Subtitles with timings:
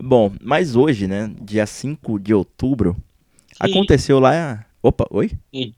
[0.00, 2.96] Bom, mas hoje, né, dia 5 de outubro,
[3.58, 4.64] aconteceu lá.
[4.82, 5.32] Opa, oi?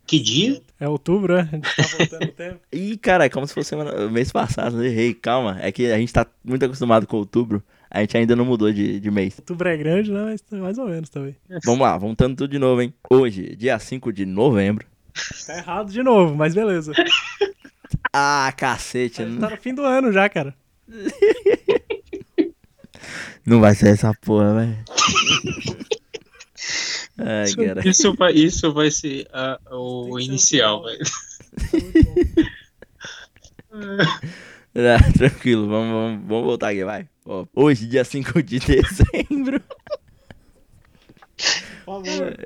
[0.06, 0.60] Que dia?
[0.78, 1.48] É outubro, né?
[1.50, 2.60] A gente tá voltando o tempo.
[2.72, 4.86] Ih, cara, é como se fosse semana- mês passado, né?
[4.86, 5.58] errei, calma.
[5.60, 9.00] É que a gente tá muito acostumado com outubro, a gente ainda não mudou de,
[9.00, 9.38] de mês.
[9.38, 10.22] Outubro é grande, né?
[10.50, 11.34] Mas mais ou menos também.
[11.64, 12.92] Vamos lá, voltando tudo de novo, hein?
[13.10, 14.86] Hoje, dia 5 de novembro.
[15.46, 16.92] Tá errado de novo, mas beleza.
[18.12, 20.54] Ah, cacete, A gente tá no fim do ano já, cara.
[23.46, 24.76] não vai ser essa porra, velho.
[27.18, 27.86] Ai, cara.
[27.88, 31.00] Isso vai, isso vai ser a- o Tem inicial, velho.
[34.72, 37.08] Ah, tranquilo, vamos, vamos, vamos voltar aqui, vai.
[37.26, 39.60] Ó, hoje, dia 5 de dezembro.
[41.84, 42.36] Por favor.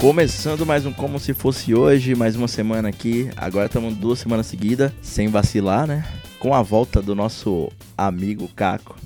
[0.00, 3.28] Começando mais um Como Se Fosse Hoje, mais uma semana aqui.
[3.36, 6.10] Agora estamos duas semanas seguidas, sem vacilar, né?
[6.38, 8.96] Com a volta do nosso amigo Caco.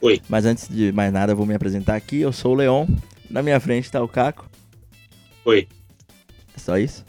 [0.00, 0.22] Oi.
[0.26, 2.20] Mas antes de mais nada, eu vou me apresentar aqui.
[2.20, 2.86] Eu sou o Leon.
[3.28, 4.48] Na minha frente tá o Caco.
[5.44, 5.68] Oi.
[6.56, 7.04] É só isso?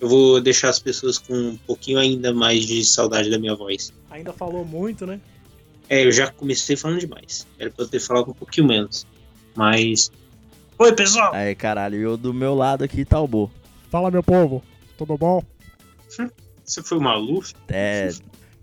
[0.00, 3.92] Eu vou deixar as pessoas com um pouquinho ainda mais de saudade da minha voz.
[4.10, 5.20] Ainda falou muito, né?
[5.88, 7.46] É, eu já comecei falando demais.
[7.56, 9.06] Era pra eu ter falado um pouquinho menos.
[9.54, 10.10] Mas.
[10.82, 11.32] Oi, pessoal!
[11.32, 13.48] Aí, caralho, e eu do meu lado aqui tá o Bo.
[13.88, 14.60] Fala, meu povo.
[14.98, 15.40] Tudo bom?
[16.64, 17.46] Você foi maluco?
[17.68, 18.10] É.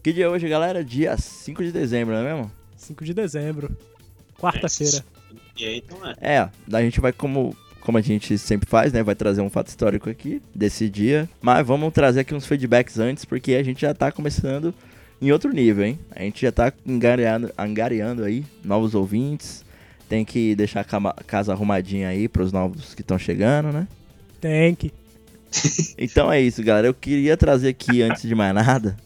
[0.03, 0.83] Que dia é hoje, galera?
[0.83, 2.51] Dia 5 de dezembro, não é mesmo?
[2.75, 3.73] 5 de dezembro.
[4.37, 5.01] Quarta-feira.
[5.57, 6.15] E aí, então é.
[6.19, 7.55] É, a gente vai como.
[7.79, 9.01] Como a gente sempre faz, né?
[9.01, 11.29] Vai trazer um fato histórico aqui desse dia.
[11.41, 14.73] Mas vamos trazer aqui uns feedbacks antes, porque a gente já tá começando
[15.21, 15.97] em outro nível, hein?
[16.13, 19.63] A gente já tá angariando, angariando aí novos ouvintes.
[20.09, 23.87] Tem que deixar a casa arrumadinha aí pros novos que estão chegando, né?
[24.41, 24.91] Tem que.
[25.97, 26.87] Então é isso, galera.
[26.87, 28.97] Eu queria trazer aqui, antes de mais nada,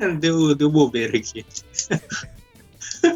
[0.18, 1.44] Deu, deu bobeira aqui.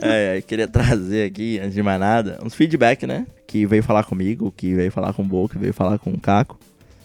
[0.01, 3.27] É, eu queria trazer aqui, antes de mais nada, uns feedback, né?
[3.47, 6.19] Que veio falar comigo, que veio falar com o Bo, que veio falar com o
[6.19, 6.59] Caco.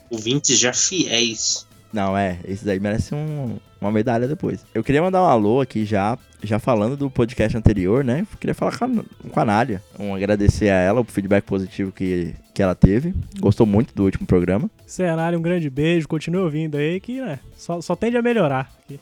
[0.10, 1.68] Ouvintes já fiéis.
[1.92, 4.64] Não, é, esse daí merece um- uma medalha depois.
[4.74, 8.28] Eu queria mandar um alô aqui já, já falando do podcast anterior, né?
[8.40, 8.90] Queria falar com a,
[9.32, 9.82] com a Nádia.
[9.98, 13.14] Um agradecer a ela o feedback positivo que, que ela teve.
[13.40, 14.70] Gostou muito do último programa.
[14.86, 16.08] Cenário, um grande beijo.
[16.08, 18.70] Continue ouvindo aí, que né, só, só tende a melhorar.
[18.84, 19.00] aqui.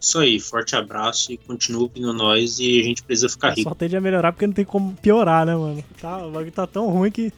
[0.00, 3.68] Isso aí, forte abraço e continua ouvindo nós e a gente precisa ficar rico.
[3.68, 5.82] Só tende a melhorar porque não tem como piorar, né, mano?
[6.00, 7.32] Tá, o bagulho tá tão ruim que.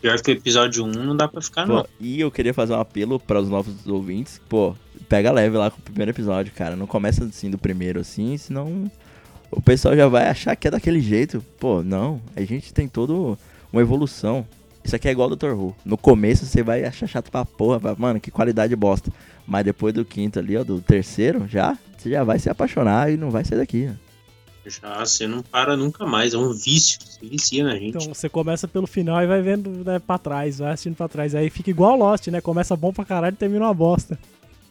[0.00, 1.86] Pior que o episódio 1 não dá pra ficar, Pô, não.
[2.00, 4.40] e eu queria fazer um apelo para os novos ouvintes.
[4.48, 4.74] Pô,
[5.08, 6.74] pega leve lá com o primeiro episódio, cara.
[6.74, 8.90] Não começa assim do primeiro assim, senão
[9.50, 11.44] o pessoal já vai achar que é daquele jeito.
[11.58, 12.20] Pô, não.
[12.34, 13.38] A gente tem todo
[13.72, 14.46] uma evolução.
[14.82, 15.50] Isso aqui é igual o Dr.
[15.52, 15.76] Who.
[15.84, 19.12] No começo você vai achar chato pra porra, vai, mano, que qualidade bosta.
[19.46, 23.18] Mas depois do quinto ali, ó, do terceiro, já, você já vai se apaixonar e
[23.18, 23.84] não vai sair daqui.
[23.84, 23.96] né?
[24.66, 26.98] Já você não para nunca mais, é um vício.
[27.02, 27.96] Você vicia na gente.
[27.96, 31.34] Então você começa pelo final e vai vendo né, pra trás, vai assistindo pra trás.
[31.34, 32.40] Aí fica igual Lost, né?
[32.40, 34.18] Começa bom pra caralho e termina uma bosta.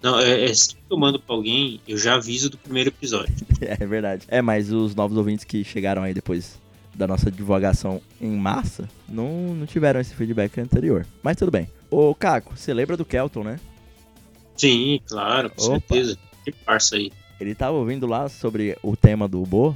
[0.01, 3.35] Não, é, é sempre que eu mando pra alguém, eu já aviso do primeiro episódio.
[3.61, 4.25] É verdade.
[4.29, 6.57] É, mas os novos ouvintes que chegaram aí depois
[6.95, 11.05] da nossa divulgação em massa não, não tiveram esse feedback anterior.
[11.21, 11.67] Mas tudo bem.
[11.91, 13.59] Ô, Caco, você lembra do Kelton, né?
[14.55, 15.71] Sim, claro, com Opa.
[15.73, 16.17] certeza.
[16.45, 17.11] Que parça aí.
[17.39, 19.75] Ele tava ouvindo lá sobre o tema do Bo.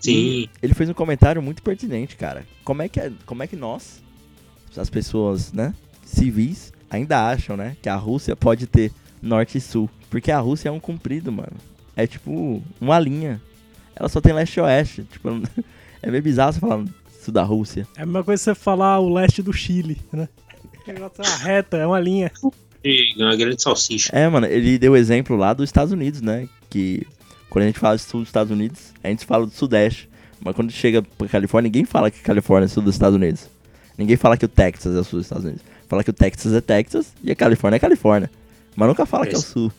[0.00, 2.44] Sim, ele fez um comentário muito pertinente, cara.
[2.62, 4.02] Como é que, é, como é que nós,
[4.76, 9.88] as pessoas, né, civis, ainda acham, né, que a Rússia pode ter norte e sul?
[10.10, 11.56] Porque a Rússia é um comprido, mano.
[11.96, 13.40] É tipo uma linha.
[13.96, 15.04] Ela só tem leste e oeste.
[15.04, 15.28] Tipo,
[16.02, 16.84] é meio bizarro você falar
[17.24, 17.86] sul da Rússia.
[17.96, 20.28] É a mesma coisa que você falar o leste do Chile, né?
[20.86, 22.30] É uma reta, é uma linha.
[22.84, 24.10] E uma grande salsicha.
[24.14, 26.48] É, mano, ele deu exemplo lá dos Estados Unidos, né?
[26.68, 27.06] Que
[27.48, 30.08] quando a gente fala de sul dos Estados Unidos, a gente fala do sudeste.
[30.40, 33.48] Mas quando chega pra Califórnia, ninguém fala que Califórnia é sul dos Estados Unidos.
[33.96, 35.62] Ninguém fala que o Texas é o sul dos Estados Unidos.
[35.88, 38.30] Fala que o Texas é Texas e a Califórnia é Califórnia.
[38.76, 39.72] Mas nunca fala que é o sul.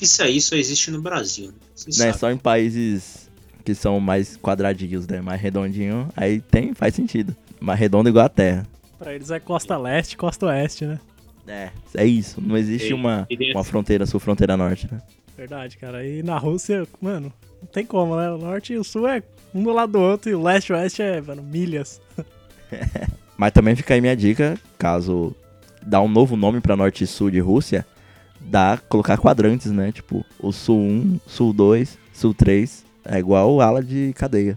[0.00, 1.46] Isso aí só existe no Brasil.
[1.46, 2.06] Né?
[2.06, 2.12] Né?
[2.12, 3.28] Só em países
[3.64, 5.20] que são mais quadradinhos, né?
[5.20, 6.08] Mais redondinho.
[6.16, 7.34] Aí tem, faz sentido.
[7.60, 8.66] Mais redondo igual a Terra.
[8.98, 11.00] Pra eles é costa leste, costa oeste, né?
[11.46, 12.40] É, é isso.
[12.40, 15.00] Não existe Ei, uma, uma fronteira sul, fronteira norte, né?
[15.36, 16.06] Verdade, cara.
[16.06, 18.30] E na Rússia, mano, não tem como, né?
[18.30, 19.22] O norte e o sul é
[19.54, 22.00] um do lado do outro e o leste e o oeste é, mano, milhas.
[23.36, 25.34] Mas também fica aí minha dica, caso
[25.84, 27.84] dar um novo nome pra norte e sul de Rússia,
[28.40, 29.90] dá colocar quadrantes, né?
[29.90, 34.56] Tipo, o sul 1, sul 2, sul 3, é igual ala de cadeia.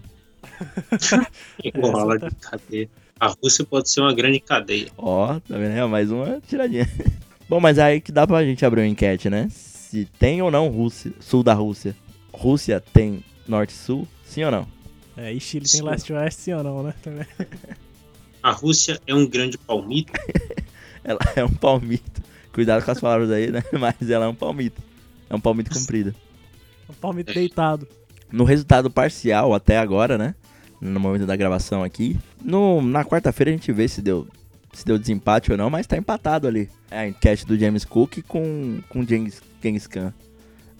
[1.62, 2.88] Igual aula de cadeia.
[3.18, 4.88] A Rússia pode ser uma grande cadeia.
[4.98, 5.72] Ó, tá vendo?
[5.76, 6.86] É mais uma tiradinha.
[7.48, 9.48] Bom, mas aí que dá pra gente abrir uma enquete, né?
[9.50, 11.96] Se tem ou não Rússia, sul da Rússia.
[12.32, 14.06] Rússia tem norte e sul?
[14.24, 14.68] Sim ou não?
[15.16, 15.86] É, e Chile tem Sim.
[15.86, 16.94] leste e oeste, sim ou não, né?
[17.02, 17.26] Também.
[18.42, 20.12] A Rússia é um grande palmito.
[21.02, 22.20] Ela é um palmito.
[22.52, 23.62] Cuidado com as palavras aí, né?
[23.78, 24.82] Mas ela é um palmito.
[25.30, 26.14] É um palmito comprido.
[26.88, 27.86] Um palmito deitado.
[28.30, 30.34] No resultado parcial até agora, né?
[30.80, 32.18] No momento da gravação aqui.
[32.42, 34.26] No, na quarta-feira a gente vê se deu,
[34.72, 36.68] se deu desempate ou não, mas tá empatado ali.
[36.90, 40.12] É a enquete do James Cook com, com o Genghis, Genghis Khan.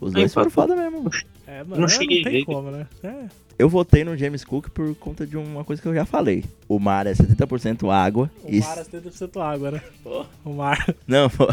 [0.01, 1.11] Os dois foram foda mesmo.
[1.47, 2.87] É, mano, Não é, não, cheguei a tem como, né?
[3.03, 3.27] É,
[3.59, 6.45] Eu votei no James Cook por conta de uma coisa que eu já falei.
[6.69, 8.31] O mar é 70% água.
[8.43, 9.83] o e mar é 70% água, né?
[10.45, 10.95] O mar.
[11.07, 11.49] Não, pô.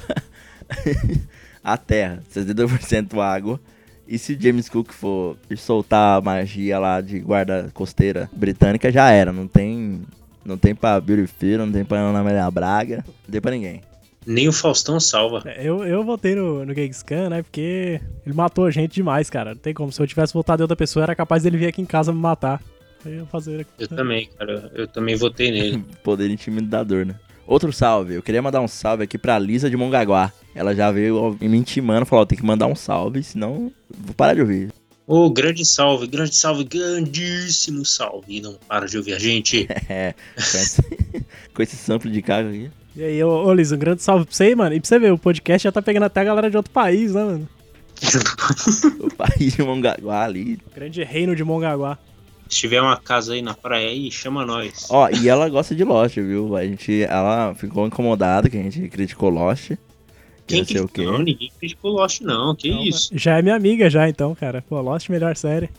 [1.64, 3.60] a Terra, 70% água.
[4.08, 9.32] E se James Cook for soltar a magia lá de guarda costeira britânica, já era.
[9.32, 10.02] Não tem.
[10.44, 13.82] Não tem pra Beauty Fear, não tem pra Ana Maria Braga, não tem pra ninguém.
[14.26, 15.42] Nem o Faustão salva.
[15.46, 17.42] É, Eu, eu votei no, no Genghis Khan, né?
[17.44, 19.52] Porque ele matou a gente demais, cara.
[19.52, 19.92] Não tem como.
[19.92, 22.20] Se eu tivesse votado em outra pessoa, era capaz dele vir aqui em casa me
[22.20, 22.62] matar.
[23.06, 23.66] Eu fazer.
[23.78, 24.72] Eu também, cara.
[24.74, 25.84] Eu também votei nele.
[26.04, 27.16] Poder intimidador, né?
[27.46, 30.32] Outro salve, eu queria mandar um salve aqui pra Lisa de Mongaguá.
[30.56, 34.42] Ela já veio me intimando, falou: tem que mandar um salve, senão vou parar de
[34.42, 34.72] ouvir.
[35.06, 38.40] Ô, grande salve, grande salve, grandíssimo salve.
[38.40, 39.68] Não para de ouvir a gente.
[39.90, 40.82] É, com esse,
[41.54, 42.72] com esse sample de carro aqui.
[42.96, 44.74] E aí, ô, ô Liz, um grande salve pra você aí, mano.
[44.76, 47.14] E pra você ver, o podcast já tá pegando até a galera de outro país,
[47.14, 47.50] né, mano?
[49.00, 50.60] O país de Mongaguá ali.
[50.74, 51.98] Grande reino de Mongaguá.
[52.50, 54.88] Se tiver uma casa aí na praia aí, chama nós.
[54.90, 56.56] Ó, e ela gosta de Lost, viu?
[56.56, 59.72] A gente, ela ficou incomodada que a gente criticou Lost.
[59.72, 59.78] Que
[60.48, 61.06] Quem não sei o quê.
[61.06, 62.56] Não, ninguém criticou Lost, não.
[62.56, 63.10] Que Não, isso?
[63.14, 64.64] Já é minha amiga, já, então, cara.
[64.68, 65.70] Pô, Lost, melhor série.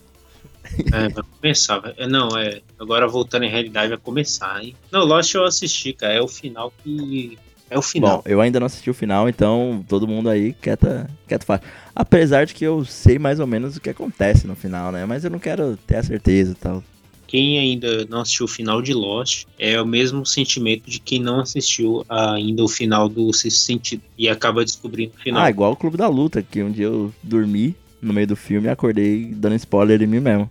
[0.93, 1.94] É, vai começar.
[1.96, 2.61] é, Não, é.
[2.78, 4.75] Agora voltando em realidade, vai começar, hein?
[4.90, 6.14] Não, Lost eu assisti, cara.
[6.14, 7.38] É o final que.
[7.70, 8.22] É o Bom, final.
[8.26, 11.61] eu ainda não assisti o final, então todo mundo aí quieta, quieto faz.
[11.94, 15.05] Apesar de que eu sei mais ou menos o que acontece no final, né?
[15.06, 16.84] Mas eu não quero ter a certeza e tal.
[17.26, 21.40] Quem ainda não assistiu o final de Lost é o mesmo sentimento de quem não
[21.40, 24.02] assistiu ainda o final do Sexto Sentido.
[24.16, 25.43] E acaba descobrindo o final.
[25.43, 28.69] Ah, igual o Clube da Luta, que um dia eu dormi no meio do filme
[28.69, 30.49] e acordei dando spoiler em mim mesmo.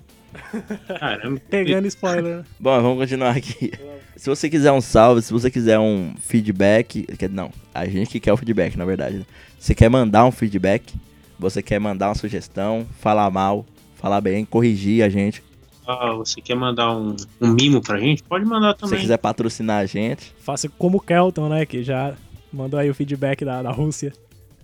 [1.00, 1.40] Caramba.
[1.50, 2.46] Pegando spoiler, né?
[2.60, 3.72] Bom, vamos continuar aqui.
[4.16, 8.34] Se você quiser um salve, se você quiser um feedback, não, a gente que quer
[8.34, 9.18] o feedback, na verdade.
[9.18, 9.26] né?
[9.60, 10.94] Você quer mandar um feedback,
[11.38, 13.66] você quer mandar uma sugestão, falar mal,
[13.96, 15.44] falar bem, corrigir a gente.
[15.88, 18.24] Ah, você quer mandar um, um mimo pra gente?
[18.24, 19.02] Pode mandar Se você também.
[19.02, 21.66] quiser patrocinar a gente, Faça como o Kelton, né?
[21.66, 22.14] Que já
[22.52, 24.14] mandou aí o feedback da, da Rússia.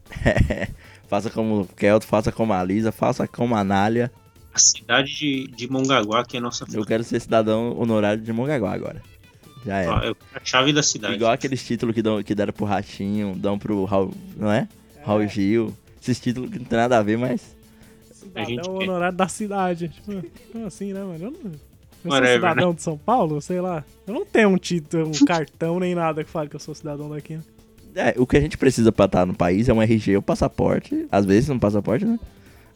[1.07, 4.11] faça como o Kelto, faça como a Lisa, faça como a Nália.
[4.53, 8.31] A cidade de, de Mongaguá, que é a nossa Eu quero ser cidadão honorário de
[8.31, 9.01] Mongaguá agora.
[9.65, 9.85] Já é.
[9.85, 11.15] É a chave da cidade.
[11.15, 14.67] Igual aqueles títulos que, dão, que deram pro Ratinho, dão pro Raul, não é?
[15.03, 15.73] Raul Gil.
[16.01, 17.55] Esses títulos que não tem nada a ver, mas
[18.33, 19.89] A gente Cidadão honorário da cidade.
[19.89, 21.25] Tipo, assim, né, mano?
[21.25, 21.51] Eu, não, eu
[22.03, 23.83] sou Whatever, cidadão de São Paulo, sei lá.
[24.07, 27.09] Eu não tenho um título, um cartão nem nada que fale que eu sou cidadão
[27.09, 27.35] daqui.
[27.35, 27.43] né?
[27.95, 31.05] É, o que a gente precisa pra estar no país é um RG, um passaporte.
[31.11, 32.17] Às vezes um passaporte, né?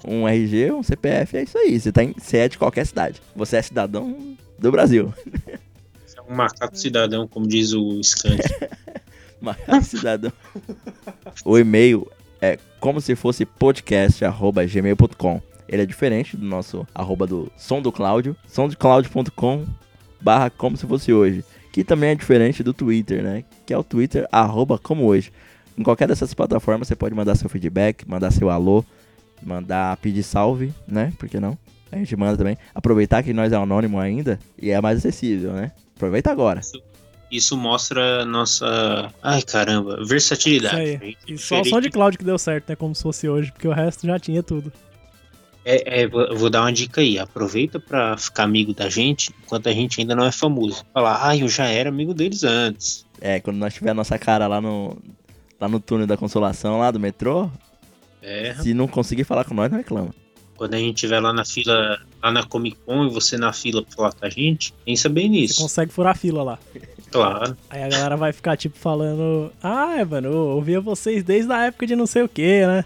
[0.05, 1.79] Um RG, um CPF, é isso aí.
[1.79, 3.21] Você, tá em, você é de qualquer cidade.
[3.35, 5.13] Você é cidadão do Brasil.
[6.29, 8.41] Um macaco cidadão, como diz o Skank.
[9.41, 10.31] Mas cidadão.
[11.43, 12.09] o e-mail
[12.41, 15.41] é como se fosse podcast.gmail.com.
[15.67, 18.35] Ele é diferente do nosso arroba do som do Cláudio.
[18.47, 19.65] somdoclaudio.com
[20.21, 21.43] barra como se fosse hoje.
[21.71, 23.43] Que também é diferente do Twitter, né?
[23.65, 25.31] Que é o Twitter arroba como hoje.
[25.77, 28.85] Em qualquer dessas plataformas você pode mandar seu feedback, mandar seu alô,
[29.41, 31.11] mandar pedir salve, né?
[31.17, 31.57] Por que não?
[31.93, 32.57] A gente manda também.
[32.73, 35.71] Aproveitar que nós é anônimo ainda e é mais acessível, né?
[35.95, 36.61] Aproveita agora.
[37.31, 39.11] Isso mostra a nossa.
[39.21, 41.17] Ai, caramba, versatilidade.
[41.27, 41.89] Isso E só som de.
[41.89, 42.75] Cláudio que deu certo, né?
[42.75, 44.71] Como se fosse hoje, porque o resto já tinha tudo.
[45.65, 47.17] É, é, vou, eu vou dar uma dica aí.
[47.17, 50.85] Aproveita pra ficar amigo da gente enquanto a gente ainda não é famoso.
[50.93, 53.05] Falar, ah, eu já era amigo deles antes.
[53.21, 54.97] É, quando nós tiver a nossa cara lá no,
[55.59, 57.49] lá no túnel da consolação, lá do metrô,
[58.21, 60.13] É, se não conseguir falar com nós, não reclama.
[60.57, 63.81] Quando a gente estiver lá na fila, lá na Comic Con e você na fila
[63.83, 65.61] pra falar com a gente, pensa bem Você nisso.
[65.61, 66.59] consegue furar a fila lá.
[67.11, 67.55] Claro.
[67.69, 69.51] Aí a galera vai ficar, tipo, falando...
[69.61, 72.85] Ah, é, mano, eu ouvia vocês desde a época de não sei o que, né?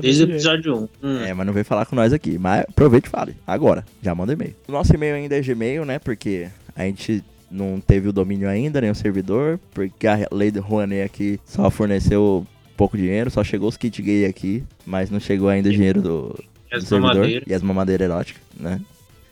[0.00, 0.88] Desde o episódio 1.
[1.06, 2.38] Hum, É, mas não veio falar com nós aqui.
[2.38, 3.36] Mas aproveite e fale.
[3.46, 4.54] Agora, já manda e-mail.
[4.66, 5.98] O nosso e-mail ainda é Gmail, né?
[5.98, 9.60] Porque a gente não teve o domínio ainda, nem o servidor.
[9.74, 14.24] Porque a lei do Rouanet aqui só forneceu pouco dinheiro, só chegou os kit gay
[14.26, 16.38] aqui, mas não chegou ainda o dinheiro do,
[16.78, 18.80] do As servidor e as mamadeiras eróticas, né?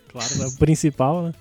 [0.09, 0.47] Claro, né?
[0.47, 1.35] O principal, né?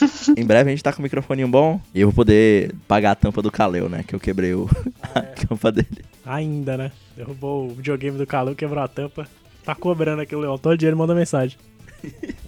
[0.36, 3.14] em breve a gente tá com um microfoninho bom e eu vou poder pagar a
[3.14, 4.02] tampa do Kaleu, né?
[4.06, 4.68] Que eu quebrei o,
[5.14, 5.18] É.
[5.18, 6.04] a tampa dele.
[6.24, 6.92] Ainda, né?
[7.16, 9.26] Derrubou o videogame do Calu, quebrou a tampa.
[9.64, 10.56] Tá cobrando aqui o Leão.
[10.56, 11.58] Todo dia ele manda mensagem.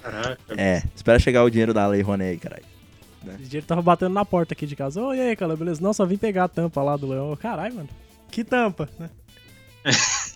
[0.03, 0.39] Caraca.
[0.57, 2.65] É, espera chegar o dinheiro da Lei Rony aí, caralho.
[3.39, 5.01] Esse dia ele tava batendo na porta aqui de casa.
[5.01, 5.81] Ô, e aí, Calu, beleza?
[5.81, 7.37] Não, só vim pegar a tampa lá do Leão.
[7.37, 7.89] Caralho, mano.
[8.31, 9.11] Que tampa, né?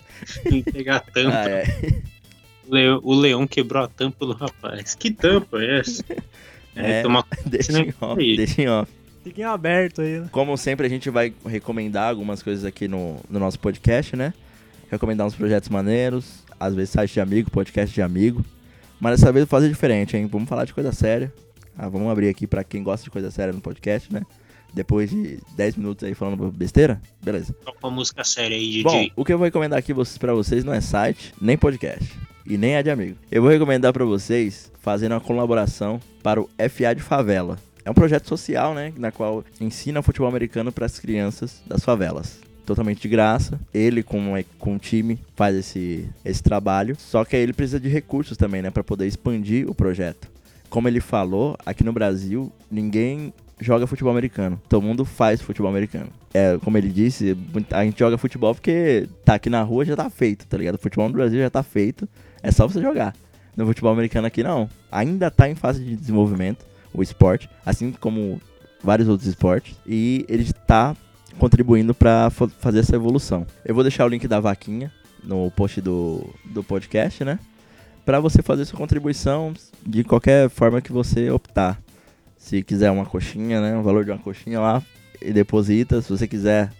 [0.49, 1.37] Que pegar a tampa.
[1.37, 1.65] Ah, é.
[2.69, 4.95] O leão, o leão quebrou a tampa do rapaz.
[4.95, 6.05] Que tampa é essa?
[6.79, 7.03] É, É.
[7.03, 8.37] toma Deixa em off, Aí.
[8.37, 8.93] deixa em off.
[9.25, 10.29] Fiquem aberto aí, né?
[10.31, 14.35] Como sempre, a gente vai recomendar algumas coisas aqui no, no nosso podcast, né?
[14.91, 18.45] Recomendar uns projetos maneiros, às vezes site de amigo, podcast de amigo.
[19.01, 20.27] Mas dessa vez eu vou fazer diferente, hein?
[20.31, 21.33] Vamos falar de coisa séria.
[21.79, 24.21] Ah, vamos abrir aqui pra quem gosta de coisa séria no podcast, né?
[24.75, 27.55] Depois de 10 minutos aí falando besteira, beleza.
[27.65, 28.83] toca uma música séria aí, DJ.
[28.83, 32.07] Bom, o que eu vou recomendar aqui pra vocês não é site, nem podcast.
[32.49, 33.17] E nem é de amigo.
[33.31, 37.59] Eu vou recomendar pra vocês fazendo uma colaboração para o FA de Favela.
[37.85, 38.93] É um projeto social, né?
[38.97, 42.39] Na qual ensina futebol americano para as crianças das favelas.
[42.65, 43.61] Totalmente de graça.
[43.75, 46.97] Ele, com, com um time, faz esse, esse trabalho.
[46.99, 48.71] Só que aí ele precisa de recursos também, né?
[48.71, 50.29] Pra poder expandir o projeto.
[50.69, 54.61] Como ele falou, aqui no Brasil, ninguém joga futebol americano.
[54.69, 56.09] Todo mundo faz futebol americano.
[56.35, 57.37] É, como ele disse,
[57.71, 60.75] a gente joga futebol porque tá aqui na rua já tá feito, tá ligado?
[60.75, 62.09] O futebol no Brasil já tá feito,
[62.47, 63.13] é só você jogar.
[63.57, 64.69] No futebol americano aqui não.
[64.91, 68.41] Ainda tá em fase de desenvolvimento o esporte, assim como
[68.83, 70.97] vários outros esportes, e ele está
[71.39, 73.47] contribuindo para fazer essa evolução.
[73.65, 74.93] Eu vou deixar o link da vaquinha
[75.25, 77.39] no post do, do podcast, né?
[78.05, 79.53] Para você fazer sua contribuição
[79.85, 81.83] de qualquer forma que você optar.
[82.39, 83.77] Se quiser uma coxinha, né?
[83.77, 84.83] O valor de uma coxinha lá
[85.21, 86.01] e deposita.
[86.01, 86.71] Se você quiser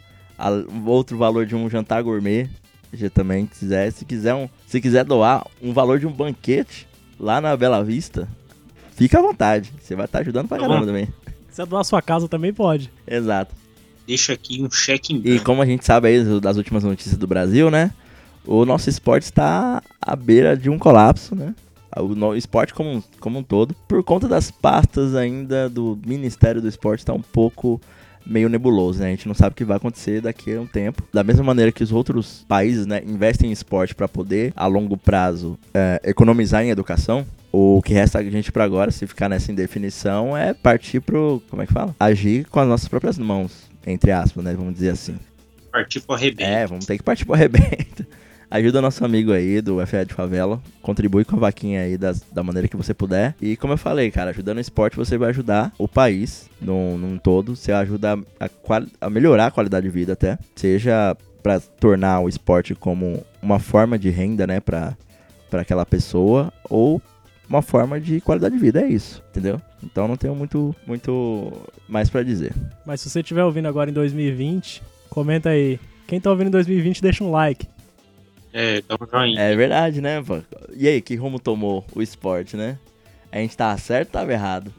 [0.87, 2.49] outro valor de um jantar gourmet,
[2.97, 3.91] já também quiser.
[3.93, 6.89] Se quiser, um, se quiser doar um valor de um banquete
[7.19, 8.29] lá na Bela Vista,
[8.95, 9.73] fica à vontade.
[9.81, 11.07] Você vai estar ajudando pra Tá caramba também.
[11.51, 12.91] Se você doar sua casa também pode.
[13.07, 13.55] Exato.
[14.07, 17.27] Deixa aqui um cheque em E como a gente sabe aí das últimas notícias do
[17.27, 17.93] Brasil, né?
[18.45, 21.55] O nosso esporte está à beira de um colapso, né?
[21.99, 26.69] O esporte como, um- como um todo, por conta das pastas ainda do Ministério do
[26.69, 27.81] Esporte, está um pouco
[28.27, 29.07] meio nebuloso, né?
[29.07, 31.03] A gente não sabe o que vai acontecer daqui a um tempo.
[31.13, 34.97] Da mesma maneira que os outros países, né, investem em esporte para poder, a longo
[34.97, 39.51] prazo, é, economizar em educação, o que resta a gente para agora, se ficar nessa
[39.51, 41.95] indefinição, é partir pro, como é que fala?
[41.99, 44.55] Agir com as nossas próprias mãos, entre aspas, né?
[44.55, 45.17] Vamos dizer assim.
[45.73, 46.51] Partir pro arrebento.
[46.51, 48.07] É, vamos ter que partir pro arrebento.
[48.51, 50.61] Ajuda nosso amigo aí do FA de Favela.
[50.81, 53.35] Contribui com a vaquinha aí das- da maneira que você puder.
[53.43, 57.19] E como eu falei, cara, ajudando o esporte, você vai ajudar o país num, num
[57.19, 57.57] todo.
[57.57, 58.49] Você ajuda a,
[59.01, 60.39] a melhorar a qualidade de vida até.
[60.55, 64.97] Seja pra tornar o esporte como uma forma de renda, né, pra
[65.53, 66.53] aquela pessoa.
[66.71, 67.03] Ou
[67.49, 69.61] uma forma de qualidade de vida, é isso, entendeu?
[69.83, 71.53] Então não tenho muito, muito
[71.89, 72.53] mais pra dizer.
[72.85, 75.79] Mas se você estiver ouvindo agora em 2020, comenta aí.
[76.07, 77.67] Quem tá ouvindo em 2020, deixa um like.
[78.59, 79.39] É, dá um joinha.
[79.39, 80.39] É verdade, né, pô?
[80.75, 82.79] E aí, que rumo tomou o esporte, né?
[83.31, 84.73] A gente tava certo ou tava errado?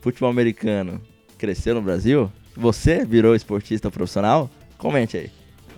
[0.00, 0.98] Futebol americano
[1.36, 2.32] cresceu no Brasil?
[2.56, 4.48] Você virou esportista profissional?
[4.78, 5.30] Comente aí.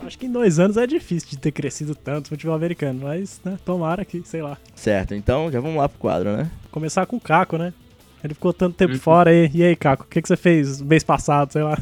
[0.06, 3.40] Acho que em dois anos é difícil de ter crescido tanto o futebol americano, mas
[3.44, 4.56] né, tomara que, sei lá.
[4.74, 6.48] Certo, então já vamos lá pro quadro, né?
[6.70, 7.74] Começar com o Caco, né?
[8.22, 8.98] Ele ficou tanto tempo Uhum.
[9.00, 9.50] fora aí.
[9.52, 11.76] E aí, Caco, o que, que você fez mês passado, sei lá?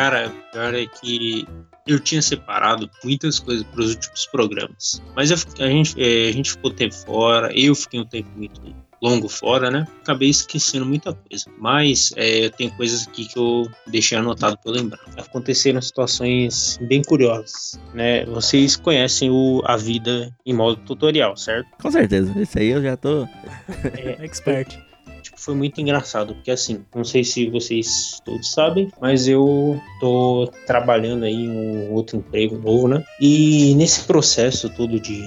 [0.00, 1.46] Cara, o pior é que
[1.86, 5.02] eu tinha separado muitas coisas para os últimos programas.
[5.14, 8.62] Mas eu a, gente, é, a gente ficou tempo fora, eu fiquei um tempo muito
[9.02, 9.86] longo fora, né?
[10.00, 11.44] Acabei esquecendo muita coisa.
[11.58, 15.00] Mas é, tem coisas aqui que eu deixei anotado para lembrar.
[15.18, 18.24] Aconteceram situações bem curiosas, né?
[18.24, 21.68] Vocês conhecem o A Vida em modo tutorial, certo?
[21.78, 23.28] Com certeza, esse aí eu já tô.
[24.24, 24.89] Expert.
[25.40, 31.24] Foi muito engraçado, porque assim, não sei se vocês todos sabem, mas eu tô trabalhando
[31.24, 33.02] aí em um outro emprego novo, né?
[33.18, 35.22] E nesse processo todo de,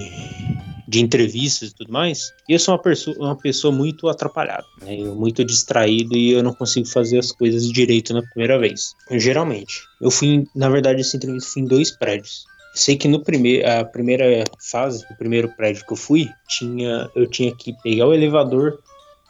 [0.88, 5.00] de entrevistas e tudo mais, eu sou uma pessoa, uma pessoa muito atrapalhada, né?
[5.00, 8.94] Eu muito distraído e eu não consigo fazer as coisas direito na primeira vez.
[9.10, 12.46] Geralmente, eu fui, na verdade, essa entrevista foi em dois prédios.
[12.76, 17.28] Sei que no primeiro, a primeira fase, o primeiro prédio que eu fui, tinha, eu
[17.28, 18.80] tinha que pegar o elevador,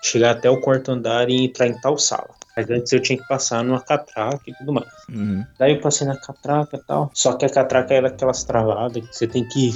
[0.04, 2.30] chegar até o quarto andar e entrar em tal sala.
[2.56, 4.88] Mas antes eu tinha que passar numa catraca e tudo mais.
[5.10, 5.44] Uhum.
[5.58, 7.10] Daí eu passei na catraca e tal.
[7.14, 9.74] Só que a catraca era aquelas travadas que você tem que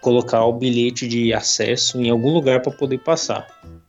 [0.00, 3.46] colocar o bilhete de acesso em algum lugar para poder passar.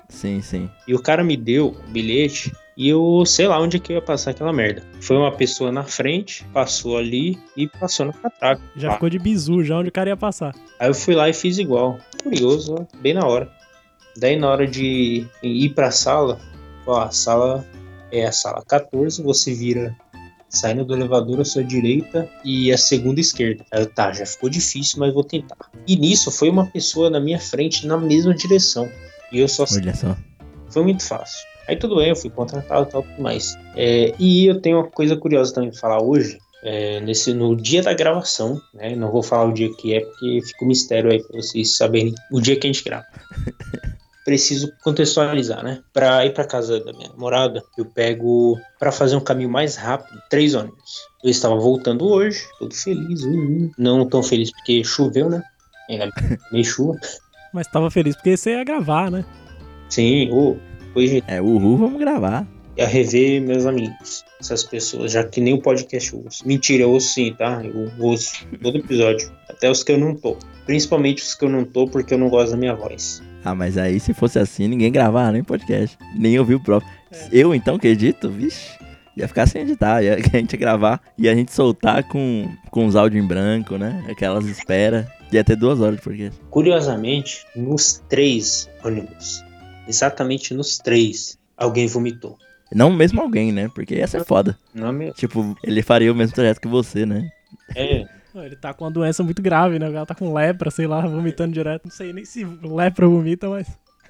[0.10, 0.70] Sim, sim.
[0.88, 3.98] E o cara me deu o bilhete e eu sei lá onde é que eu
[3.98, 4.82] ia passar aquela merda.
[5.02, 8.62] Foi uma pessoa na frente, passou ali e passou na catraca.
[8.76, 10.56] Já Ah, ficou de bizu, já onde o cara ia passar.
[10.80, 12.00] Aí eu fui lá e fiz igual.
[12.24, 13.48] curioso, bem na hora.
[14.20, 16.40] Daí na hora de ir pra sala,
[16.86, 17.66] ó, a sala
[18.12, 19.96] é a sala 14, você vira
[20.50, 23.66] saindo do elevador à sua direita e a segunda esquerda.
[23.72, 25.58] Eu, tá, já ficou difícil, mas vou tentar.
[25.88, 28.90] E nisso foi uma pessoa na minha frente na mesma direção.
[29.32, 30.16] E eu só Olha só.
[30.70, 31.46] foi muito fácil.
[31.68, 33.58] Aí tudo bem, eu fui contratado e tal, tudo mais.
[33.76, 36.38] É, e eu tenho uma coisa curiosa também pra falar hoje.
[36.64, 38.96] é, nesse, no dia da gravação, né?
[38.96, 42.16] Não vou falar o dia que é, porque fica um mistério aí pra vocês saberem
[42.32, 43.06] o dia que a gente grava.
[44.28, 45.80] Preciso contextualizar, né?
[45.94, 50.22] Pra ir pra casa da minha namorada, eu pego pra fazer um caminho mais rápido,
[50.30, 51.08] três ônibus.
[51.24, 53.72] Eu estava voltando hoje, todo feliz, uhum.
[53.78, 55.42] não tão feliz porque choveu, né?
[55.90, 56.10] Ainda
[56.52, 57.00] meio chuva.
[57.54, 59.24] Mas tava feliz porque você ia gravar, né?
[59.88, 60.58] Sim, oh,
[60.92, 62.46] foi É, uhul, vamos gravar.
[62.78, 66.46] a rever meus amigos, essas pessoas, já que nem o podcast eu ouço.
[66.46, 67.62] Mentira, eu ouço sim, tá?
[67.64, 70.36] Eu ouço todo episódio, até os que eu não tô.
[70.66, 73.24] Principalmente os que eu não tô, porque eu não gosto da minha voz.
[73.44, 75.98] Ah, mas aí se fosse assim, ninguém gravava nem podcast.
[76.16, 76.92] Nem ouvir o próprio.
[77.32, 78.78] Eu então que edito, vixe,
[79.16, 80.04] ia ficar sem editar.
[80.04, 83.78] Ia, a gente ia gravar e a gente soltar com, com os áudios em branco,
[83.78, 84.06] né?
[84.10, 85.08] Aquelas espera.
[85.32, 86.40] Ia ter duas horas de podcast.
[86.50, 89.44] Curiosamente, nos três ônibus,
[89.88, 92.38] exatamente nos três, alguém vomitou.
[92.74, 93.70] Não mesmo alguém, né?
[93.74, 94.58] Porque ia ser foda.
[94.74, 95.14] Não é meu.
[95.14, 97.30] Tipo, ele faria o mesmo trajeto que você, né?
[97.76, 98.06] É,
[98.46, 99.90] Ele tá com uma doença muito grave, né?
[99.90, 101.86] O cara tá com lepra, sei lá, vomitando direto.
[101.86, 103.68] Não sei nem se lepra vomita, mas.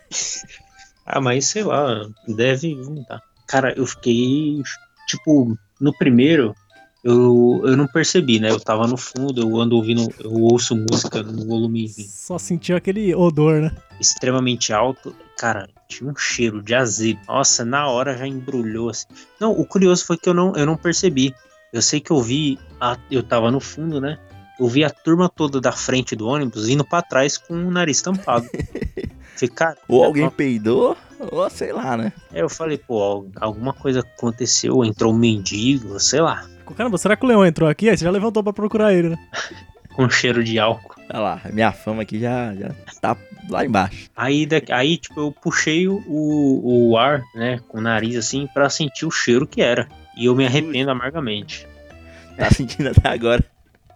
[1.09, 3.21] Ah, mas sei lá, deve vomitar.
[3.47, 4.61] Cara, eu fiquei.
[5.07, 6.53] Tipo, no primeiro,
[7.01, 8.49] eu, eu não percebi, né?
[8.49, 13.15] Eu tava no fundo, eu ando ouvindo, eu ouço música no volume Só sentiu aquele
[13.15, 13.71] odor, né?
[13.99, 15.15] extremamente alto.
[15.37, 17.19] Cara, tinha um cheiro de azedo.
[17.27, 19.07] Nossa, na hora já embrulhou assim.
[19.39, 21.33] Não, o curioso foi que eu não, eu não percebi.
[21.73, 24.17] Eu sei que eu vi, a, eu tava no fundo, né?
[24.59, 28.01] Eu vi a turma toda da frente do ônibus indo pra trás com o nariz
[28.01, 28.47] tampado.
[29.37, 30.97] Falei, cara, Ou alguém peidou,
[31.31, 32.11] ou sei lá, né?
[32.33, 36.43] É, eu falei, pô, al- alguma coisa aconteceu, entrou um mendigo, sei lá,
[36.75, 37.87] Caramba, será que o Leão entrou aqui?
[37.89, 39.17] Aí você já levantou pra procurar ele, né?
[39.95, 40.95] com cheiro de álcool.
[41.09, 43.15] Olha lá, minha fama aqui já, já tá
[43.49, 44.09] lá embaixo.
[44.15, 49.05] Aí, aí tipo, eu puxei o, o ar, né, com o nariz assim, pra sentir
[49.05, 49.87] o cheiro que era.
[50.17, 51.67] E eu me arrependo amargamente.
[52.35, 53.43] Tá sentindo até agora.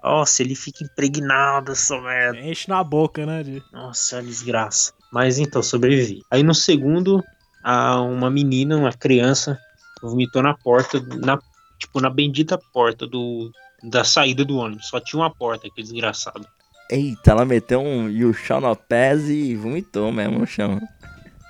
[0.04, 2.40] Nossa, ele fica impregnado, essa merda.
[2.40, 3.44] Enche na boca, né?
[3.44, 3.62] De...
[3.72, 4.94] Nossa, é desgraça.
[5.12, 6.24] Mas então, sobrevivi.
[6.32, 7.24] Aí no segundo,
[7.64, 9.60] a, uma menina, uma criança,
[10.02, 11.38] vomitou na porta, na,
[11.78, 13.52] tipo, na bendita porta do,
[13.84, 14.88] da saída do ônibus.
[14.88, 16.48] Só tinha uma porta, que desgraçado.
[16.90, 20.82] Eita, ela meteu um You Shall Not Pass e vomitou mesmo no chão.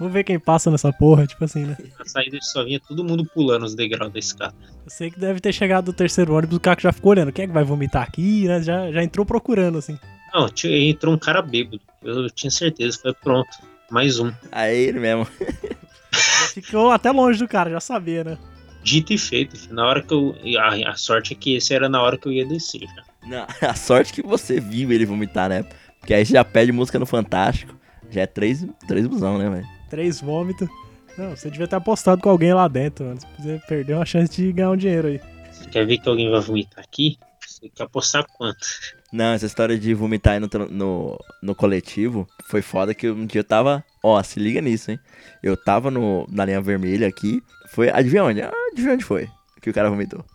[0.01, 1.77] Vamos ver quem passa nessa porra, tipo assim, né?
[1.99, 4.55] Na saída só vinha todo mundo pulando os degraus da escada.
[4.83, 7.31] Eu sei que deve ter chegado do terceiro ônibus, o cara que já ficou olhando.
[7.31, 8.63] Quem é que vai vomitar aqui, né?
[8.63, 9.99] Já, já entrou procurando, assim.
[10.33, 11.79] Não, entrou um cara bêbado.
[12.01, 13.47] Eu, tinha certeza, foi pronto.
[13.91, 14.33] Mais um.
[14.51, 15.27] Aí ele mesmo.
[16.11, 18.39] Já ficou até longe do cara, já sabia, né?
[18.81, 19.55] Dito e feito.
[19.55, 19.75] filho.
[19.75, 20.35] Na hora que eu.
[20.59, 23.03] A, a sorte é que esse era na hora que eu ia descer já.
[23.27, 25.63] Não, a sorte que você viu ele vomitar, né?
[25.99, 27.79] Porque aí você já pede música no Fantástico.
[28.09, 29.80] Já é três, três busão, né, velho?
[29.91, 30.67] Três vômitos.
[31.17, 33.19] Não, você devia ter apostado com alguém lá dentro, mano.
[33.37, 35.21] Você perdeu uma chance de ganhar um dinheiro aí.
[35.51, 37.19] Você quer ver que alguém vai vomitar aqui?
[37.45, 38.65] Você quer apostar quanto?
[39.11, 43.41] Não, essa história de vomitar aí no, no, no coletivo foi foda que um dia
[43.41, 43.83] eu tava.
[44.01, 44.99] Ó, se liga nisso, hein?
[45.43, 47.43] Eu tava no, na linha vermelha aqui.
[47.67, 47.91] Foi.
[47.91, 48.41] Adivinha onde?
[48.41, 49.29] Ah, adivinha onde foi
[49.61, 50.25] que o cara vomitou?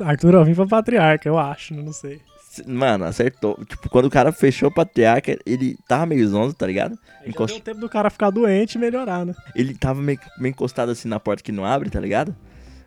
[0.00, 2.20] Arthur Alvim pra Patriarca, eu acho, não sei.
[2.66, 3.58] Mano, acertou.
[3.64, 6.98] Tipo, quando o cara fechou o patriarca, ele tava meio zonzo, tá ligado?
[7.22, 9.34] Aí Encost- deu tempo do cara ficar doente e melhorar, né?
[9.54, 12.34] Ele tava meio, meio encostado assim na porta que não abre, tá ligado?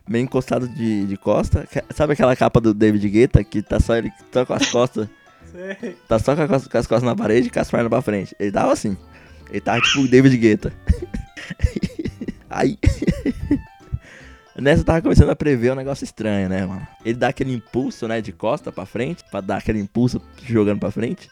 [0.07, 1.67] Meio encostado de, de costa.
[1.93, 5.07] Sabe aquela capa do David Guetta que tá só ele tá com as costas.
[5.51, 5.95] Sei.
[6.07, 8.35] tá só com as, com as costas na parede e com as pernas pra frente.
[8.39, 8.95] Ele tava assim.
[9.49, 10.73] Ele tava tipo o David Guetta.
[12.49, 12.77] Aí.
[14.61, 16.85] Nessa eu tava começando a prever um negócio estranho, né, mano?
[17.05, 20.91] Ele dá aquele impulso, né, de costa pra frente, pra dar aquele impulso jogando pra
[20.91, 21.29] frente.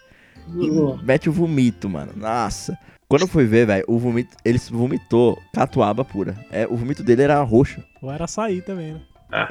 [0.56, 2.12] E mete o vomito, mano.
[2.16, 2.78] Nossa.
[3.08, 4.36] Quando eu fui ver, velho, o vomito.
[4.44, 6.36] Ele vomitou catuaba pura.
[6.50, 7.82] É, o vomito dele era roxo.
[8.00, 9.00] Ou era açaí também, né?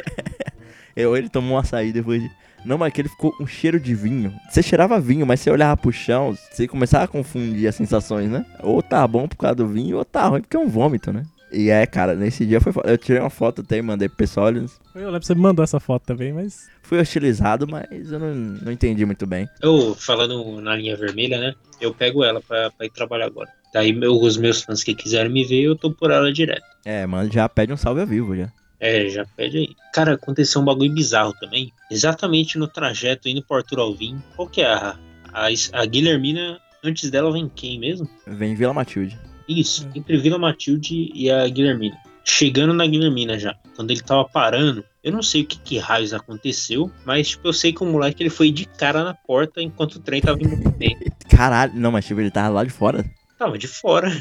[0.95, 2.31] Eu, ele tomou um açaí depois de.
[2.65, 4.33] Não, mas que ele ficou um cheiro de vinho.
[4.49, 8.43] Você cheirava vinho, mas você olhava pro chão, você começava a confundir as sensações, né?
[8.63, 11.23] Ou tá bom por causa do vinho, ou tá ruim porque é um vômito, né?
[11.51, 12.73] E é, cara, nesse dia foi.
[12.85, 14.49] Eu tirei uma foto até e mandei pro pessoal.
[14.49, 14.79] Eles...
[14.93, 16.67] Eu lembro que você me mandou essa foto também, mas.
[16.83, 19.47] Fui hostilizado, mas eu não, não entendi muito bem.
[19.61, 21.53] Eu, falando na linha vermelha, né?
[21.79, 23.49] Eu pego ela pra, pra ir trabalhar agora.
[23.73, 26.63] Daí meu- os meus fãs que quiserem me ver, eu tô por ela direto.
[26.85, 28.51] É, mano, já pede um salve ao vivo já.
[28.79, 29.69] É, já pede aí.
[29.93, 31.71] Cara, aconteceu um bagulho bizarro também.
[31.91, 34.21] Exatamente no trajeto indo pro Arthur Alvim.
[34.35, 34.97] Qual que é a,
[35.33, 38.07] a, a Guilhermina Antes dela vem quem mesmo?
[38.25, 39.17] Vem Vila Matilde.
[39.47, 41.97] Isso, entre Vila Matilde e a Guilhermina.
[42.23, 46.13] Chegando na Guilhermina já, quando ele tava parando, eu não sei o que, que raios
[46.13, 49.95] aconteceu, mas tipo, eu sei que o moleque ele foi de cara na porta enquanto
[49.95, 51.09] o trem tava em movimento.
[51.29, 53.05] Caralho, não, mas tipo, ele tava lá de fora.
[53.39, 54.11] Tava de fora.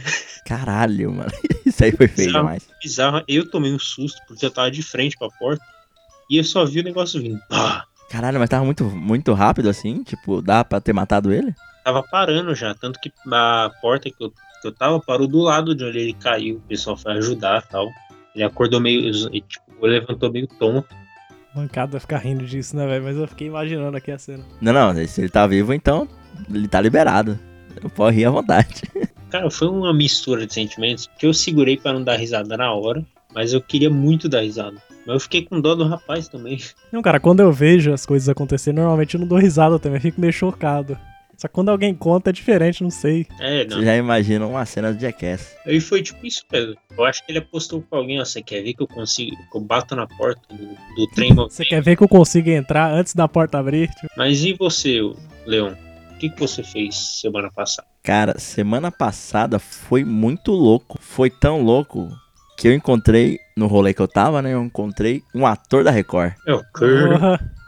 [0.47, 1.31] Caralho, mano.
[1.67, 2.45] Isso aí foi feio Bizarro.
[2.45, 2.69] demais.
[2.83, 3.25] Bizarro.
[3.27, 5.65] Eu tomei um susto porque eu tava de frente pra porta
[6.31, 7.41] e eu só vi o negócio vindo.
[7.49, 7.85] Pá!
[8.11, 11.53] Caralho, mas tava muito, muito rápido assim, tipo, dá pra ter matado ele?
[11.83, 15.75] Tava parando já, tanto que a porta que eu, que eu tava parou do lado
[15.75, 16.57] de onde ele caiu.
[16.57, 17.89] O pessoal foi ajudar e tal.
[18.35, 19.09] Ele acordou meio.
[19.33, 20.89] e, Tipo, levantou meio tonto.
[21.55, 23.05] Mancada ficar rindo disso, né, velho?
[23.05, 24.45] Mas eu fiquei imaginando aqui a cena.
[24.61, 26.07] Não, não, se ele tá vivo, então
[26.53, 27.39] ele tá liberado.
[27.83, 28.83] Eu posso rir à vontade.
[29.31, 33.05] Cara, foi uma mistura de sentimentos que eu segurei pra não dar risada na hora,
[33.35, 34.77] mas eu queria muito dar risada.
[35.07, 36.59] Mas eu fiquei com dó do rapaz também.
[36.93, 40.03] Não, cara, quando eu vejo as coisas acontecerem, normalmente eu não dou risada também, eu
[40.03, 40.99] fico meio chocado.
[41.37, 43.27] Só que quando alguém conta é diferente, não sei.
[43.39, 43.79] É, não.
[43.79, 45.55] Você já imagina uma cena do Jackass.
[45.67, 46.75] Aí foi tipo isso mesmo.
[46.97, 49.57] Eu acho que ele apostou pra alguém, ó, você quer ver que eu consigo, que
[49.57, 53.15] eu bato na porta do, do trem Você quer ver que eu consiga entrar antes
[53.15, 53.89] da porta abrir?
[53.89, 55.01] Tipo, Mas e você,
[55.45, 55.75] Leon?
[56.13, 57.87] O que, que você fez semana passada?
[58.03, 60.99] Cara, semana passada foi muito louco.
[60.99, 62.09] Foi tão louco
[62.57, 64.55] que eu encontrei, no rolê que eu tava, né?
[64.55, 66.33] Eu encontrei um ator da Record.
[66.47, 66.63] É o.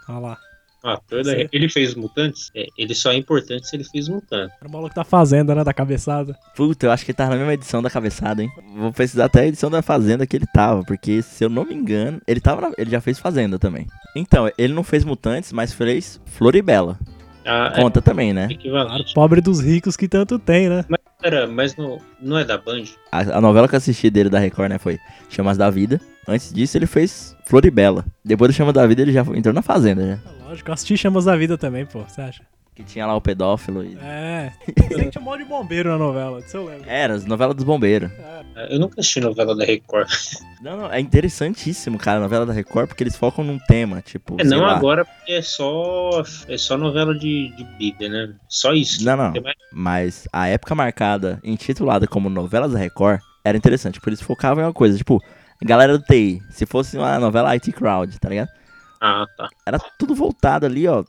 [0.09, 0.39] Olha lá.
[0.85, 1.49] Ah, toda- Sim.
[1.53, 2.51] ele fez Mutantes?
[2.55, 4.55] É, ele só é importante se ele fez Mutantes.
[4.61, 5.65] Era o maluco da fazenda, né?
[5.65, 6.37] Da cabeçada.
[6.55, 8.51] Puta, eu acho que ele tava na mesma edição da cabeçada, hein?
[8.77, 11.75] Vou precisar até a edição da Fazenda que ele tava, porque se eu não me
[11.75, 13.87] engano, ele tava na- ele já fez Fazenda também.
[14.15, 16.99] Então, ele não fez Mutantes, mas fez Floribela.
[17.45, 18.47] Ah, é Conta também, né?
[18.51, 19.15] Equivalente.
[19.15, 20.85] pobre dos ricos que tanto tem, né?
[21.21, 22.85] Pera, mas não, não é da Band?
[23.11, 26.01] A, a novela que eu assisti dele da Record, né, foi Chamas da Vida.
[26.29, 28.05] Antes disso, ele fez Floribela.
[28.25, 30.21] Depois do Chamas da Vida, ele já entrou na Fazenda, né?
[30.49, 32.43] É Lógico, eu assisti Chamas da Vida também, pô, você acha?
[32.75, 33.99] Que tinha lá o pedófilo e...
[34.01, 34.51] É.
[34.89, 36.89] Tem tinha um monte de bombeiro na novela, disso eu lembro.
[36.89, 38.11] Era, as novelas dos bombeiros.
[38.13, 38.75] É.
[38.75, 40.09] Eu nunca assisti novela da Record.
[40.63, 44.37] Não, não, é interessantíssimo, cara, a novela da Record, porque eles focam num tema, tipo,
[44.41, 44.77] É, não lá.
[44.77, 48.35] agora, porque é só, é só novela de, de Bíblia, né?
[48.49, 49.05] Só isso.
[49.05, 49.33] Não, não.
[49.43, 54.63] Mais- Mas a época marcada, intitulada como novelas da Record, era interessante, porque eles focavam
[54.63, 55.21] em uma coisa, tipo,
[55.63, 58.49] galera do TI, se fosse uma novela IT Crowd, tá ligado?
[59.01, 59.49] Ah, tá.
[59.65, 61.05] Era tudo voltado ali, ó.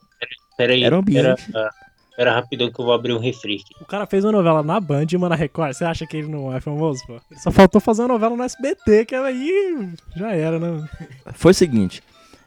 [0.56, 0.84] Pera aí.
[0.84, 1.50] Era um ambiente.
[1.50, 1.70] Pera,
[2.16, 3.62] pera rapidão que eu vou abrir um refri.
[3.80, 5.72] O cara fez uma novela na Band e uma na Record.
[5.72, 7.20] Você acha que ele não é famoso, pô?
[7.36, 10.86] Só faltou fazer uma novela no SBT, que aí já era, né?
[11.32, 12.02] Foi o seguinte,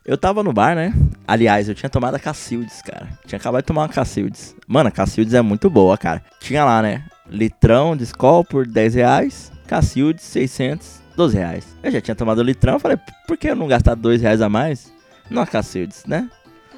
[0.06, 0.94] eu tava no bar, né?
[1.28, 3.08] Aliás, eu tinha tomado a Cacildes, cara.
[3.26, 4.56] Tinha acabado de tomar uma Cacildes.
[4.68, 6.24] Mano, a Cacildes é muito boa, cara.
[6.40, 7.04] Tinha lá, né?
[7.28, 9.52] Litrão de Skol por 10 reais.
[9.66, 11.66] Cacildes, 600, 12 reais.
[11.82, 14.50] Eu já tinha tomado o litrão, falei, por que eu não gastar 2 reais a
[14.50, 14.93] mais?
[15.30, 16.30] Numa Cacildes, né?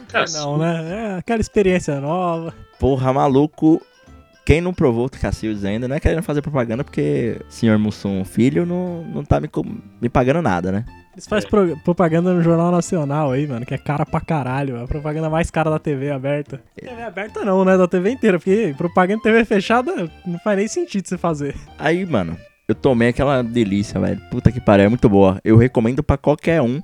[0.08, 1.14] Cara, Não, né?
[1.16, 2.54] É aquela experiência nova.
[2.80, 3.82] Porra, maluco.
[4.46, 8.64] Quem não provou o Cacildes ainda, não é querendo fazer propaganda, porque senhor Mussum Filho
[8.64, 9.50] não, não tá me,
[10.00, 10.86] me pagando nada, né?
[11.14, 14.76] Eles fazem pro- propaganda no Jornal Nacional aí, mano, que é cara pra caralho.
[14.78, 16.62] É a propaganda mais cara da TV aberta.
[16.80, 17.76] TV aberta não, né?
[17.76, 21.56] Da TV inteira, porque propaganda TV fechada não faz nem sentido você fazer.
[21.80, 24.22] Aí, mano, eu tomei aquela delícia, velho.
[24.30, 25.40] Puta que pariu, é muito boa.
[25.44, 26.82] Eu recomendo pra qualquer um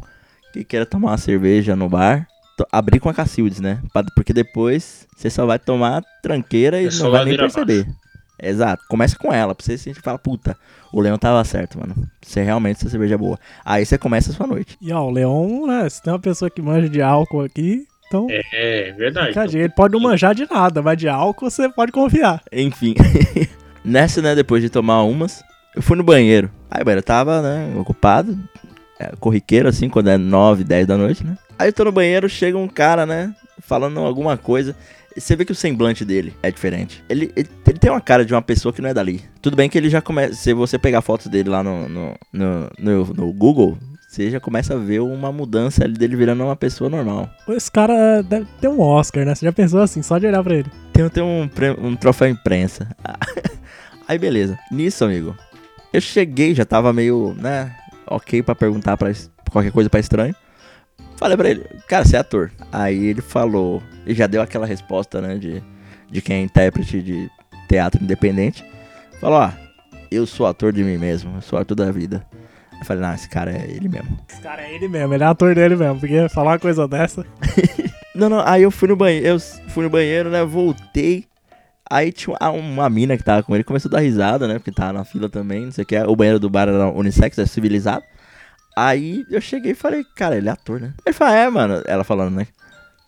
[0.51, 2.27] que queira tomar uma cerveja no bar.
[2.71, 3.81] Abrir com a Cacildes, né?
[4.15, 7.87] Porque depois você só vai tomar tranqueira e só não vai nem perceber.
[8.41, 8.83] Exato.
[8.87, 10.57] Começa com ela, pra você sentir fala, puta,
[10.91, 11.95] o Leão tava certo, mano.
[12.21, 13.39] Você realmente essa cerveja é boa.
[13.63, 14.77] Aí você começa a sua noite.
[14.81, 15.87] E ó, o Leon, né?
[15.89, 18.27] Se tem uma pessoa que manja de álcool aqui, então.
[18.29, 19.31] É, é verdade.
[19.47, 19.57] dica.
[19.57, 22.41] Ele pode não manjar de nada, mas de álcool você pode confiar.
[22.51, 22.95] Enfim.
[23.85, 25.43] Nessa, né, depois de tomar umas,
[25.75, 26.51] eu fui no banheiro.
[26.69, 28.37] Aí o banheiro tava, né, ocupado.
[29.01, 31.37] É, corriqueiro, assim, quando é 9, 10 da noite, né?
[31.57, 34.75] Aí eu tô no banheiro, chega um cara, né, falando alguma coisa.
[35.17, 37.03] Você vê que o semblante dele é diferente.
[37.09, 39.21] Ele, ele, ele tem uma cara de uma pessoa que não é dali.
[39.41, 40.35] Tudo bem que ele já começa.
[40.35, 44.73] Se você pegar fotos dele lá no, no, no, no- no Google, você já começa
[44.73, 47.29] a ver uma mudança ali dele virando uma pessoa normal.
[47.49, 49.35] Esse cara deve ter um Oscar, né?
[49.35, 50.69] Você já pensou assim, só de olhar pra ele.
[50.93, 51.49] Tem, tem um,
[51.81, 52.87] um troféu imprensa.
[54.07, 54.57] Aí beleza.
[54.71, 55.35] Nisso, amigo.
[55.91, 57.75] Eu cheguei, já tava meio, né,
[58.11, 60.35] ok pra perguntar es- qualquer coisa pra estranho.
[61.17, 62.51] Falei pra ele, cara, você é ator.
[62.71, 65.61] Aí ele falou, e já deu aquela resposta, né, de,
[66.09, 67.29] de quem é intérprete de
[67.67, 68.65] teatro independente.
[69.19, 69.51] Falou, ó,
[70.09, 72.25] eu sou ator de mim mesmo, eu sou ator da vida.
[72.79, 74.19] Eu falei, não, esse cara é ele mesmo.
[74.27, 77.25] Esse cara é ele mesmo, ele é ator dele mesmo, porque falar uma coisa dessa.
[78.13, 81.23] Não, não, aí eu fui no banheiro, eu fui no banheiro, né, voltei.
[81.91, 84.93] Aí tinha uma, mina que tava com ele, começou a dar risada, né, porque tava
[84.93, 88.01] na fila também, não sei o que, o banheiro do bar era unissex, é civilizado.
[88.77, 90.93] Aí eu cheguei e falei, cara, ele é ator, né?
[91.05, 92.47] Ele falou, é, mano, ela falando, né,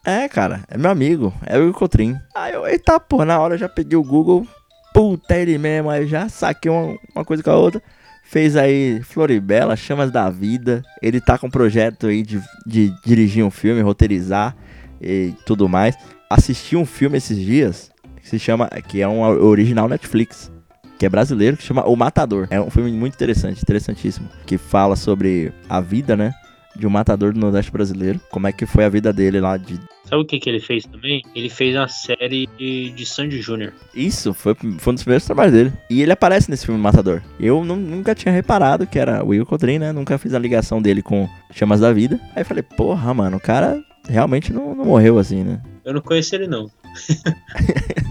[0.06, 2.20] É, cara, é meu amigo, é o Cotrim.
[2.36, 4.46] Aí eu, eita, pô, na hora eu já peguei o Google,
[4.94, 7.82] puta, ele mesmo, aí já saquei uma, uma coisa com a outra.
[8.26, 10.84] Fez aí Floribela, Chamas da Vida.
[11.02, 14.54] Ele tá com um projeto aí de, de dirigir um filme, roteirizar
[15.02, 15.96] e tudo mais.
[16.30, 17.93] Assisti um filme esses dias
[18.24, 20.50] que se chama, que é um original Netflix,
[20.98, 22.48] que é brasileiro, que chama O Matador.
[22.50, 26.34] É um filme muito interessante, interessantíssimo, que fala sobre a vida, né,
[26.76, 29.80] de um matador do Nordeste brasileiro, como é que foi a vida dele lá de
[30.06, 31.22] Sabe o que, que ele fez também?
[31.36, 33.74] Ele fez a série de, de Sandy Júnior.
[33.96, 35.74] Isso, foi, foi um dos primeiros trabalhos dele.
[35.90, 37.22] E ele aparece nesse filme Matador.
[37.40, 39.92] Eu nu- nunca tinha reparado que era o Will Cotrim, né?
[39.94, 42.20] Nunca fiz a ligação dele com Chamas da Vida.
[42.36, 45.62] Aí falei, porra, mano, o cara realmente não, não morreu assim, né?
[45.86, 46.70] Eu não conheço ele, não.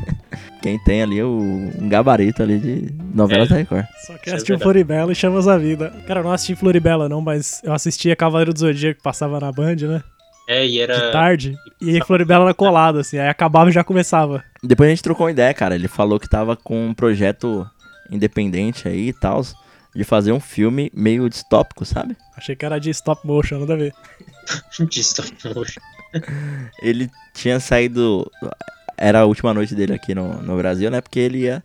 [0.62, 3.50] Quem tem ali é o, um gabarito ali de novelas É.
[3.50, 3.84] da Record.
[4.06, 4.62] Só que é assistiu verdade.
[4.62, 5.92] Floribela e Chamas a Vida.
[6.06, 9.50] Cara, eu não assisti Floribela não, mas eu assistia Cavaleiro do Zodíaco que passava na
[9.50, 10.02] Band, né?
[10.48, 11.10] É, e De era.
[11.12, 11.56] tarde.
[11.80, 13.18] E aí Floribela era colado, assim.
[13.18, 14.42] Aí acabava e já começava.
[14.62, 15.74] Depois a gente trocou uma ideia, cara.
[15.74, 17.68] Ele falou que tava com um projeto
[18.10, 19.42] independente aí e tal,
[19.94, 22.16] de fazer um filme meio distópico, sabe?
[22.36, 23.92] Achei que era de stop motion, nada a ver.
[24.88, 25.80] de stop motion.
[26.82, 28.30] ele tinha saído.
[29.02, 31.00] Era a última noite dele aqui no, no Brasil, né?
[31.00, 31.60] Porque ele ia,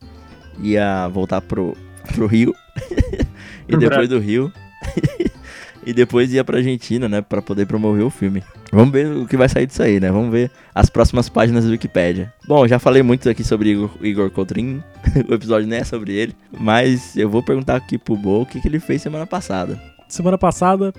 [0.60, 1.78] ia voltar pro,
[2.16, 2.52] pro Rio.
[3.70, 4.52] e Pro depois do Rio.
[5.86, 7.22] e depois ia pra Argentina, né?
[7.22, 8.42] Pra poder promover o filme.
[8.72, 10.12] Vamos ver o que vai sair disso aí, né?
[10.12, 12.34] Vamos ver as próximas páginas do Wikipedia.
[12.48, 14.82] Bom, já falei muito aqui sobre Igor, Igor Cotrim.
[15.30, 16.36] o episódio nem é sobre ele.
[16.60, 19.80] Mas eu vou perguntar aqui pro Bo o que, que ele fez semana passada.
[20.10, 20.92] Semana passada,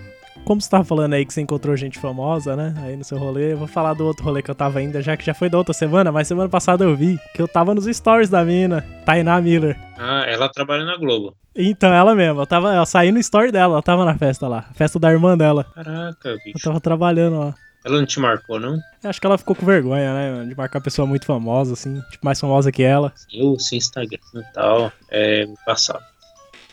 [0.48, 2.72] como você tava falando aí que você encontrou gente famosa, né?
[2.82, 5.14] Aí no seu rolê, eu vou falar do outro rolê que eu tava ainda, já
[5.14, 7.84] que já foi da outra semana, mas semana passada eu vi que eu tava nos
[7.84, 9.78] stories da mina, Tainá Miller.
[9.98, 11.36] Ah, ela trabalha na Globo.
[11.54, 14.62] Então, ela mesma, eu tava, eu saí no story dela, ela tava na festa lá,
[14.72, 15.64] festa da irmã dela.
[15.74, 16.64] Caraca, Eu bicho.
[16.64, 17.54] tava trabalhando lá.
[17.84, 18.78] Ela não te marcou, não?
[19.04, 22.00] Eu Acho que ela ficou com vergonha, né, mano, de marcar pessoa muito famosa, assim,
[22.10, 23.12] tipo, mais famosa que ela.
[23.30, 26.02] Eu, sem Instagram e tal, é passado.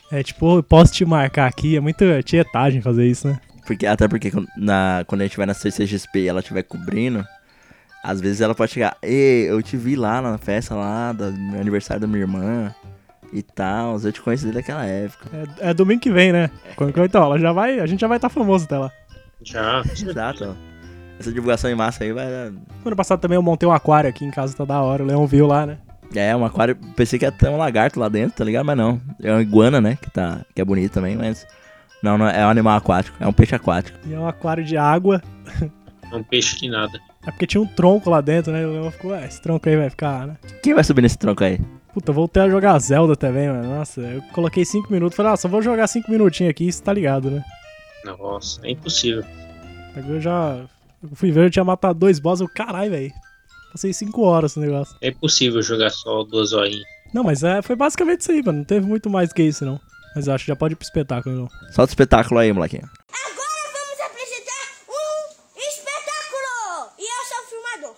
[0.10, 3.38] É tipo, eu posso te marcar aqui, é muita tietagem fazer isso, né?
[3.66, 7.26] Porque, até porque quando- na, quando a gente vai na CCXP e ela estiver cobrindo,
[8.04, 11.24] às vezes ela pode chegar, ei, eu te vi lá na festa lá do
[11.60, 12.74] aniversário da minha irmã
[13.34, 15.28] e tal, eu te conheci desde aquela época.
[15.60, 16.50] É, é domingo que vem, né?
[17.04, 18.92] Então, ela já vai, a gente já vai estar famoso até lá.
[19.44, 19.82] Já.
[19.92, 20.56] Exato.
[21.20, 22.26] Essa divulgação em massa aí vai.
[22.28, 25.26] Ano passado também eu montei um aquário aqui em casa, tá da hora, o Leão
[25.26, 25.78] viu lá, né?
[26.14, 28.66] É, um aquário, pensei que ia ter um lagarto lá dentro, tá ligado?
[28.66, 31.46] Mas não, é uma iguana, né, que, tá, que é bonito também, mas...
[32.06, 33.98] Não, não, é um animal aquático, é um peixe aquático.
[34.06, 35.24] E é um aquário de água.
[36.12, 37.02] É um peixe que nada.
[37.26, 38.62] É porque tinha um tronco lá dentro, né?
[38.62, 40.38] E o Leão ficou, ué, esse tronco aí vai ficar, né?
[40.62, 41.60] Quem vai subir nesse tronco aí?
[41.92, 43.68] Puta, eu voltei a jogar Zelda também, mano.
[43.68, 45.16] Nossa, eu coloquei 5 minutos.
[45.16, 47.44] Falei, ah, só vou jogar 5 minutinhos aqui, isso tá ligado, né?
[48.06, 49.26] Nossa, é impossível.
[49.96, 50.60] Aí Eu já.
[51.02, 53.12] Eu fui ver, eu tinha matado dois boss, eu, caralho, velho.
[53.72, 54.96] Passei 5 horas no negócio.
[55.02, 56.86] É impossível jogar só duas horinhas.
[57.12, 58.60] Não, mas é, foi basicamente isso aí, mano.
[58.60, 59.80] Não teve muito mais que isso, não.
[60.16, 61.50] Mas eu acho que já pode ir pro espetáculo, não.
[61.74, 62.90] Solta o espetáculo aí, molequinho.
[63.12, 66.90] Agora vamos apresentar um espetáculo!
[66.98, 67.96] E eu sou o filmador.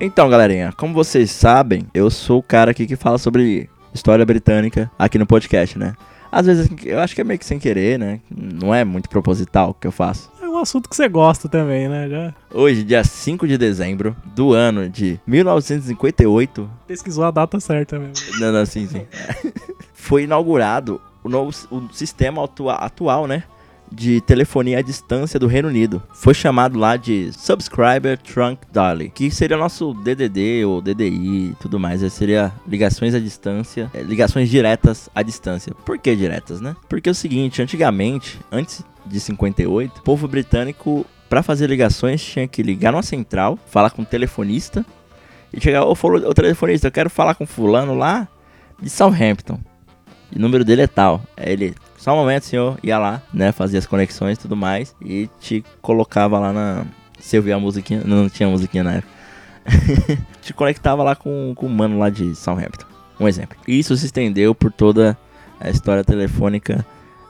[0.00, 4.90] Então, galerinha, como vocês sabem, eu sou o cara aqui que fala sobre história britânica
[4.98, 5.94] aqui no podcast, né?
[6.32, 8.20] Às vezes eu acho que é meio que sem querer, né?
[8.30, 10.30] Não é muito proposital o que eu faço.
[10.56, 12.08] Um assunto que você gosta também, né?
[12.08, 18.14] Já Hoje, dia 5 de dezembro do ano de 1958, pesquisou a data certa mesmo.
[18.40, 19.06] não, não, sim, sim.
[19.92, 23.42] Foi inaugurado o novo o sistema atua- atual, né?
[23.90, 26.02] De telefonia à distância do Reino Unido.
[26.12, 31.78] Foi chamado lá de Subscriber Trunk Dialing, que seria nosso DDD ou DDI e tudo
[31.78, 32.02] mais.
[32.02, 35.72] Esse Seria ligações à distância, é, ligações diretas à distância.
[35.84, 36.74] Por que diretas, né?
[36.88, 42.48] Porque é o seguinte, antigamente, antes de 58, o povo britânico, para fazer ligações, tinha
[42.48, 44.84] que ligar numa central, falar com o telefonista
[45.52, 45.94] e chegar, ô
[46.34, 48.26] telefonista, eu quero falar com fulano lá
[48.82, 49.60] de Southampton.
[50.32, 51.22] E o número dele é tal.
[51.36, 51.74] Aí ele,
[52.06, 55.64] só um momento, senhor, ia lá, né, fazia as conexões e tudo mais, e te
[55.82, 56.86] colocava lá na.
[57.18, 59.12] Se eu via a musiquinha, não tinha musiquinha na época.
[60.40, 62.86] te conectava lá com, com o mano lá de Southampton.
[63.18, 63.58] Um exemplo.
[63.66, 65.18] E isso se estendeu por toda
[65.58, 66.86] a história telefônica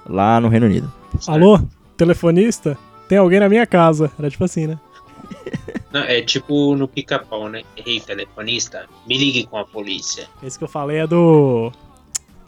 [0.06, 0.92] lá no Reino Unido.
[1.26, 1.58] Alô?
[1.96, 2.76] Telefonista?
[3.08, 4.12] Tem alguém na minha casa.
[4.18, 4.78] Era tipo assim, né?
[5.90, 7.62] Não, é tipo no pica-pau, né?
[7.78, 10.28] Ei, telefonista, me ligue com a polícia.
[10.42, 11.72] Esse que eu falei é do.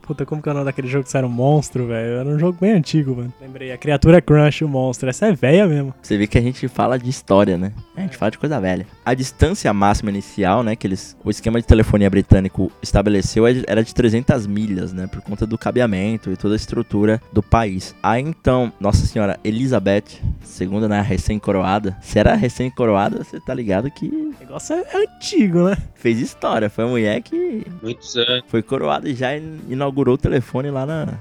[0.08, 2.16] Puta, como que é o nome daquele jogo que você era um monstro, velho?
[2.20, 3.32] Era um jogo bem antigo, mano.
[3.40, 5.08] Lembrei, a criatura Crunch, o monstro.
[5.10, 5.94] Essa é velha mesmo.
[6.02, 7.72] Você vê que a gente fala de história, né?
[7.94, 8.86] A gente fala de coisa velha.
[9.04, 13.84] A distância máxima inicial, né, que eles, o esquema de telefonia britânico estabeleceu é era
[13.84, 17.94] de 300 milhas, né, por conta do cabeamento e toda a estrutura do país.
[18.02, 20.04] Aí então, Nossa Senhora Elizabeth,
[20.42, 21.96] segunda, né, recém-coroada.
[22.00, 25.76] Se era recém-coroada, você tá ligado que O negócio é, é antigo, né?
[25.94, 26.70] fez história.
[26.70, 28.44] Foi a mulher que Muitos anos.
[28.48, 29.58] foi coroada e já in-
[29.98, 31.14] inaugurou o telefone lá na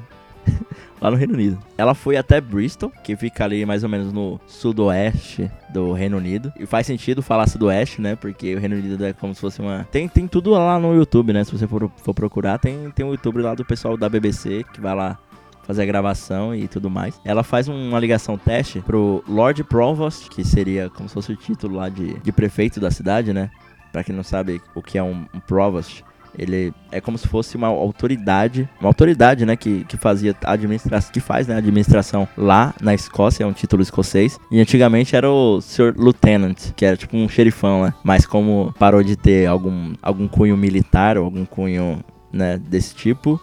[1.02, 1.58] lá no Reino Unido.
[1.78, 6.54] Ela foi até Bristol, que fica ali mais ou menos no sudoeste do Reino Unido.
[6.58, 8.16] E faz sentido falar sudoeste, né?
[8.16, 11.34] Porque o Reino Unido é como se fosse uma tem tem tudo lá no YouTube,
[11.34, 11.44] né?
[11.44, 14.80] Se você for, for procurar, tem tem um YouTube lá do pessoal da BBC que
[14.80, 15.18] vai lá
[15.64, 17.20] fazer a gravação e tudo mais.
[17.26, 21.76] Ela faz uma ligação teste pro Lord Provost, que seria como se fosse o título
[21.76, 23.52] lá de, de prefeito da cidade, né?
[23.92, 26.06] Pra quem não sabe o que é um, um Provost,
[26.38, 31.20] ele é como se fosse uma autoridade, uma autoridade, né, que, que fazia administração, que
[31.20, 34.40] faz, né, administração lá na Escócia, é um título escocês.
[34.52, 37.94] E antigamente era o Sir Lieutenant, que era tipo um xerifão, né?
[38.04, 43.40] Mas como parou de ter algum, algum cunho militar ou algum cunho, né, desse tipo,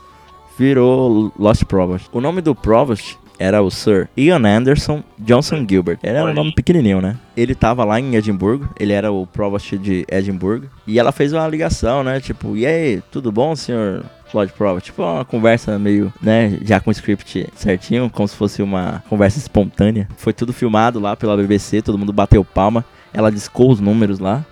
[0.58, 2.08] virou Lost Provost.
[2.12, 5.98] O nome do Provost era o Sir Ian Anderson Johnson Gilbert.
[6.02, 7.16] Ele era um nome pequenininho, né?
[7.36, 10.66] Ele tava lá em Edimburgo, ele era o Provost de Edimburgo.
[10.86, 12.20] E ela fez uma ligação, né?
[12.20, 14.86] Tipo, e aí, tudo bom, senhor Lord Provost?
[14.90, 16.58] Tipo, uma conversa meio, né?
[16.62, 20.08] Já com o script certinho, como se fosse uma conversa espontânea.
[20.16, 22.84] Foi tudo filmado lá pela BBC, todo mundo bateu palma.
[23.12, 24.44] Ela discou os números lá,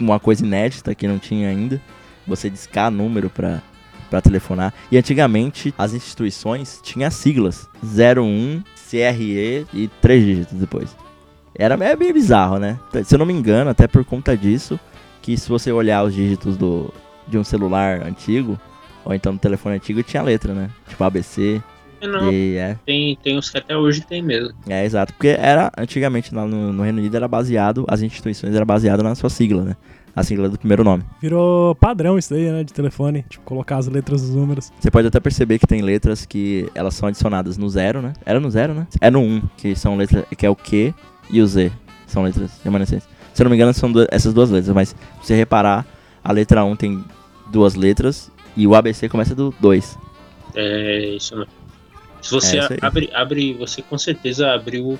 [0.00, 1.80] uma coisa inédita que não tinha ainda.
[2.26, 3.60] Você discar número pra
[4.14, 4.72] para telefonar.
[4.92, 10.96] E antigamente as instituições tinham siglas 01, CRE e três dígitos depois.
[11.52, 12.78] Era é bem bizarro, né?
[13.04, 14.78] Se eu não me engano, até por conta disso,
[15.20, 16.92] que se você olhar os dígitos do,
[17.26, 18.58] de um celular antigo,
[19.04, 20.70] ou então do telefone antigo, tinha letra, né?
[20.88, 21.60] Tipo ABC,
[22.00, 24.54] Não, e é, tem, tem uns que até hoje tem mesmo.
[24.68, 25.12] é exato.
[25.12, 29.14] Porque era, antigamente lá no, no Reino Unido era baseado, as instituições eram baseadas na
[29.16, 29.76] sua sigla, né?
[30.16, 31.02] A sigla do primeiro nome.
[31.20, 32.62] Virou padrão isso daí, né?
[32.62, 33.24] De telefone.
[33.28, 34.72] Tipo, colocar as letras dos números.
[34.78, 38.12] Você pode até perceber que tem letras que elas são adicionadas no zero, né?
[38.24, 38.86] Era no zero, né?
[39.00, 40.94] É no 1, um, que são letras, que é o Q
[41.30, 41.72] e o Z.
[42.06, 43.08] São letras remanescentes.
[43.32, 44.96] Se eu não me engano, são du- essas duas letras, mas se
[45.26, 45.84] você reparar,
[46.22, 47.04] a letra 1 um tem
[47.50, 49.98] duas letras e o ABC começa do 2.
[50.54, 51.46] É isso não.
[52.22, 52.78] Se você É isso aí.
[52.80, 54.96] abre, abre, você com certeza abriu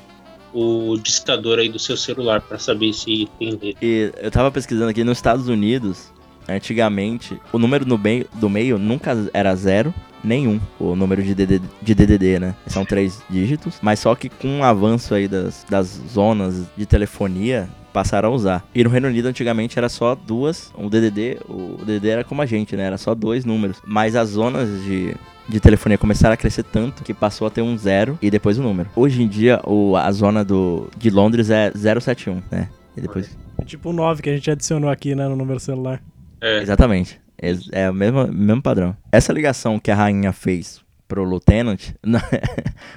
[0.54, 3.76] o discador aí do seu celular pra saber se tem letra.
[3.82, 6.12] E eu tava pesquisando aqui nos Estados Unidos,
[6.48, 10.60] antigamente, o número no meio, do meio nunca era zero, nenhum.
[10.78, 12.54] O número de DDD, de DDD, né?
[12.66, 13.78] São três dígitos.
[13.82, 18.68] Mas só que com o avanço aí das, das zonas de telefonia, passaram a usar.
[18.74, 20.72] E no Reino Unido, antigamente, era só duas.
[20.74, 22.82] O DDD, o DDD era como a gente, né?
[22.82, 23.80] Era só dois números.
[23.86, 25.14] Mas as zonas de,
[25.48, 28.62] de telefonia começaram a crescer tanto que passou a ter um zero e depois o
[28.62, 28.90] número.
[28.96, 32.68] Hoje em dia, o, a zona do, de Londres é 071, né?
[32.96, 33.38] E depois...
[33.56, 35.28] É tipo o 9 que a gente adicionou aqui, né?
[35.28, 36.02] No número celular.
[36.40, 37.20] É, Exatamente.
[37.40, 38.96] É, é o mesmo, mesmo padrão.
[39.12, 40.83] Essa ligação que a rainha fez
[41.14, 41.78] pro Lieutenant.
[42.02, 42.20] Não,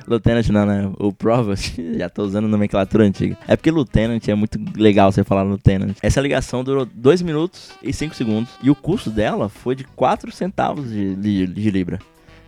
[0.08, 0.92] Lieutenant não, né?
[0.98, 1.76] O Provost.
[1.98, 3.38] Já tô usando nomenclatura antiga.
[3.48, 5.96] É porque Lieutenant é muito legal você falar Lieutenant.
[6.02, 8.50] Essa ligação durou 2 minutos e 5 segundos.
[8.64, 12.00] E o custo dela foi de 4 centavos de, de, de libra.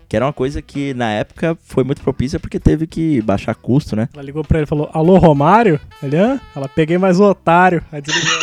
[0.07, 3.95] Que era uma coisa que na época foi muito propícia porque teve que baixar custo,
[3.95, 4.09] né?
[4.11, 5.79] Ela ligou pra ele e falou: Alô, Romário?
[6.01, 6.39] Ele, hã?
[6.55, 7.83] Ela peguei mais o otário.
[7.91, 8.39] Aí desligou.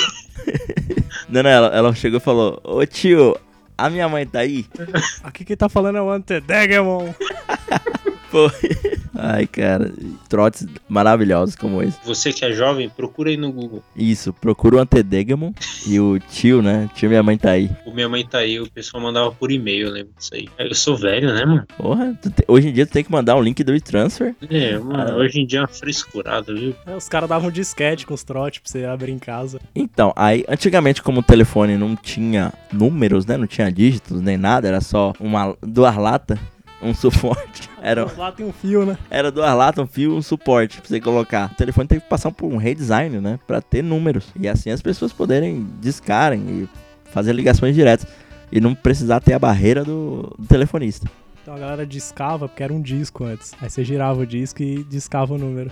[1.28, 3.36] Não, não, ela, ela chegou e falou: Ô tio,
[3.76, 4.66] a minha mãe tá aí?
[5.22, 7.12] Aqui quem tá falando é o Antedegemon.
[8.36, 8.50] Pô.
[9.18, 9.90] Ai, cara.
[10.28, 11.96] Trotes maravilhosos como esse.
[12.04, 13.82] você que é jovem, procura aí no Google.
[13.96, 15.52] Isso, procura o Antedegemon
[15.86, 16.90] e o tio, né?
[16.94, 17.70] Tio, minha mãe tá aí.
[17.86, 20.48] O Minha Mãe Tá Aí, o pessoal mandava por e-mail, eu lembro disso aí.
[20.58, 21.64] Eu sou velho, né, mano?
[21.78, 24.34] Porra, te- hoje em dia tu tem que mandar um link do WeTransfer.
[24.50, 25.16] É, mano, Ah.
[25.16, 26.74] hoje em dia é uma frescurada, viu?
[26.86, 29.58] É, os caras davam um disquete com os trotes pra você abrir em casa.
[29.74, 33.38] Então, aí, antigamente, como o telefone não tinha números, né?
[33.38, 36.38] Não tinha dígitos nem nada, era só uma duas latas,
[36.82, 37.68] um suporte.
[37.80, 38.98] Era, Lá tem um fio, né?
[39.08, 41.52] era duas latas, um fio, um suporte pra você colocar.
[41.52, 43.38] O telefone teve que passar por um redesign, né?
[43.46, 44.26] Pra ter números.
[44.38, 46.68] E assim as pessoas poderem discarem e
[47.10, 48.06] fazer ligações diretas.
[48.50, 51.08] E não precisar ter a barreira do, do telefonista.
[51.42, 53.52] Então a galera discava, porque era um disco antes.
[53.62, 55.70] Aí você girava o disco e discava o número.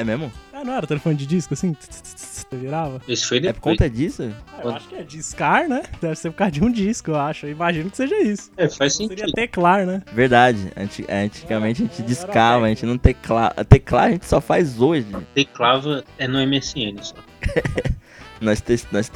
[0.00, 0.32] É mesmo?
[0.52, 1.74] Ah, não era telefone de disco assim?
[1.80, 3.00] Você virava?
[3.08, 3.76] Esse foi É por depois.
[3.78, 4.32] conta disso?
[4.56, 5.82] Ah, eu acho que é discar, né?
[6.00, 7.46] Deve ser por causa de um disco, eu acho.
[7.46, 8.50] Eu imagino que seja isso.
[8.56, 9.32] É, faz Seria sentido.
[9.32, 10.02] teclar, né?
[10.12, 10.72] Verdade.
[10.76, 13.64] Anti- é, antigamente a gente discava, a gente não teclava.
[13.64, 15.06] Teclar a gente só faz hoje.
[15.34, 17.14] Teclava é no MSN só.
[18.40, 19.08] Nós, tes- nós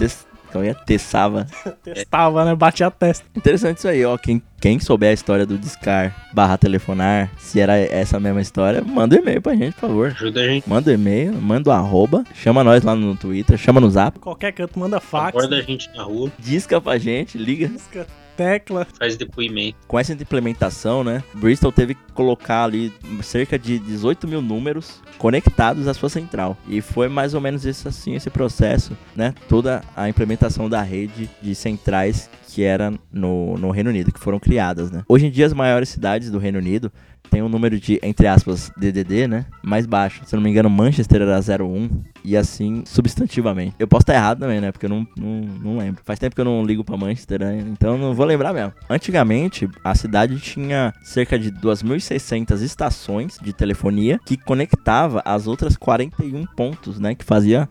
[0.53, 1.47] Então ia testava.
[1.83, 2.55] Testava, né?
[2.55, 3.25] Batia a testa.
[3.35, 4.19] Interessante isso aí, ó.
[4.19, 9.17] Quem, quem souber a história do Discar barra telefonar, se era essa mesma história, manda
[9.17, 10.09] um e-mail pra gente, por favor.
[10.09, 10.69] Ajuda a gente.
[10.69, 14.53] Manda um e-mail, manda o arroba, chama nós lá no Twitter, chama no zap, Qualquer
[14.53, 15.35] canto manda fax.
[15.35, 17.69] Aborda a gente na rua, disca pra gente, liga.
[17.69, 18.87] Disca, tecla.
[18.99, 19.77] faz depoimento.
[19.87, 25.87] Com essa implementação, né, Bristol teve que colocar ali cerca de 18 mil números conectados
[25.87, 26.57] à sua central.
[26.69, 31.29] E foi mais ou menos esse, assim, esse processo, né, toda a implementação da rede
[31.41, 35.03] de centrais que era no, no Reino Unido, que foram criadas, né.
[35.09, 36.93] Hoje em dia, as maiores cidades do Reino Unido
[37.33, 40.21] têm um número de, entre aspas, DDD, né, mais baixo.
[40.27, 41.89] Se eu não me engano, Manchester era 01
[42.23, 43.75] e assim substantivamente.
[43.79, 46.03] Eu posso estar errado também, né, porque eu não, não, não lembro.
[46.05, 48.75] Faz tempo que eu não ligo pra Manchester, né, então não vou lembrar mesmo.
[48.89, 56.45] Antigamente, a cidade tinha cerca de 2.600 estações de telefonia que conectava as outras 41
[56.55, 57.67] pontos, né, que fazia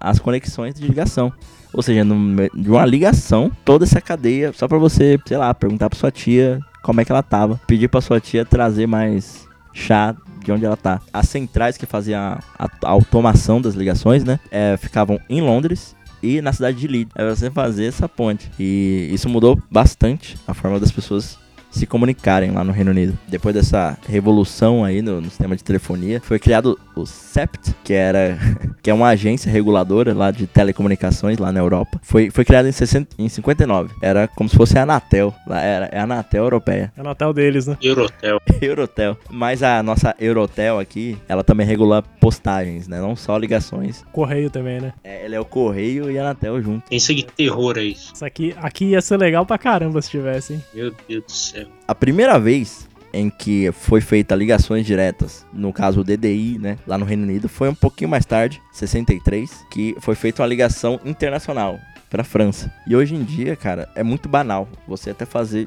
[0.00, 1.30] as conexões de ligação.
[1.70, 5.90] Ou seja, no de uma ligação, toda essa cadeia, só pra você, sei lá, perguntar
[5.90, 7.60] pra sua tia como é que ela tava.
[7.66, 10.14] Pedir pra sua tia trazer mais chá
[10.44, 11.00] de onde ela tá.
[11.12, 16.40] As centrais que faziam a, a- automação das ligações, né, é, ficavam em Londres e
[16.40, 17.12] na cidade de Leeds.
[17.16, 18.48] É você fazer essa ponte.
[18.58, 21.36] E isso mudou bastante a forma das pessoas
[21.76, 23.18] se comunicarem lá no Reino Unido.
[23.28, 28.38] Depois dessa revolução aí no, no sistema de telefonia, foi criado o CEPT, que era
[28.82, 32.00] que é uma agência reguladora lá de telecomunicações lá na Europa.
[32.02, 33.94] Foi, foi criado em, 60, em 59.
[34.00, 35.34] Era como se fosse a Anatel.
[35.46, 36.92] Lá era é a Anatel europeia.
[36.96, 37.76] É o Natal deles, né?
[37.82, 38.40] Eurotel.
[38.60, 39.16] Eurotel.
[39.30, 43.00] Mas a nossa Eurotel aqui, ela também regula postagens, né?
[43.00, 44.04] Não só ligações.
[44.12, 44.92] Correio também, né?
[45.04, 46.88] É, ela é o Correio e a Anatel junto.
[46.88, 48.12] Pensa que terror é isso.
[48.14, 50.64] Isso aqui, aqui ia ser legal pra caramba se tivesse, hein?
[50.74, 51.65] Meu Deus do céu.
[51.86, 56.98] A primeira vez em que foi feita ligações diretas, no caso o DDI, né, lá
[56.98, 61.78] no Reino Unido, foi um pouquinho mais tarde, 63, que foi feita uma ligação internacional
[62.10, 62.72] pra França.
[62.86, 65.66] E hoje em dia, cara, é muito banal você até fazer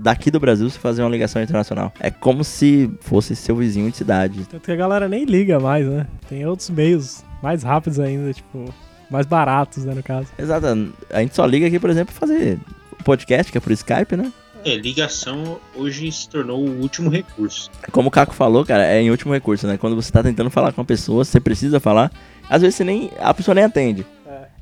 [0.00, 1.92] daqui do Brasil você fazer uma ligação internacional.
[2.00, 4.44] É como se fosse seu vizinho de cidade.
[4.46, 6.06] Tanto que a galera nem liga mais, né?
[6.28, 8.72] Tem outros meios mais rápidos ainda, tipo,
[9.10, 10.28] mais baratos, né, no caso.
[10.38, 10.66] Exato.
[11.10, 12.58] A gente só liga aqui, por exemplo, pra fazer
[13.04, 14.32] podcast, que é por Skype, né?
[14.66, 17.70] É, ligação hoje se tornou o último recurso.
[17.92, 19.78] Como o Caco falou, cara, é em último recurso, né?
[19.78, 22.10] Quando você tá tentando falar com uma pessoa, você precisa falar,
[22.50, 24.04] às vezes você nem, a pessoa nem atende.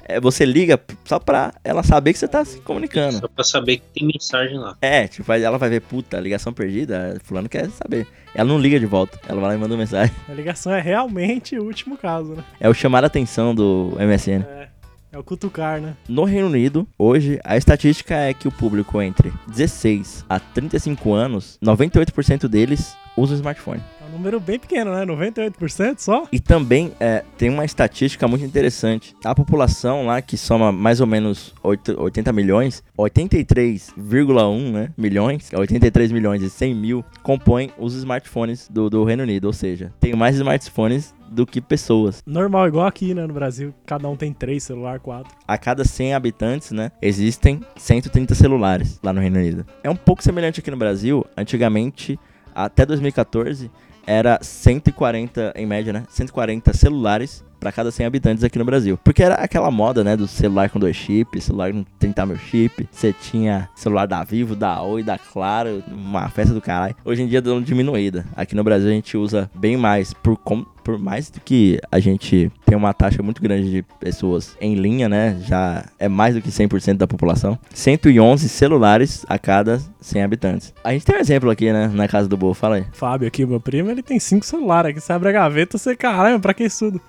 [0.07, 3.19] É, você liga só pra ela saber que você tá se comunicando.
[3.19, 4.77] Só pra saber que tem mensagem lá.
[4.83, 8.07] É, tipo, ela vai ver, puta, ligação perdida, fulano quer saber.
[8.35, 10.15] Ela não liga de volta, ela vai lá e manda uma mensagem.
[10.29, 12.45] A ligação é realmente o último caso, né?
[12.61, 14.45] É o chamar a atenção do MSN.
[14.47, 14.69] É,
[15.15, 15.97] é o cutucar, né?
[16.09, 21.57] No Reino Unido, hoje, a estatística é que o público entre 16 a 35 anos,
[21.63, 23.81] 98% deles usa o smartphone.
[24.15, 25.05] É número bem pequeno, né?
[25.05, 26.29] 98% só?
[26.31, 29.13] E também é, tem uma estatística muito interessante.
[29.25, 36.13] A população lá, que soma mais ou menos oito- 80 milhões, 83,1 né, milhões, 83
[36.13, 39.47] milhões e 100 mil, compõem os smartphones do, do Reino Unido.
[39.47, 42.23] Ou seja, tem mais smartphones do que pessoas.
[42.25, 43.27] Normal, igual aqui, né?
[43.27, 45.35] No Brasil, cada um tem três celular, quatro.
[45.49, 49.67] A cada 100 habitantes, né, existem 130 celulares lá no Reino Unido.
[49.83, 51.27] É um pouco semelhante aqui no Brasil.
[51.37, 52.17] Antigamente,
[52.55, 53.69] até 2014,
[54.07, 56.05] era 140, em média, né?
[56.09, 58.99] 140 celulares para cada 100 habitantes aqui no Brasil.
[59.03, 62.87] Porque era aquela moda, né, do celular com dois chips, celular com 30 mil chip.
[62.93, 66.95] Você tinha celular da Vivo, da Oi, da Claro, uma festa do caralho.
[67.03, 68.27] Hoje em dia deu diminuída.
[68.37, 71.99] Aqui no Brasil a gente usa bem mais por com- por mais do que a
[71.99, 75.39] gente tem uma taxa muito grande de pessoas em linha, né?
[75.47, 77.59] Já é mais do que 100% da população.
[77.73, 80.75] 111 celulares a cada 100 habitantes.
[80.85, 81.91] A gente tem um exemplo aqui, né?
[81.95, 82.85] Na casa do Bo, fala aí.
[82.93, 85.01] Fábio aqui, meu primo, ele tem cinco celulares aqui.
[85.01, 87.01] Você abre a gaveta, você, caralho, pra que isso tudo?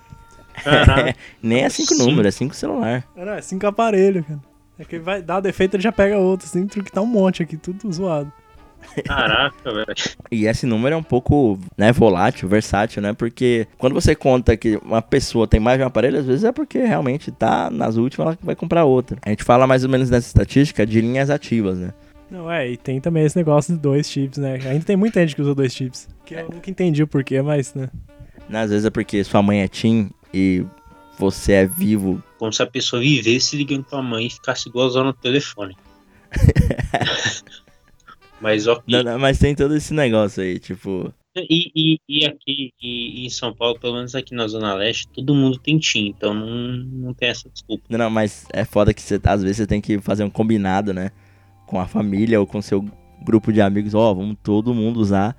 [0.63, 2.03] Caraca, Nem é 5 Cinco.
[2.09, 3.03] números, é 5 celular.
[3.15, 4.39] Não, é cinco aparelhos, cara.
[4.77, 7.55] É que vai dar defeito, ele já pega outro, assim, que tá um monte aqui,
[7.55, 8.31] tudo zoado.
[9.05, 9.85] caraca, velho.
[10.31, 13.13] E esse número é um pouco, né, volátil, versátil, né?
[13.13, 16.51] Porque quando você conta que uma pessoa tem mais de um aparelho, às vezes é
[16.51, 19.17] porque realmente tá nas últimas, ela vai comprar outra.
[19.25, 21.93] A gente fala mais ou menos nessa estatística de linhas ativas, né?
[22.29, 24.59] Não, é, e tem também esse negócio de dois chips, né?
[24.65, 26.07] Ainda tem muita gente que usa dois chips.
[26.25, 27.87] Que eu nunca entendi o porquê, mas, né?
[28.49, 30.65] Né, Às vezes é porque sua mãe é Tim e
[31.17, 32.21] você é vivo.
[32.37, 35.75] Como se a pessoa vivesse ligando pra mãe e ficasse duas horas no telefone.
[38.41, 38.83] Mas ok.
[38.87, 41.11] Não, não, mas tem todo esse negócio aí, tipo.
[41.37, 45.33] E, e, e aqui e, em São Paulo, pelo menos aqui na Zona Leste, todo
[45.33, 47.85] mundo tem TIM, então não, não tem essa desculpa.
[47.89, 50.93] Não, não, mas é foda que você, às vezes você tem que fazer um combinado,
[50.93, 51.11] né?
[51.65, 52.85] Com a família ou com seu
[53.23, 53.95] grupo de amigos.
[53.95, 55.35] Ó, vamos todo mundo usar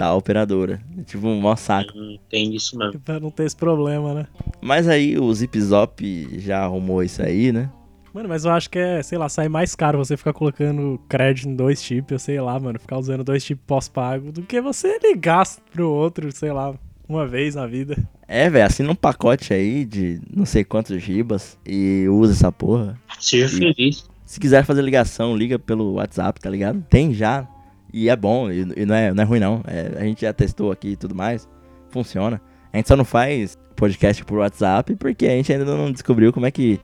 [0.00, 0.80] tal operadora.
[0.98, 1.92] É tipo um maior saco.
[1.94, 2.98] Não tem isso mesmo.
[3.00, 4.26] Pra não ter esse problema, né?
[4.58, 6.00] Mas aí o Zip Zop
[6.40, 7.68] já arrumou isso aí, né?
[8.14, 11.48] Mano, mas eu acho que é, sei lá, sai mais caro você ficar colocando crédito
[11.50, 14.98] em dois chips, eu sei lá, mano, ficar usando dois chips pós-pago, do que você
[15.02, 16.74] ligar pro outro, sei lá,
[17.06, 17.96] uma vez na vida.
[18.26, 22.98] É, velho, assina um pacote aí de não sei quantos gibas e usa essa porra.
[23.20, 24.08] Seja E- feliz.
[24.24, 26.82] Se quiser fazer ligação, liga pelo WhatsApp, tá ligado?
[26.88, 27.46] Tem já.
[27.92, 29.62] E é bom, e, e não, é, não é ruim não.
[29.66, 31.48] É, a gente já testou aqui e tudo mais.
[31.90, 32.40] Funciona.
[32.72, 36.46] A gente só não faz podcast por WhatsApp porque a gente ainda não descobriu como
[36.46, 36.78] é que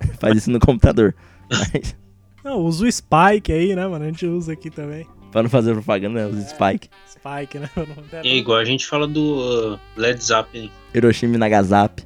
[0.20, 1.14] faz isso no computador.
[1.50, 1.96] Mas,
[2.44, 4.04] Não, usa o Spike aí, né, mano?
[4.04, 5.06] A gente usa aqui também.
[5.32, 6.88] pra não fazer propaganda, os Spike.
[7.08, 7.68] Spike, né?
[8.24, 10.70] É igual a gente fala do uh, Led Zeppelin.
[10.94, 12.04] Hiroshima e Nagasaki.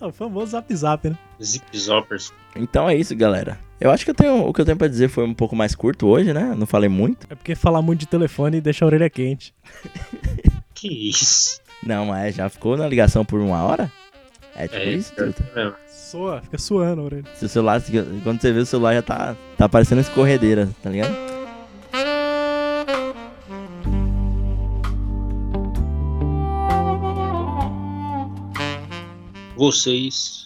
[0.00, 1.18] É o famoso Zap Zap, né?
[1.42, 2.32] Zip Zoppers.
[2.56, 3.58] Então é isso, galera.
[3.80, 5.74] Eu acho que eu tenho, o que eu tenho pra dizer foi um pouco mais
[5.74, 6.54] curto hoje, né?
[6.56, 7.26] Não falei muito.
[7.30, 9.54] É porque falar muito de telefone deixa a orelha quente.
[10.74, 11.60] Que isso?
[11.82, 13.90] Não, mas já ficou na ligação por uma hora?
[14.54, 15.74] É tipo É isso, que é mesmo.
[15.88, 17.24] Soa, fica suando a orelha.
[17.34, 17.82] Se o celular,
[18.22, 21.37] quando você vê o celular já tá, tá parecendo escorredeira, tá ligado?
[29.58, 30.44] Vocês,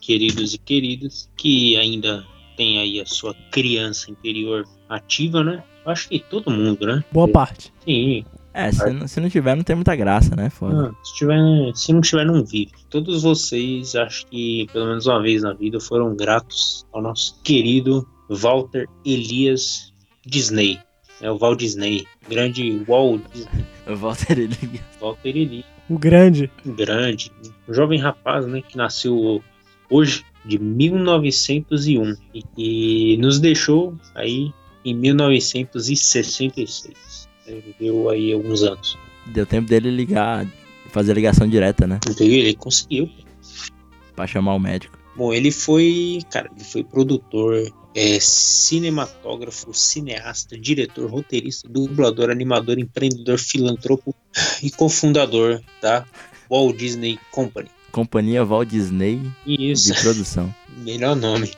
[0.00, 2.24] queridos e queridas, que ainda
[2.56, 5.64] tem aí a sua criança interior ativa, né?
[5.84, 7.04] Acho que todo mundo, né?
[7.10, 7.72] Boa parte.
[7.84, 8.24] Sim.
[8.54, 10.48] É, se não, se não tiver, não tem muita graça, né?
[10.48, 10.90] Foda.
[10.90, 11.36] Ah, se, tiver,
[11.74, 12.70] se não tiver, não vive.
[12.88, 18.06] Todos vocês, acho que pelo menos uma vez na vida, foram gratos ao nosso querido
[18.28, 19.92] Walter Elias
[20.24, 20.78] Disney.
[21.20, 22.06] É o Walt Disney.
[22.28, 23.64] Grande Walt Disney.
[23.86, 25.71] Walter ele Walter Elias.
[25.88, 26.48] O grande.
[26.64, 27.32] grande,
[27.68, 29.42] um jovem rapaz, né, que nasceu
[29.90, 34.52] hoje de 1901 e que nos deixou aí
[34.84, 37.28] em 1966.
[37.46, 38.96] Ele viveu aí alguns anos.
[39.26, 40.46] deu tempo dele ligar,
[40.90, 42.00] fazer a ligação direta, né?
[42.18, 43.08] Ele conseguiu.
[44.16, 44.98] Pra chamar o médico.
[45.16, 47.54] Bom, ele foi, cara, ele foi produtor,
[47.94, 54.14] é, cinematógrafo, cineasta, diretor, roteirista, dublador, animador, empreendedor, filantropo
[54.62, 56.04] e cofundador da
[56.50, 57.68] Walt Disney Company.
[57.90, 59.92] Companhia Walt Disney Isso.
[59.92, 60.54] de produção.
[60.78, 61.50] Melhor nome.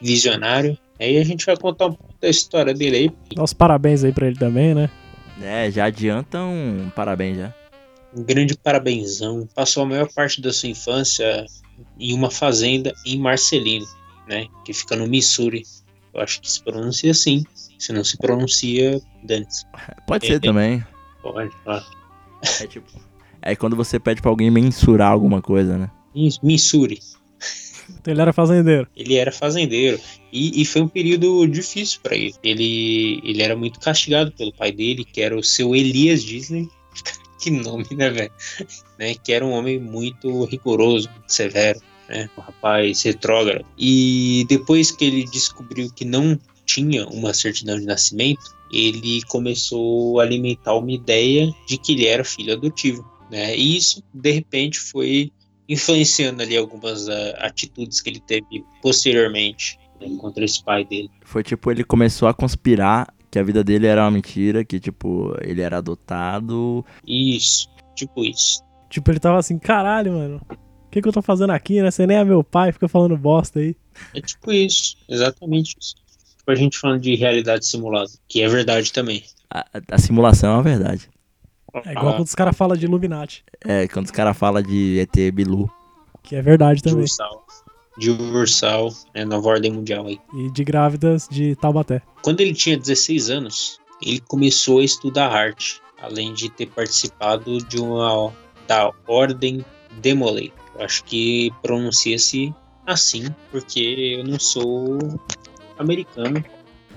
[0.00, 0.78] Visionário.
[0.98, 3.10] Aí a gente vai contar um pouco da história dele aí.
[3.34, 4.88] Dá os parabéns aí pra ele também, né?
[5.42, 7.54] É, já adiantam um parabéns já.
[8.14, 9.46] Um grande parabenzão.
[9.54, 11.44] Passou a maior parte da sua infância
[11.98, 13.86] em uma fazenda em Marcelino,
[14.26, 14.46] né?
[14.64, 15.62] Que fica no Missouri.
[16.14, 17.44] Eu acho que se pronuncia assim.
[17.78, 19.64] Se não se pronuncia, dane-se.
[20.06, 20.40] Pode É, ser é.
[20.40, 20.84] também.
[21.22, 21.86] Pode falar.
[22.60, 22.86] É tipo.
[23.42, 25.90] É quando você pede pra alguém mensurar alguma coisa, né?
[26.14, 27.00] Isso, Missouri.
[27.88, 28.88] Então ele era fazendeiro.
[28.96, 30.00] Ele era fazendeiro
[30.32, 32.34] e, e foi um período difícil para ele.
[32.42, 33.20] ele.
[33.22, 36.68] Ele era muito castigado pelo pai dele, que era o seu Elias Disney.
[37.40, 38.32] que nome, né, velho?
[38.98, 41.78] Né, que era um homem muito rigoroso, muito severo,
[42.08, 42.28] né?
[42.36, 43.64] Um rapaz retrógrado.
[43.78, 50.24] E depois que ele descobriu que não tinha uma certidão de nascimento, ele começou a
[50.24, 53.08] alimentar uma ideia de que ele era filho adotivo.
[53.30, 53.56] Né?
[53.56, 55.32] E isso, de repente, foi
[55.68, 61.10] influenciando ali algumas ah, atitudes que ele teve posteriormente né, contra esse pai dele.
[61.24, 65.34] Foi tipo, ele começou a conspirar que a vida dele era uma mentira, que tipo,
[65.40, 66.84] ele era adotado.
[67.06, 68.64] Isso, tipo isso.
[68.88, 70.40] Tipo, ele tava assim, caralho, mano.
[70.86, 71.90] O que, que eu tô fazendo aqui, né?
[71.90, 73.76] Você nem é meu pai, fica falando bosta aí.
[74.14, 75.94] É tipo isso, exatamente isso.
[76.38, 79.22] Tipo a gente falando de realidade simulada, que é verdade também.
[79.50, 81.08] A, a- simulação é uma verdade.
[81.84, 85.30] É igual quando os caras falam de Illuminati, É, quando os caras falam de ET
[85.34, 85.70] Bilu.
[86.22, 87.02] que é verdade de também.
[87.02, 87.44] Ursal,
[87.98, 90.18] de Ursal, né, nova ordem mundial aí.
[90.34, 92.00] E de grávidas de Taubaté.
[92.22, 97.78] Quando ele tinha 16 anos, ele começou a estudar arte, além de ter participado de
[97.78, 98.32] uma
[98.66, 99.62] da Ordem
[100.00, 100.52] Demolay.
[100.78, 102.54] Eu acho que pronuncia-se
[102.86, 104.98] assim, porque eu não sou
[105.78, 106.44] americano.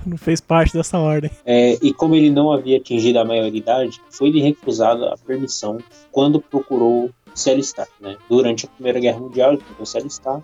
[0.06, 1.30] Não fez parte dessa ordem.
[1.46, 5.80] É, e como ele não havia atingido a maioridade, foi-lhe recusada a permissão
[6.12, 7.88] quando procurou se alistar.
[8.00, 8.16] Né?
[8.30, 10.42] Durante a Primeira Guerra Mundial, ele tentou se alistar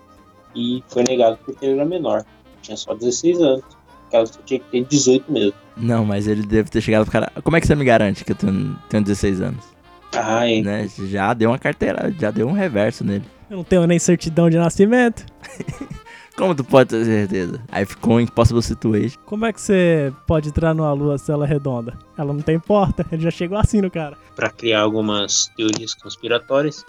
[0.54, 2.24] e foi negado porque ele era menor.
[2.62, 3.64] Tinha só 16 anos.
[4.12, 5.54] Ela só tinha que ter 18 mesmo.
[5.76, 7.32] Não, mas ele deve ter chegado pro cara.
[7.42, 9.75] Como é que você me garante que eu tenho, tenho 16 anos?
[10.12, 10.62] É.
[10.62, 10.88] Né?
[11.06, 13.24] Já deu uma carteira, já deu um reverso nele.
[13.50, 15.24] Eu não tenho nem certidão de nascimento.
[16.36, 17.62] Como tu pode ter certeza?
[17.72, 19.18] Aí ficou um impossible situation.
[19.24, 21.98] Como é que você pode entrar numa lua se ela é redonda?
[22.18, 23.06] Ela não tem porta.
[23.10, 24.18] Ele já chegou assim no cara.
[24.34, 26.84] para criar algumas teorias conspiratórias.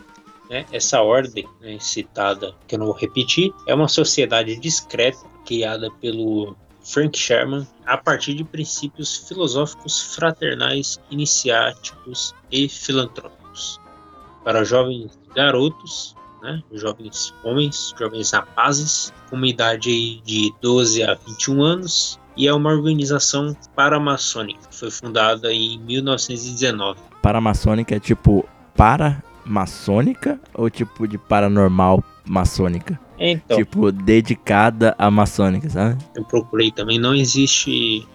[0.49, 0.65] Né?
[0.72, 6.55] Essa ordem né, citada, que eu não vou repetir, é uma sociedade discreta criada pelo
[6.88, 13.80] Frank Sherman a partir de princípios filosóficos fraternais, iniciáticos e filantrópicos.
[14.44, 16.62] Para jovens garotos né?
[16.72, 22.72] Jovens homens, jovens rapazes, com uma idade de 12 a 21 anos, e é uma
[22.72, 24.62] organização paramaçônica.
[24.72, 27.00] Foi fundada em 1919.
[27.22, 33.00] Paramaçônica é tipo para-maçônica ou tipo de paranormal maçônica?
[33.20, 35.98] Então, Tipo, dedicada à maçônica, sabe?
[36.16, 38.08] eu procurei também, não existe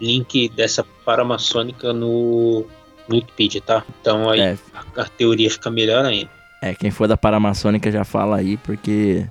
[0.00, 2.66] link dessa paramaçônica no,
[3.08, 3.84] no Wikipedia, tá?
[4.00, 4.58] Então aí É,
[4.96, 6.30] a, a teoria fica melhor ainda.
[6.62, 9.26] é, quem for da paramaçônica já fala aí, porque.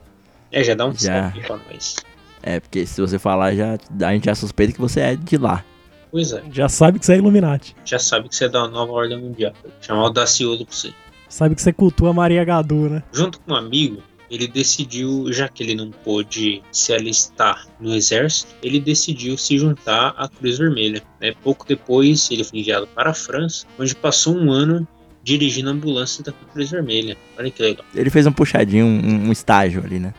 [0.52, 1.34] É, já dá um Já.
[1.46, 1.96] pra nós.
[2.42, 5.64] É, porque se você falar, já, a gente já suspeita que você é de lá.
[6.10, 7.76] Pois é, Já sabe que você é Illuminati.
[7.84, 9.52] já sabe que você é da nova ordem mundial.
[9.82, 10.94] Chamar audacioso pra você.
[11.28, 13.04] Sabe que você cultua Maria Gadu, né?
[13.12, 18.53] Junto com um amigo, ele decidiu, já que ele não pôde se alistar no exército,
[18.61, 21.01] ele decidiu se juntar à Cruz Vermelha.
[21.19, 21.34] né?
[21.43, 24.88] Pouco depois, ele foi enviado para a França, onde passou um ano
[25.23, 27.17] dirigindo a ambulância da Cruz Vermelha.
[27.38, 27.86] Olha que legal.
[27.93, 30.13] Ele fez um puxadinho, um, um estágio ali, né?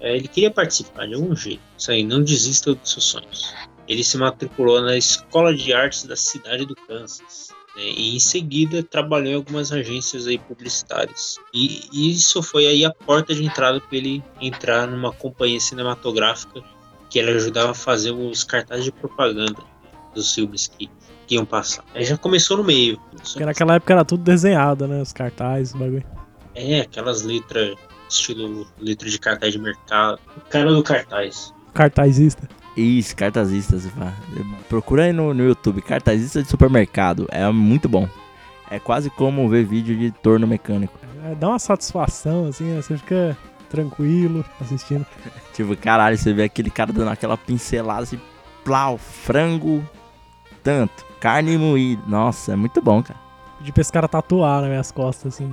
[0.00, 1.62] É, ele queria participar de algum jeito.
[1.76, 3.54] Isso aí, não desista dos seus sonhos.
[3.88, 7.53] Ele se matriculou na Escola de Artes da cidade do Kansas.
[7.76, 11.38] Né, E em seguida trabalhou em algumas agências aí publicitárias.
[11.52, 16.62] E isso foi aí a porta de entrada para ele entrar numa companhia cinematográfica
[17.10, 19.62] que ele ajudava a fazer os cartazes de propaganda
[20.14, 20.90] dos filmes que,
[21.26, 21.84] que iam passar.
[21.94, 22.98] Aí já começou no meio.
[23.16, 25.00] Porque naquela época era tudo desenhado, né?
[25.00, 26.04] Os cartazes, o bagulho.
[26.54, 27.76] É, aquelas letras,
[28.08, 30.18] estilo letra de cartaz de mercado.
[30.36, 31.52] O cara do cartaz.
[31.72, 32.48] Cartazista.
[32.76, 34.14] Isso, cartazista, se fala.
[34.68, 37.26] Procura aí no, no YouTube, cartazista de supermercado.
[37.30, 38.08] É muito bom.
[38.70, 40.98] É quase como ver vídeo de torno mecânico.
[41.24, 42.82] É, dá uma satisfação, assim, né?
[42.82, 43.36] Você fica
[43.70, 45.06] tranquilo assistindo.
[45.54, 48.20] Tipo, caralho, você vê aquele cara dando aquela pincelada assim,
[48.64, 49.84] plau, frango,
[50.64, 52.02] tanto, carne moída.
[52.08, 53.20] Nossa, é muito bom, cara.
[53.60, 55.52] De cara tatuar nas minhas costas, assim.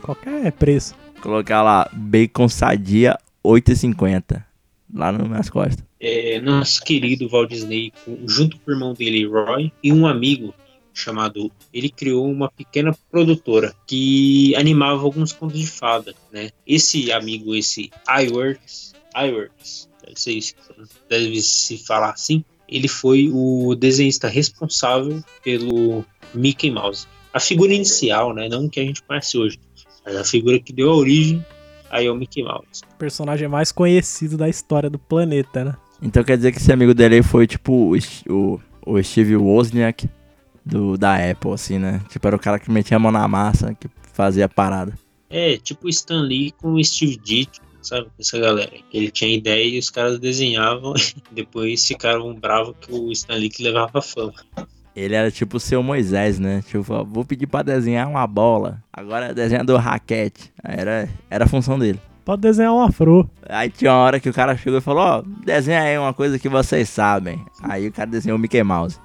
[0.00, 0.94] Qualquer preço.
[1.20, 4.42] Colocar lá, bacon sadia 8,50.
[4.92, 5.84] Lá nas minhas costas.
[6.02, 7.92] É, nosso querido Walt Disney,
[8.26, 10.52] junto com o irmão dele, Roy, e um amigo
[10.92, 11.50] chamado.
[11.72, 16.50] Ele criou uma pequena produtora que animava alguns contos de fada, né?
[16.66, 20.54] Esse amigo, esse iWorks, iWorks, deve, ser isso,
[21.08, 27.06] deve se falar assim, ele foi o desenhista responsável pelo Mickey Mouse.
[27.32, 28.48] A figura inicial, né?
[28.48, 29.58] Não que a gente conhece hoje,
[30.04, 31.44] mas a figura que deu a origem
[31.90, 32.82] aí ao Mickey Mouse.
[32.94, 35.76] O personagem mais conhecido da história do planeta, né?
[36.02, 37.96] Então quer dizer que esse amigo dele foi tipo
[38.28, 40.10] o, o, Steve Wozniak
[40.66, 42.00] do, da Apple, assim, né?
[42.08, 44.98] Tipo, era o cara que metia a mão na massa, que fazia a parada.
[45.30, 48.08] É, tipo o Stan Lee com o Steve Ditko, sabe?
[48.18, 48.72] Essa galera.
[48.92, 50.94] Ele tinha ideia e os caras desenhavam
[51.30, 54.34] e depois ficaram bravos que o Stan Lee que levava a fama.
[54.94, 56.62] Ele era tipo o seu Moisés, né?
[56.68, 58.82] Tipo, ó, vou pedir pra desenhar uma bola.
[58.92, 60.52] Agora é desenhador raquete.
[60.62, 61.98] Aí Era, era a função dele.
[62.24, 63.28] Pode desenhar um afro.
[63.48, 66.38] Aí tinha uma hora que o cara chegou e falou, ó, desenha aí uma coisa
[66.38, 67.44] que vocês sabem.
[67.62, 68.98] Aí o cara desenhou o Mickey Mouse.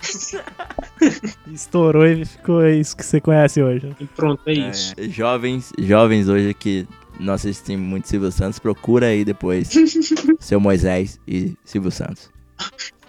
[1.52, 3.94] Estourou e ficou isso que você conhece hoje.
[3.98, 4.94] E pronto, é isso.
[4.96, 6.86] É, jovens, jovens hoje que
[7.18, 9.70] não assistem muito Silvio Santos, procura aí depois
[10.38, 12.30] seu Moisés e Silvio Santos.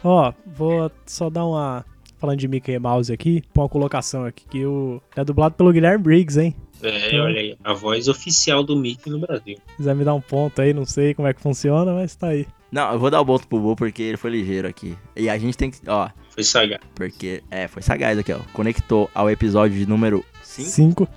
[0.03, 1.85] Ó, vou só dar uma.
[2.17, 6.03] Falando de Mickey Mouse aqui, pôr uma colocação aqui, que o é dublado pelo Guilherme
[6.03, 6.55] Briggs, hein?
[6.83, 9.57] É, olha aí, a voz oficial do Mickey no Brasil.
[9.69, 12.27] Se quiser me dar um ponto aí, não sei como é que funciona, mas tá
[12.27, 12.47] aí.
[12.71, 14.97] Não, eu vou dar o ponto pro Bo porque ele foi ligeiro aqui.
[15.15, 16.79] E a gente tem que, ó, Foi sagaz.
[16.95, 18.39] porque, é, foi sagaz aqui, ó.
[18.53, 20.69] Conectou ao episódio de número 5.
[20.69, 21.07] Cinco.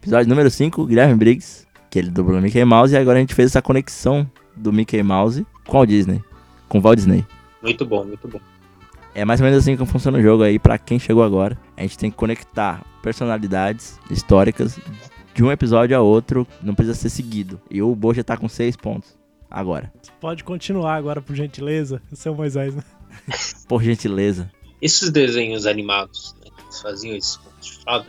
[0.00, 2.94] Episódio número 5, Guilherme Briggs, que ele dublou o Mickey Mouse.
[2.94, 6.22] E agora a gente fez essa conexão do Mickey Mouse com o Disney,
[6.68, 7.24] com o Walt Disney.
[7.62, 8.40] Muito bom, muito bom.
[9.14, 11.58] É mais ou menos assim que funciona o jogo aí, pra quem chegou agora.
[11.76, 14.78] A gente tem que conectar personalidades históricas
[15.34, 17.60] de um episódio a outro, não precisa ser seguido.
[17.70, 19.16] E o Bo já tá com 6 pontos
[19.50, 19.92] agora.
[20.20, 22.82] Pode continuar agora, por gentileza, seu Moisés, né?
[23.68, 24.50] Por gentileza.
[24.80, 28.06] Esses desenhos animados né, que eles faziam, esses contos de fada,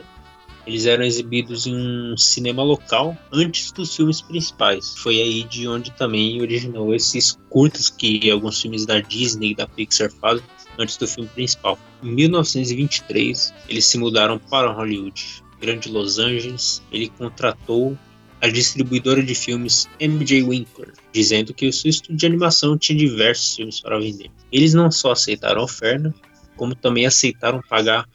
[0.66, 4.96] eles eram exibidos em um cinema local antes dos filmes principais.
[4.96, 9.66] Foi aí de onde também originou esses curtos que alguns filmes da Disney e da
[9.66, 10.44] Pixar fazem
[10.78, 11.78] antes do filme principal.
[12.02, 15.43] Em 1923, eles se mudaram para Hollywood.
[15.60, 17.96] Grande Los Angeles, ele contratou
[18.40, 23.56] a distribuidora de filmes MJ Winkler, dizendo que o seu estúdio de animação tinha diversos
[23.56, 24.30] filmes para vender.
[24.52, 26.14] Eles não só aceitaram a oferta,
[26.56, 28.06] como também aceitaram pagar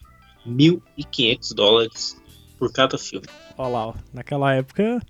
[0.48, 2.22] 1.500 dólares
[2.58, 3.26] por cada filme.
[3.58, 3.94] Olha lá, ó.
[4.14, 5.02] Naquela época,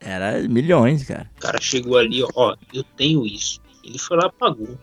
[0.00, 1.30] Era milhões, cara.
[1.36, 3.60] O cara chegou ali, ó, ó, eu tenho isso.
[3.84, 4.78] Ele foi lá e pagou.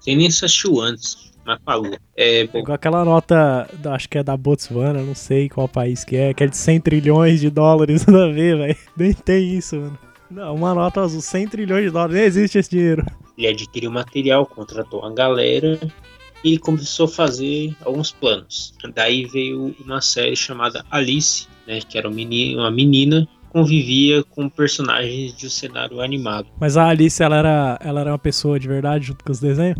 [0.00, 1.32] Sem nem assistiu antes.
[1.44, 1.96] Mas pagou.
[2.16, 6.32] É, bom, aquela nota, acho que é da Botswana, não sei qual país que é,
[6.32, 8.76] que é de 100 trilhões de dólares, nada a ver, velho.
[8.96, 9.98] Nem tem isso, mano.
[10.30, 13.04] Não, uma nota azul, 100 trilhões de dólares, nem existe esse dinheiro.
[13.36, 15.78] ele adquiriu material, contratou uma galera
[16.42, 18.74] e começou a fazer alguns planos.
[18.94, 24.48] Daí veio uma série chamada Alice, né, que era um uma menina que convivia com
[24.48, 26.48] personagens de um cenário animado.
[26.60, 29.78] Mas a Alice, ela era, ela era uma pessoa de verdade junto com os desenhos?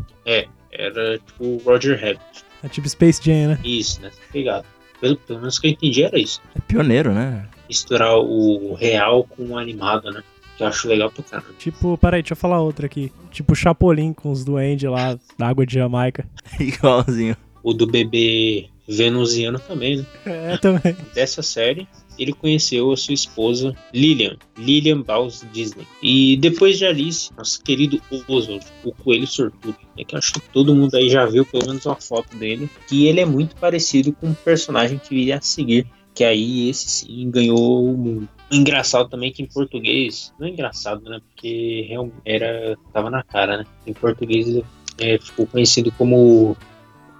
[0.75, 2.45] Era tipo o Roger Rabbit.
[2.62, 3.59] É tipo Space Jam, né?
[3.64, 4.11] Isso, né?
[4.33, 4.66] Pegado.
[5.01, 6.41] Pelo, pelo menos que eu entendi era isso.
[6.57, 7.47] É pioneiro, né?
[7.68, 10.22] Misturar o real com o animado, né?
[10.57, 11.51] Que eu acho legal pra caramba.
[11.59, 13.12] Tipo, peraí, deixa eu falar outra aqui.
[13.31, 16.27] Tipo Chapolin com os duendes lá da água de Jamaica.
[16.59, 17.37] Igualzinho.
[17.62, 20.07] O do bebê venusiano também, né?
[20.27, 20.97] É, também.
[21.14, 21.89] dessa série,
[22.19, 25.87] ele conheceu a sua esposa Lillian, Lillian Baus Disney.
[26.03, 30.75] E depois de Alice, nosso querido Oswald, o coelho sortudo, é que acho que todo
[30.75, 34.31] mundo aí já viu pelo menos uma foto dele, que ele é muito parecido com
[34.31, 38.29] o personagem que viria a seguir, que aí esse sim ganhou o mundo.
[38.51, 41.21] Engraçado também que em português, não é engraçado, né?
[41.29, 41.89] Porque
[42.25, 43.67] era tava na cara, né?
[43.87, 44.65] Em português ele
[44.99, 46.57] é, ficou conhecido como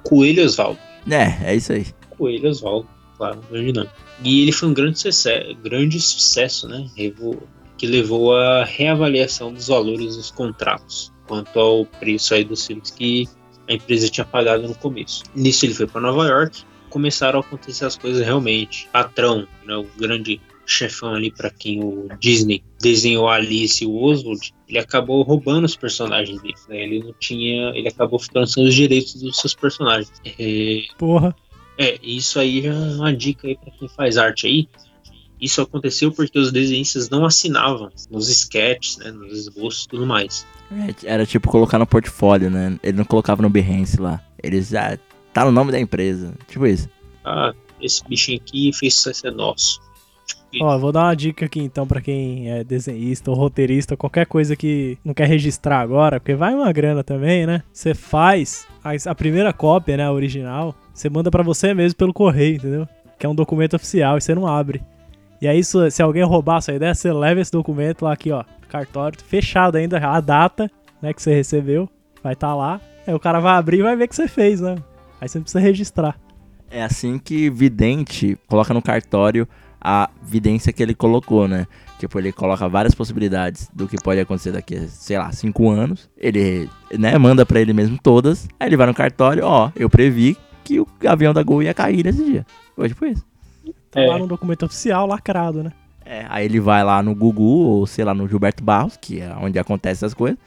[0.05, 0.79] Coelho Oswaldo.
[1.11, 1.87] É, é isso aí.
[2.11, 3.91] Coelho Oswaldo, claro, nome.
[4.23, 6.89] E ele foi um grande sucesso, grande sucesso né?
[7.77, 13.29] Que levou à reavaliação dos valores dos contratos quanto ao preço aí dos filmes que
[13.69, 15.25] a empresa tinha pagado no começo.
[15.35, 18.89] Nisso ele foi para Nova York, começaram a acontecer as coisas realmente.
[18.93, 24.55] Patrão, né, o grande chefão ali para quem o Disney desenhou Alice e o Oswald,
[24.69, 26.55] ele acabou roubando os personagens dele.
[26.69, 26.83] Né?
[26.83, 30.13] Ele não tinha, ele acabou ficando sem os direitos dos seus personagens.
[30.39, 31.35] É, Porra.
[31.79, 34.69] É, isso aí já é uma dica aí pra quem faz arte aí.
[35.41, 40.47] Isso aconteceu porque os desenhistas não assinavam nos sketches, né, nos esboços e tudo mais.
[40.73, 42.79] É, Era tipo colocar no portfólio, né?
[42.83, 44.23] Ele não colocava no Behance lá.
[44.43, 44.99] Eles, ah,
[45.33, 46.33] tá no nome da empresa.
[46.49, 46.89] Tipo isso.
[47.25, 49.81] Ah, esse bichinho aqui fez sucesso é nosso.
[50.61, 54.55] Ó, vou dar uma dica aqui então pra quem é desenhista ou roteirista, qualquer coisa
[54.55, 57.63] que não quer registrar agora, porque vai uma grana também, né?
[57.73, 62.57] Você faz a, primeira cópia, né, a original, você manda pra você mesmo pelo correio,
[62.57, 62.89] entendeu?
[63.19, 64.83] Que é um documento oficial e você não abre.
[65.41, 69.19] E aí, se alguém roubar sua ideia, você leva esse documento lá aqui, ó, cartório,
[69.23, 70.71] fechado ainda, a data,
[71.01, 71.89] né, que você recebeu,
[72.23, 72.81] vai estar lá.
[73.07, 74.77] Aí o cara vai abrir e vai ver que você fez, né?
[75.21, 76.19] Aí você não precisa registrar.
[76.71, 79.47] É assim que vidente coloca no cartório
[79.85, 81.67] a vidência que ele colocou, né?
[81.99, 86.09] Tipo, ele coloca várias possibilidades do que pode acontecer daqui a, sei lá, cinco anos.
[86.17, 86.69] Ele,
[86.99, 88.49] né, manda pra ele mesmo todas.
[88.59, 92.03] Aí ele vai no cartório, ó, eu previ que o avião da Gol ia cair
[92.05, 92.47] nesse dia.
[92.75, 93.25] Foi tipo isso.
[93.91, 94.07] Tá É.
[94.09, 95.71] lá no documento oficial, lacrado, né?
[96.05, 99.35] É, aí ele vai lá no Gugu, ou sei lá, no Gilberto Barros, que é
[99.41, 100.39] onde acontecem essas coisas.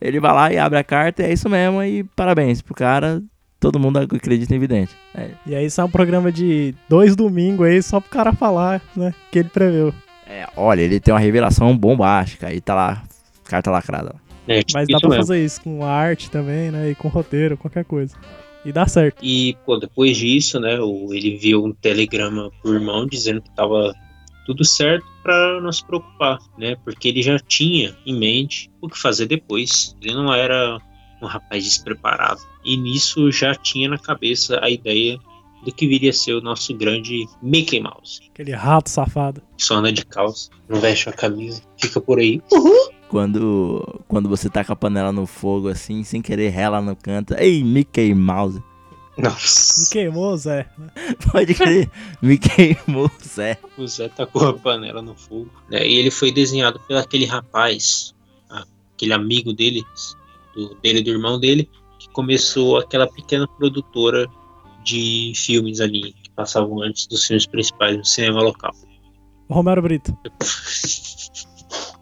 [0.00, 3.22] Ele vai lá e abre a carta, e é isso mesmo, e parabéns pro cara.
[3.60, 4.92] Todo mundo acredita em vidente.
[5.14, 9.12] É, E aí sai um programa de dois domingos aí só pro cara falar, né?
[9.32, 9.92] Que ele preveu.
[10.26, 13.02] é, olha, ele tem uma revelação bombástica, aí tá lá,
[13.44, 14.14] carta lacrada.
[14.14, 14.20] lá.
[14.54, 15.22] é, tipo Mas dá pra mesmo.
[15.26, 16.90] fazer isso com arte também, né?
[16.90, 18.14] E com roteiro, qualquer coisa.
[18.64, 19.18] E dá certo.
[19.24, 23.92] E, pô, depois disso, né, o- ele viu um telegrama pro irmão dizendo que tava
[24.46, 26.76] tudo certo pra não se preocupar, né?
[26.84, 29.96] Porque ele já tinha em mente o que fazer depois.
[30.02, 30.78] Ele não era
[31.22, 32.40] um rapaz despreparado.
[32.64, 35.18] E nisso já tinha na cabeça a ideia
[35.64, 38.20] do que viria a ser o nosso grande Mickey Mouse.
[38.32, 39.42] Aquele rato safado.
[39.56, 42.40] Só anda de calça, não veste a camisa, fica por aí.
[43.08, 47.34] Quando, quando você taca a panela no fogo assim, sem querer rela no canto.
[47.34, 48.62] Ei, Mickey Mouse.
[49.16, 50.68] Nossa, Me queimou, Zé.
[51.32, 51.90] Pode crer,
[52.22, 53.58] me queimou, Zé.
[53.76, 55.50] o Zé tacou a panela no fogo.
[55.68, 55.84] né?
[55.84, 58.14] E ele foi desenhado pelo aquele rapaz,
[58.48, 58.64] ah,
[58.94, 59.84] aquele amigo dele,
[60.58, 64.26] do, dele e do irmão dele, que começou aquela pequena produtora
[64.84, 68.74] de filmes ali, que passavam antes dos filmes principais no cinema local.
[69.48, 70.16] Romero Brito.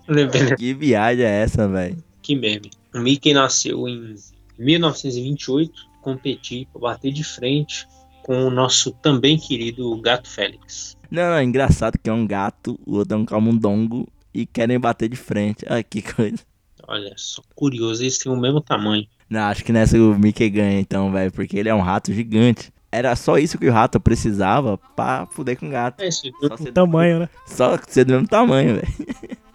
[0.09, 2.02] Lembrei Que viagem é essa, velho?
[2.22, 2.70] que meme.
[2.92, 4.16] O Mickey nasceu em
[4.59, 7.86] 1928, competir para bater de frente
[8.24, 10.96] com o nosso também querido Gato Félix.
[11.09, 14.80] Não, não, é engraçado que é um gato, o outro é um camundongo e querem
[14.80, 15.64] bater de frente.
[15.68, 16.38] Ah, que coisa.
[16.89, 19.07] Olha, só curioso, eles têm o mesmo tamanho.
[19.28, 22.72] Não, acho que nessa o Mickey ganha então, velho, porque ele é um rato gigante.
[22.93, 26.01] Era só isso que o rato precisava pra fuder com o gato.
[26.01, 27.28] É, você Só ser, tamanho, né?
[27.47, 28.89] só ser do mesmo tamanho, velho.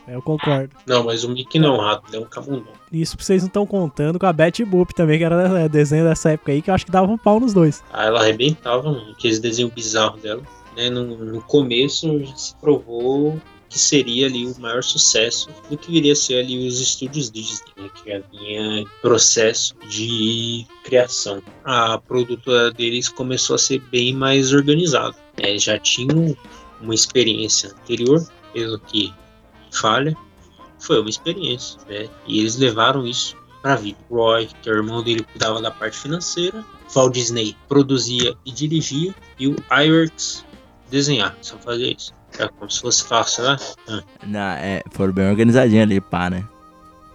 [0.08, 0.70] É, eu concordo.
[0.86, 2.74] Não, mas o Mickey não é um rato, ele é um camundongo.
[2.92, 6.32] Isso vocês não estão contando com a Betty Boop também, que era é, desenho dessa
[6.32, 7.82] época aí, que eu acho que dava um pau nos dois.
[7.94, 10.42] Aí ela arrebentava, mano, aqueles desenhos bizarros dela.
[10.76, 10.90] Né?
[10.90, 13.40] No, no começo já se provou
[13.72, 17.72] que seria ali o maior sucesso do que viria a ser ali os estúdios Disney,
[17.78, 21.42] né, que vinha em processo de criação.
[21.64, 26.36] A produtora deles começou a ser bem mais organizada, né, já tinham
[26.82, 29.14] uma experiência anterior, pelo que
[29.72, 30.16] falha,
[30.78, 33.98] foi uma experiência, né, e eles levaram isso para vida.
[34.10, 39.16] Roy, que é o irmão dele, cuidava da parte financeira, Walt Disney produzia e dirigia,
[39.40, 40.44] e o Iwerks
[40.90, 42.14] desenhar, só fazia isso.
[42.40, 43.58] É como se fosse fácil, né?
[44.26, 46.48] Não, é, foram bem organizadinhos ali, pá, né?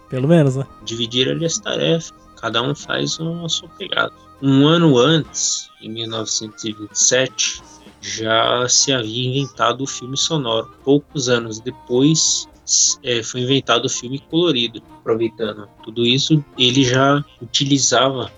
[0.09, 0.65] Pelo menos, né?
[0.83, 4.13] dividir ali as tarefas, cada um faz uma sua pegada.
[4.41, 7.61] Um ano antes, em 1927,
[7.99, 10.71] já se havia inventado o filme sonoro.
[10.83, 12.47] Poucos anos depois,
[13.03, 14.81] é, foi inventado o filme colorido.
[14.99, 18.31] Aproveitando tudo isso, ele já utilizava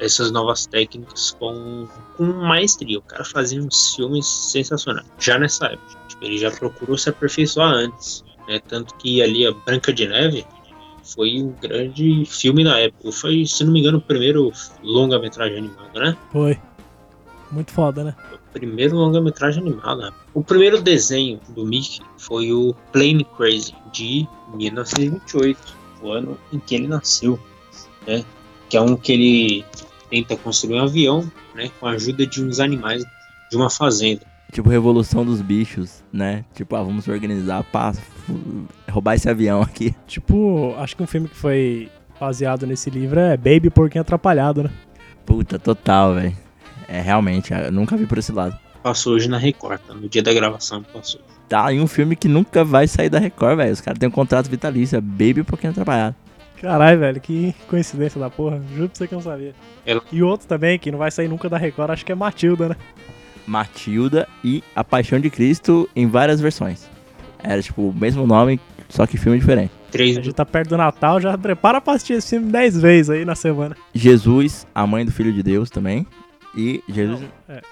[0.00, 1.86] essas novas técnicas com,
[2.16, 2.98] com maestria.
[2.98, 5.06] O cara fazia uns filmes sensacionais.
[5.18, 8.24] Já nessa época, Tipo, ele já procurou se aperfeiçoar antes.
[8.48, 8.60] Né?
[8.66, 10.44] Tanto que ali a Branca de Neve
[11.02, 13.12] foi um grande filme na época.
[13.12, 14.52] Foi, se não me engano, o primeiro
[14.82, 16.16] longa-metragem animado, né?
[16.32, 16.58] Foi.
[17.50, 18.14] Muito foda, né?
[18.52, 20.00] primeiro longa-metragem animado.
[20.00, 20.10] né?
[20.34, 25.58] O primeiro desenho do Mickey foi o Plane Crazy, de 1928,
[26.02, 27.38] o ano em que ele nasceu,
[28.06, 28.24] né?
[28.68, 29.64] Que é um que ele
[30.10, 31.70] tenta construir um avião, né?
[31.80, 33.04] Com a ajuda de uns animais
[33.50, 34.22] de uma fazenda.
[34.52, 36.44] Tipo, revolução dos bichos, né?
[36.54, 39.94] Tipo, ah, vamos organizar pra fu- roubar esse avião aqui.
[40.06, 44.70] Tipo, acho que um filme que foi baseado nesse livro é Baby Porquinho Atrapalhado, né?
[45.26, 46.34] Puta, total, velho.
[46.88, 48.58] É, realmente, eu nunca vi por esse lado.
[48.82, 49.92] Passou hoje na Record, tá?
[49.92, 51.20] no dia da gravação passou.
[51.48, 53.72] Tá em um filme que nunca vai sair da Record, velho.
[53.72, 56.16] Os caras têm um contrato vitalício, é Baby pouquinho trabalhado.
[56.60, 58.60] Caralho, velho, que coincidência da porra.
[58.74, 59.54] Juro pra você que eu não sabia.
[59.86, 62.70] Ela- E outro também, que não vai sair nunca da Record, acho que é Matilda,
[62.70, 62.76] né?
[63.46, 66.88] Matilda e A Paixão de Cristo em várias versões.
[67.42, 69.72] Era tipo o mesmo nome, só que filme diferente.
[69.90, 73.08] Três A gente tá perto do Natal, já prepara pra assistir esse filme 10 vezes
[73.08, 73.74] aí na semana.
[73.94, 76.06] Jesus, a mãe do Filho de Deus também.
[76.54, 77.62] E Jesus, É.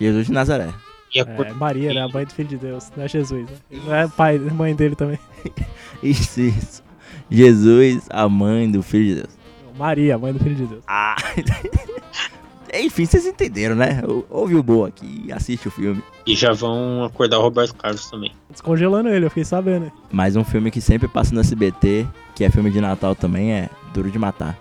[0.00, 0.68] Jesus de Nazaré.
[1.14, 2.02] e a É, Maria, né?
[2.02, 3.46] A mãe do Filho de Deus, não é Jesus.
[3.70, 3.80] Né?
[3.84, 5.18] Não é pai, mãe dele também.
[6.02, 6.82] Isso, isso.
[7.30, 9.38] Jesus, a mãe do Filho de Deus.
[9.76, 10.82] Maria, a mãe do Filho de Deus.
[10.86, 11.14] Ah.
[12.74, 14.02] Enfim, vocês entenderam, né?
[14.06, 16.02] Ou- Ouve o boa aqui assiste o filme.
[16.26, 18.32] E já vão acordar o Roberto Carlos também.
[18.50, 19.86] Descongelando ele, eu fiquei sabendo.
[19.86, 19.92] né?
[20.12, 23.70] Mais um filme que sempre passa no SBT, que é filme de Natal também, é
[23.94, 24.58] Duro de Matar.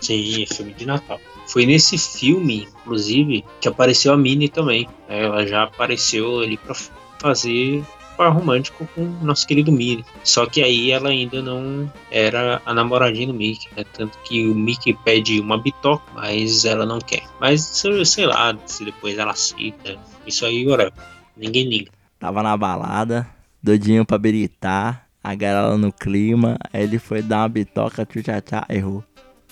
[0.00, 1.20] Sim, é filme de Natal.
[1.46, 4.88] Foi nesse filme, inclusive, que apareceu a Minnie também.
[5.06, 6.74] Ela já apareceu ali pra
[7.20, 7.84] fazer
[8.16, 10.04] par romântico com o nosso querido Minnie.
[10.24, 13.84] Só que aí ela ainda não era a namoradinha do Mickey, né?
[13.92, 17.22] Tanto que o Mickey pede uma bitoca, mas ela não quer.
[17.40, 17.62] Mas
[18.04, 19.98] sei lá, se depois ela aceita.
[20.26, 20.92] Isso aí, whatever.
[21.36, 21.90] Ninguém liga.
[22.18, 23.26] Tava na balada,
[23.62, 29.04] doidinho pra beritar, a galera no clima, aí ele foi dar uma bitoca, tchá errou.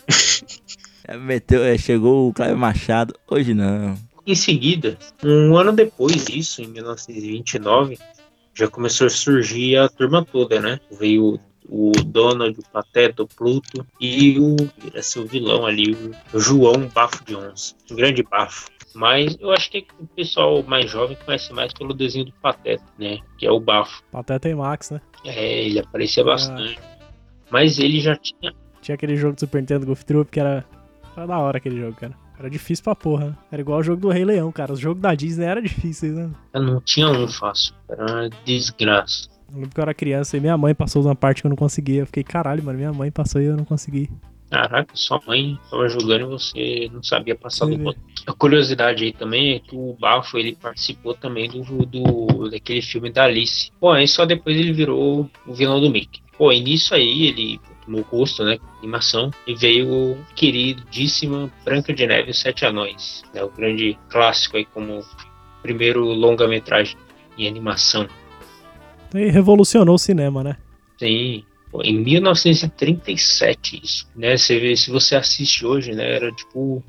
[1.21, 3.97] Meteu, chegou o Cláudio Machado, hoje não.
[4.27, 7.99] Em seguida, um ano depois disso, em 1929,
[8.61, 10.79] já começou a surgir a turma toda, né?
[10.99, 14.57] Veio o Donald, o Pateta, o Pluto e o
[14.87, 15.95] era seu vilão ali,
[16.33, 17.75] o João Bafo de Onça.
[17.91, 18.69] Um grande bafo.
[18.95, 23.19] Mas eu acho que o pessoal mais jovem conhece mais pelo desenho do Pateta, né?
[23.39, 24.03] Que é o Bafo.
[24.11, 25.01] Pateta e Max, né?
[25.25, 26.77] É, ele aparecia bastante.
[27.51, 28.53] Mas ele já tinha.
[28.83, 30.65] Tinha aquele jogo do Super Nintendo Golf Troop que era.
[31.17, 32.15] Era da hora aquele jogo, cara.
[32.41, 33.37] Era difícil pra porra, né?
[33.53, 34.73] Era igual o jogo do Rei Leão, cara.
[34.73, 36.31] Os jogos da Disney eram difíceis, né?
[36.55, 37.75] Não tinha um fácil.
[37.87, 39.29] Era uma desgraça.
[39.51, 41.57] Eu lembro que eu era criança e minha mãe passou uma parte que eu não
[41.57, 42.01] conseguia.
[42.01, 44.09] Eu fiquei, caralho, mano, minha mãe passou e eu não consegui.
[44.51, 48.03] Caraca, sua mãe tava jogando e você não sabia passar Você do botão.
[48.27, 53.13] A curiosidade aí também é que o Bafo ele participou também do, do daquele filme
[53.13, 53.71] da Alice.
[53.79, 56.23] Bom, aí só depois ele virou o vilão do Mickey.
[56.39, 57.61] Pô, e nisso aí ele
[57.91, 63.43] tomou gosto, né, animação, e veio o queridíssima Branca de Neve e Sete Anões, né,
[63.43, 65.05] o grande clássico aí como
[65.63, 66.97] primeiro longa-metragem
[67.37, 68.07] em animação.
[69.15, 70.57] E revolucionou o cinema, né?
[70.99, 71.45] Sim,
[71.83, 74.37] em 1937 isso, né?
[74.37, 76.15] Você vê, se você assiste hoje, né?
[76.15, 76.83] Era tipo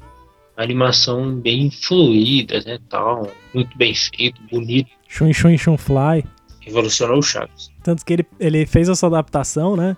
[0.56, 2.78] animação bem fluida, né?
[2.90, 6.24] Tal, muito bem feito, bonito, Shun Shun Shun Fly.
[6.62, 7.72] revolucionou o Chaves.
[7.84, 9.98] Tanto que ele, ele fez essa adaptação, né?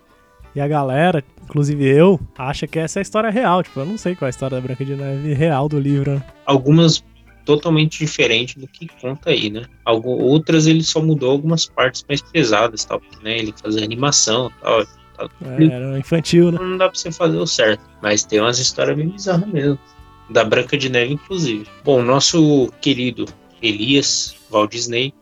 [0.56, 3.64] E a galera, inclusive eu, acha que essa é a história real.
[3.64, 6.16] Tipo, eu não sei qual é a história da Branca de Neve real do livro,
[6.16, 6.24] né?
[6.46, 7.04] Algumas
[7.46, 9.64] totalmente diferentes do que conta aí, né?
[9.84, 13.38] Algu outras ele só mudou algumas partes mais pesadas, tal, né?
[13.40, 14.82] Ele fazia animação, tal.
[14.82, 16.58] É, era infantil, né?
[16.60, 17.84] não dá pra você fazer o certo.
[18.02, 19.78] Mas tem umas histórias bem bizarras mesmo.
[20.30, 21.66] Da Branca de Neve, inclusive.
[21.84, 23.26] Bom, nosso querido
[23.62, 25.14] Elias Walt Disney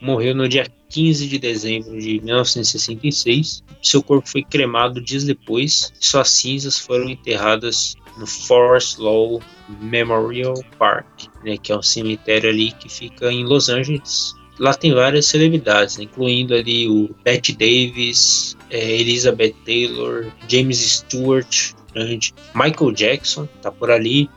[0.00, 3.62] morreu no dia 15 de dezembro de 1966.
[3.82, 5.92] Seu corpo foi cremado dias depois.
[6.00, 9.40] Suas cinzas foram enterradas no Forest Lawn
[9.80, 11.06] Memorial Park,
[11.44, 14.34] né, que é um cemitério ali que fica em Los Angeles.
[14.58, 21.74] Lá tem várias celebridades, né, incluindo ali o Bette Davis, é, Elizabeth Taylor, James Stewart,
[21.94, 24.28] grande, Michael Jackson tá por ali,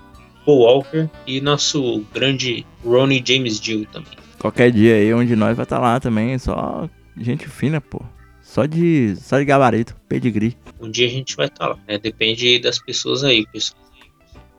[0.46, 4.18] Paul Walker e nosso grande Ronnie James Dio também.
[4.42, 8.02] Qualquer dia aí, onde nós vai estar lá também, só gente fina, pô.
[8.42, 10.58] Só de, só de gabarito, pedigree.
[10.80, 11.98] Um dia a gente vai estar lá, né?
[12.00, 13.80] Depende das pessoas aí, pessoal.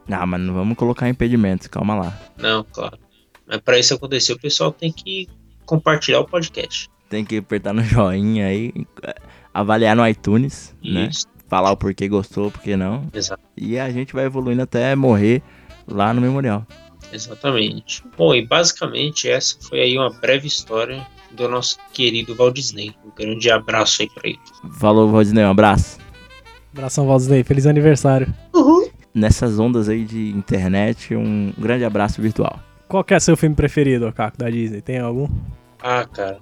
[0.08, 2.18] Ah, mas não vamos colocar impedimentos, calma lá.
[2.38, 2.96] Não, claro.
[3.46, 5.28] Mas para isso acontecer, o pessoal tem que
[5.66, 6.88] compartilhar o podcast.
[7.10, 8.72] Tem que apertar no joinha aí,
[9.52, 11.08] avaliar no iTunes, né?
[11.10, 13.06] Isso, Falar o porquê gostou, porquê não.
[13.12, 15.42] exa- E a gente vai evoluindo até morrer
[15.86, 16.66] lá no memorial.
[17.12, 18.02] Exatamente.
[18.16, 22.94] Bom, e basicamente essa foi aí uma breve história do nosso querido Walt Disney.
[23.04, 24.40] Um grande abraço aí pra ele.
[24.78, 25.98] Falou, Rodinei, um abraço.
[26.72, 27.44] Abração, Valdir.
[27.44, 28.32] Feliz aniversário.
[29.14, 32.58] Nessas ondas aí de internet, um grande abraço virtual.
[32.88, 34.80] Qual que é seu filme preferido, Caco, da Disney?
[34.80, 35.28] Tem algum?
[35.82, 36.38] Ah, cara,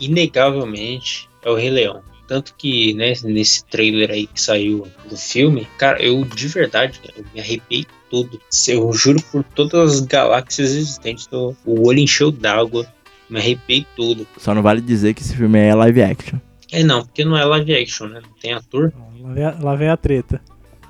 [0.00, 2.02] inegavelmente é o Rei Leão.
[2.26, 7.24] Tanto que, né, nesse trailer aí que saiu do filme, cara, eu de verdade, eu
[7.32, 8.40] me arrepiei todo.
[8.68, 12.86] Eu juro por todas as galáxias existentes, tô- o olho encheu d'água,
[13.30, 14.26] me arrepiei todo.
[14.38, 16.38] Só não vale dizer que esse filme é live action.
[16.72, 18.20] É não, porque não é live action, né?
[18.20, 18.92] Não tem ator.
[19.20, 20.40] Lá vem a, lá vem a treta.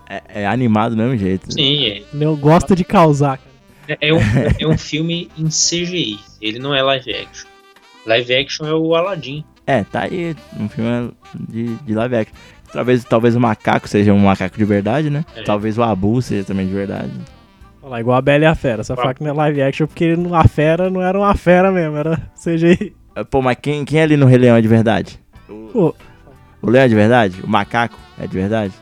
[0.09, 1.53] É, é animado do mesmo jeito.
[1.53, 3.99] Sim, é, O Leão gosta de causar, cara.
[4.01, 4.19] é, um,
[4.59, 6.19] é um filme em CGI.
[6.41, 7.47] Ele não é live action.
[8.07, 9.45] Live action é o Aladdin.
[9.67, 11.11] É, tá aí, um filme
[11.49, 12.35] de, de live action.
[12.73, 15.25] Talvez, talvez o macaco seja um macaco de verdade, né?
[15.35, 15.43] É.
[15.43, 17.11] Talvez o Abu seja também de verdade.
[17.83, 18.83] Olha lá, igual a Bela e a Fera.
[18.85, 19.03] Só Uau.
[19.03, 21.71] falar que não é live action porque ele não- a fera não era uma fera
[21.73, 22.95] mesmo, era CGI.
[23.15, 25.19] É, Pô, mas quem, quem ali no Rei Leão é de verdade?
[25.73, 25.95] Pô,
[26.63, 27.41] O leão é de verdade?
[27.43, 28.75] O macaco é de verdade?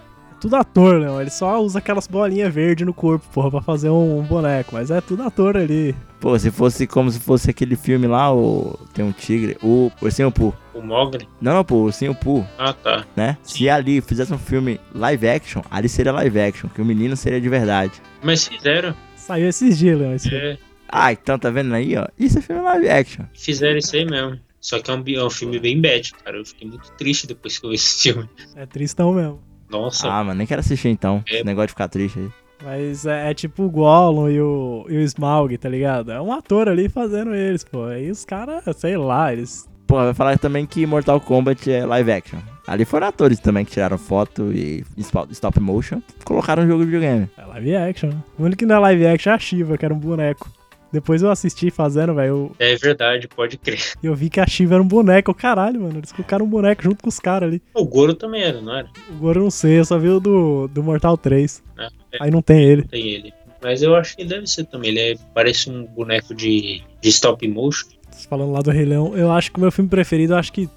[0.44, 1.20] É tudo ator, Leão.
[1.20, 4.70] Ele só usa aquelas bolinhas verdes no corpo, porra, pra fazer um, um boneco.
[4.74, 5.94] Mas é tudo ator ali.
[6.20, 8.78] Pô, se fosse como se fosse aquele filme lá, o.
[8.92, 9.56] Tem um tigre.
[9.62, 10.54] O Ursinho Poo.
[10.74, 11.26] O Mogli.
[11.40, 13.04] Não, não, pô, o Ursinho Poo, Ah, tá.
[13.16, 13.36] né?
[13.42, 17.40] Se ali fizesse um filme live action, ali seria live action, que o menino seria
[17.40, 17.92] de verdade.
[18.22, 18.94] Mas fizeram.
[19.16, 20.44] Saiu esses dias, Leão, esse filme.
[20.44, 22.06] É, Ah, então tá vendo aí, ó?
[22.18, 23.24] Isso é filme live action.
[23.34, 24.38] fizeram isso aí mesmo.
[24.60, 26.38] Só que é um, é um filme bem bad, cara.
[26.38, 28.28] Eu fiquei muito triste depois que eu vi esse filme.
[28.56, 29.40] É tristão mesmo.
[29.68, 31.22] Nossa, Ah, mas nem quero assistir então.
[31.28, 31.36] É.
[31.36, 32.28] Esse negócio de ficar triste aí.
[32.64, 36.10] Mas é, é tipo o Gollum e o, e o Smaug, tá ligado?
[36.12, 37.84] É um ator ali fazendo eles, pô.
[37.86, 39.68] Aí os caras, sei lá, eles.
[39.86, 42.38] Pô, vai falar também que Mortal Kombat é live action.
[42.66, 44.82] Ali foram atores também que tiraram foto e
[45.30, 47.28] stop motion, colocaram um jogo de videogame.
[47.36, 48.10] É live action?
[48.38, 50.50] O único que não é live action é a Shiva, que era um boneco.
[50.94, 52.28] Depois eu assisti fazendo, velho.
[52.28, 53.80] eu- é verdade, pode crer.
[54.02, 55.34] Eu vi que a Shiva era um boneco.
[55.34, 55.98] Caralho, mano.
[55.98, 57.60] Eles colocaram um boneco junto com os caras ali.
[57.74, 58.88] O Goro também era, não era?
[59.10, 61.62] Agora eu não sei, eu só vi o do, do Mortal 3.
[61.78, 61.90] É, é,
[62.20, 62.82] Aí não tem ele.
[62.84, 63.32] tem ele.
[63.62, 64.90] Mas eu acho que deve ser também.
[64.90, 67.88] Ele é- parece um boneco de, de stop motion.
[68.28, 70.68] Falando lá do Rei Leão, eu acho que o meu filme preferido, eu acho que.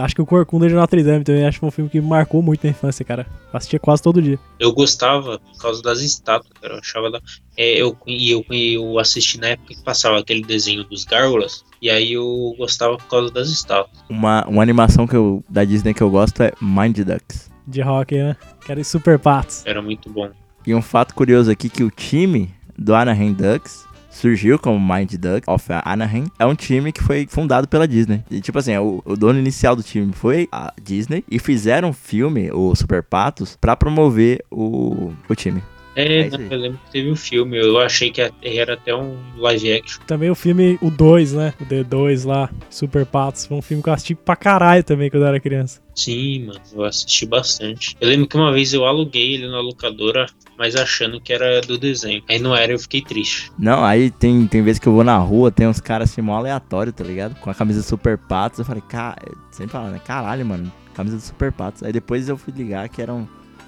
[0.00, 1.44] Acho que o Corcunda de Notre Dame também.
[1.44, 3.26] Acho que foi um filme que me marcou muito na infância, cara.
[3.52, 4.38] Eu assistia quase todo dia.
[4.58, 6.74] Eu gostava por causa das estátuas, cara.
[6.74, 7.20] Eu achava da.
[7.56, 11.64] É, eu, e eu, eu assisti na época que passava aquele desenho dos gárgulas.
[11.80, 13.98] E aí eu gostava por causa das estátuas.
[14.08, 17.50] Uma, uma animação que eu, da Disney que eu gosto é Mind Ducks.
[17.66, 18.36] De rock, né?
[18.64, 19.64] Que era os Super Patos.
[19.66, 20.30] Era muito bom.
[20.66, 25.42] E um fato curioso aqui que o time do Anaheim Ducks surgiu como Mind Duck
[25.46, 26.26] of Anaheim.
[26.38, 28.22] É um time que foi fundado pela Disney.
[28.30, 31.92] E tipo assim, o, o dono inicial do time foi a Disney e fizeram um
[31.92, 35.62] filme, o Super Patos, pra promover o, o time.
[35.94, 37.58] É, É não, eu lembro que teve um filme.
[37.58, 40.02] Eu achei que era até um live action.
[40.06, 41.54] Também o filme, o 2, né?
[41.60, 43.46] O D2 lá, Super Patos.
[43.46, 45.80] Foi um filme que eu assisti pra caralho também quando eu era criança.
[45.94, 47.96] Sim, mano, eu assisti bastante.
[48.00, 50.26] Eu lembro que uma vez eu aluguei ele na locadora,
[50.56, 52.22] mas achando que era do desenho.
[52.28, 53.52] Aí não era, eu fiquei triste.
[53.58, 56.36] Não, aí tem, tem vezes que eu vou na rua, tem uns caras assim, mó
[56.36, 57.34] aleatório, tá ligado?
[57.40, 58.58] Com a camisa Super Patos.
[58.58, 59.20] Eu falei, cara,
[59.50, 60.00] sempre falando, né?
[60.02, 61.82] Caralho, mano, camisa do Super Patos.
[61.82, 63.26] Aí depois eu fui ligar que era, um,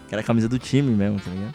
[0.08, 1.52] que era a camisa do time mesmo, tá ligado?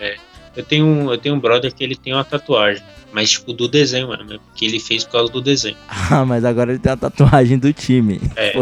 [0.55, 3.67] Eu tenho, um, eu tenho um brother que ele tem uma tatuagem, mas tipo do
[3.67, 4.39] desenho mesmo, né?
[4.45, 5.77] porque ele fez por causa do desenho.
[6.11, 8.19] Ah, mas agora ele tem a tatuagem do time.
[8.35, 8.53] É.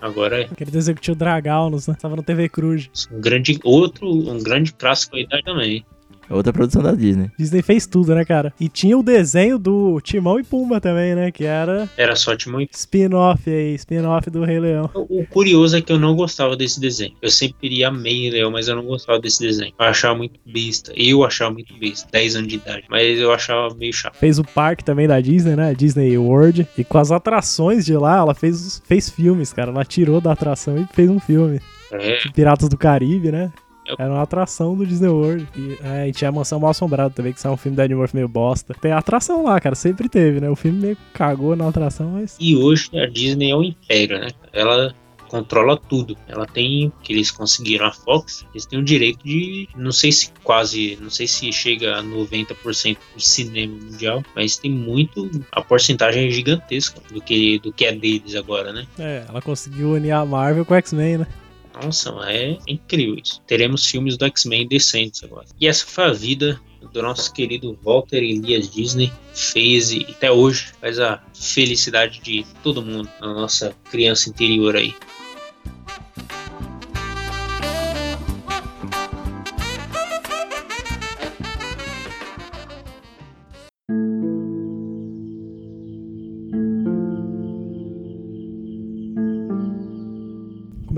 [0.00, 1.96] Agora é Aquele desenho que tinha o Dragaunos, né?
[1.98, 2.90] Tava no TV Cruz.
[3.10, 5.84] um grande outro, um grande clássico aí também.
[6.28, 7.30] É outra produção da Disney.
[7.38, 8.52] Disney fez tudo, né, cara?
[8.60, 11.30] E tinha o desenho do Timão e Pumba também, né?
[11.30, 14.90] Que era Era só Timão e spin-off aí, spin-off do Rei Leão.
[14.94, 17.14] O o curioso é que eu não gostava desse desenho.
[17.22, 19.72] Eu sempre iria amei Leão, mas eu não gostava desse desenho.
[19.78, 20.92] Eu achava muito besta.
[20.94, 22.84] Eu achava muito besta, 10 anos de idade.
[22.90, 24.16] Mas eu achava meio chato.
[24.16, 25.74] Fez o parque também da Disney, né?
[25.74, 26.66] Disney World.
[26.76, 29.70] E com as atrações de lá, ela fez, fez filmes, cara.
[29.70, 31.60] Ela tirou da atração e fez um filme.
[31.90, 33.50] É, Piratas do Caribe, né?
[33.98, 35.46] Era uma atração do Disney World.
[35.56, 37.94] E, é, e tinha a Mansão Mal Assombrada também, que saiu um filme da Ed
[37.94, 38.74] Murphy meio bosta.
[38.80, 39.74] Tem atração lá, cara.
[39.74, 40.50] Sempre teve, né?
[40.50, 42.36] O filme meio cagou na atração, mas...
[42.40, 44.28] E hoje a Disney é o império, né?
[44.52, 44.94] Ela
[45.28, 46.16] controla tudo.
[46.28, 50.30] Ela tem, que eles conseguiram a Fox, eles têm o direito de, não sei se
[50.42, 56.28] quase, não sei se chega a 90% do cinema mundial, mas tem muito, a porcentagem
[56.28, 58.86] é gigantesca do que, do que é deles agora, né?
[58.98, 61.26] É, ela conseguiu unir a Marvel com o X-Men, né?
[61.82, 63.40] Nossa, é incrível isso.
[63.46, 65.46] Teremos filmes do X-Men decentes agora.
[65.60, 66.60] E essa foi a vida
[66.92, 69.12] do nosso querido Walter Elias Disney.
[69.34, 74.94] Fez e até hoje faz a felicidade de todo mundo, a nossa criança interior aí.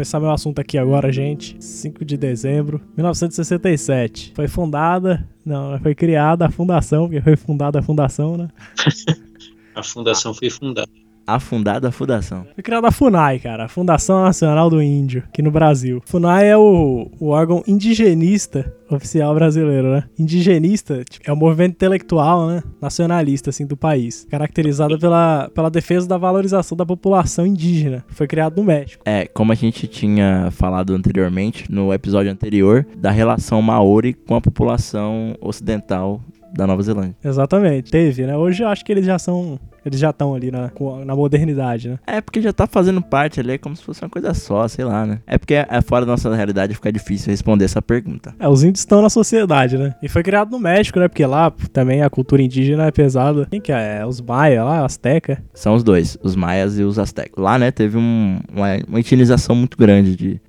[0.09, 1.55] Começar meu assunto aqui agora, gente.
[1.63, 4.33] 5 de dezembro de 1967.
[4.35, 8.49] Foi fundada, não, foi criada a fundação, porque foi fundada a fundação, né?
[9.75, 10.91] A fundação foi fundada.
[11.29, 12.47] Afundada a fundação.
[12.55, 16.01] Foi criada a FUNAI, cara, a Fundação Nacional do Índio, aqui no Brasil.
[16.07, 20.05] FUNAI é o, o órgão indigenista oficial brasileiro, né?
[20.19, 22.63] Indigenista tipo, é o movimento intelectual, né?
[22.81, 24.27] Nacionalista, assim, do país.
[24.31, 28.03] Caracterizado pela, pela defesa da valorização da população indígena.
[28.09, 29.03] Foi criado no México.
[29.05, 34.41] É, como a gente tinha falado anteriormente, no episódio anterior, da relação Maori com a
[34.41, 36.23] população ocidental
[36.53, 37.17] da Nova Zelândia.
[37.23, 38.37] Exatamente, teve, né?
[38.37, 39.59] Hoje eu acho que eles já são.
[39.89, 40.71] Eles já estão ali na,
[41.05, 41.99] na modernidade, né?
[42.07, 44.85] É porque já tá fazendo parte ali, é como se fosse uma coisa só, sei
[44.85, 45.19] lá, né?
[45.27, 48.35] É porque é fora da nossa realidade fica difícil responder essa pergunta.
[48.39, 49.95] É, os índios estão na sociedade, né?
[50.03, 51.09] E foi criado no México, né?
[51.09, 53.47] Porque lá também a cultura indígena é pesada.
[53.51, 53.99] Quem que é?
[54.01, 55.43] É Os maia lá, Azteca.
[55.55, 57.43] São os dois, os maias e os astecas.
[57.43, 60.41] Lá, né, teve um- uma, uma etnização muito grande de...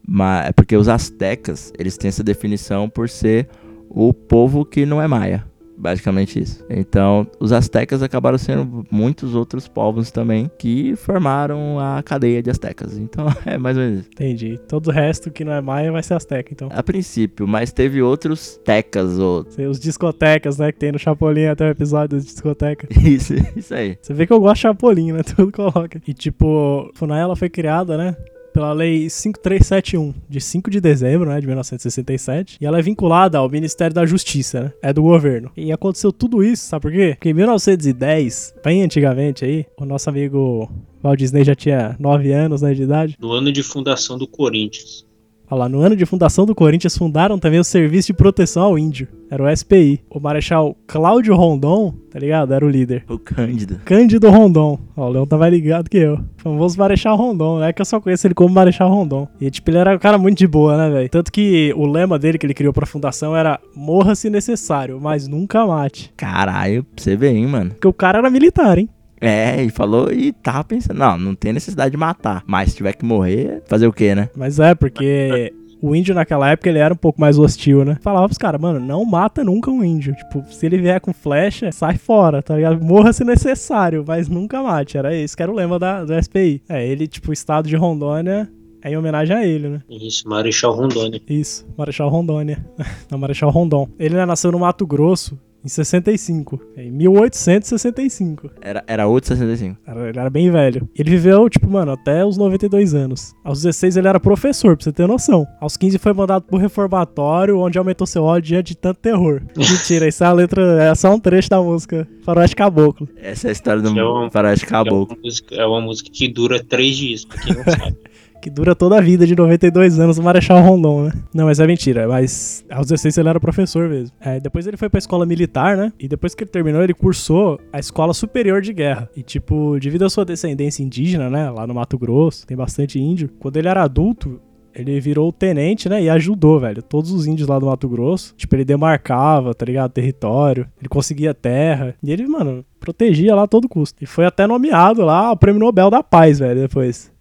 [0.46, 3.48] É porque os astecas, eles têm essa definição por ser
[3.90, 5.44] o povo que não é maia.
[5.80, 6.66] Basicamente isso.
[6.70, 12.98] Então, os astecas acabaram sendo muitos outros povos também que formaram a cadeia de astecas.
[12.98, 14.10] Então, é mais ou menos isso.
[14.12, 14.60] Entendi.
[14.68, 16.70] Todo o resto que não é maia vai ser Azteca, então.
[16.72, 19.46] A princípio, mas teve outros tecas ou...
[19.70, 20.72] Os discotecas, né?
[20.72, 22.90] Que tem no Chapolin até o episódio das discotecas.
[23.10, 23.98] Isso, isso aí.
[24.02, 25.24] Você vê que eu gosto de Chapolin, né?
[25.36, 26.02] Tudo coloca.
[26.06, 28.16] E tipo, FUNAI ela foi criada, né?
[28.54, 32.58] Pela Lei 5371, de 5 de dezembro, né, de 1967.
[32.60, 34.74] E ela é vinculada ao Ministério da Justiça, né?
[34.82, 35.52] É do governo.
[35.56, 37.14] E aconteceu tudo isso, sabe por quê?
[37.16, 40.70] Porque em 1910, bem antigamente aí, o nosso amigo
[41.04, 43.16] Walt Disney já tinha 9 anos, né, de idade.
[43.20, 45.06] No ano de fundação do Corinthians.
[45.52, 48.78] Olha lá, no ano de fundação do Corinthians, fundaram também o Serviço de Proteção ao
[48.78, 49.08] Índio.
[49.32, 50.02] Era o SPI.
[50.10, 52.54] O Marechal Cláudio Rondon, tá ligado?
[52.54, 53.04] Era o líder.
[53.08, 53.80] O Cândido.
[53.86, 54.80] Cândido Rondon.
[54.96, 56.16] Ó, o Leão tá mais ligado que eu.
[56.16, 57.64] O famoso Marechal Rondon.
[57.64, 59.28] É que eu só conheço ele como Marechal Rondon.
[59.40, 61.10] E, tipo, ele era um cara muito de boa, né, velho?
[61.10, 65.28] Tanto que o lema dele que ele criou pra fundação era Morra se necessário, mas
[65.28, 66.12] nunca mate.
[66.16, 67.72] Caralho, pra você ver, hein, mano.
[67.72, 68.90] Porque o cara era militar, hein?
[69.22, 72.44] É, e falou e tava pensando, não, não tem necessidade de matar.
[72.48, 74.30] Mas se tiver que morrer, fazer o quê, né?
[74.36, 77.98] Mas é, porque o índio naquela época ele era um pouco mais hostil, né?
[78.02, 80.14] Falava pros caras, mano, não mata nunca um índio.
[80.16, 82.84] Tipo, se ele vier com flecha, sai fora, tá ligado?
[82.84, 84.98] Morra se necessário, mas nunca mate.
[84.98, 86.62] Era esse que era o lema da, do SPI.
[86.68, 88.50] É, ele, tipo, o estado de Rondônia
[88.82, 89.82] é em homenagem a ele, né?
[89.90, 91.22] Isso, Marechal Rondônia.
[91.30, 92.66] Isso, Marechal Rondônia.
[93.10, 93.90] Não, Marechal Rondon.
[93.98, 96.60] Ele né, nasceu no Mato Grosso em 65.
[96.78, 98.50] Em 1865.
[98.62, 99.78] Era, era 8,65.
[99.86, 100.88] Era- Ele era bem velho.
[100.98, 103.34] Ele viveu, tipo, mano, até os 92 anos.
[103.44, 105.46] Aos 16 ele era professor, pra você ter noção.
[105.60, 109.42] Aos 15 foi mandado pro reformatório, onde aumentou seu ódio diante de tanto terror.
[109.56, 113.08] Mentira, isso é a letra, é só um trecho da música Faroeste Caboclo.
[113.18, 115.18] Essa é a história do é Faroeste É uma, Caboclo.
[115.24, 117.96] música, é uma música que dura três dias, pra quem não sabe.
[118.42, 121.12] Que dura toda a vida de 92 anos, o Marechal Rondon, né?
[121.34, 122.08] Não, mas é mentira.
[122.08, 124.16] Mas aos 16 ele era professor mesmo.
[124.20, 125.92] É, depois ele foi pra escola militar, né?
[126.00, 129.10] E depois que ele terminou, ele cursou a escola superior de guerra.
[129.16, 131.50] E, tipo, devido à sua descendência indígena, né?
[131.50, 133.30] Lá no Mato Grosso, tem bastante índio.
[133.40, 134.40] Quando ele era adulto,
[134.74, 136.02] ele virou tenente, né?
[136.02, 136.82] E ajudou, velho.
[136.82, 138.34] Todos os índios lá do Mato Grosso.
[138.38, 139.92] Tipo, ele demarcava, tá ligado?
[139.92, 140.66] Território.
[140.80, 141.96] Ele conseguia terra.
[142.02, 144.02] E ele, mano, protegia lá a todo custo.
[144.02, 147.12] E foi até nomeado lá ao Prêmio Nobel da Paz, velho, depois.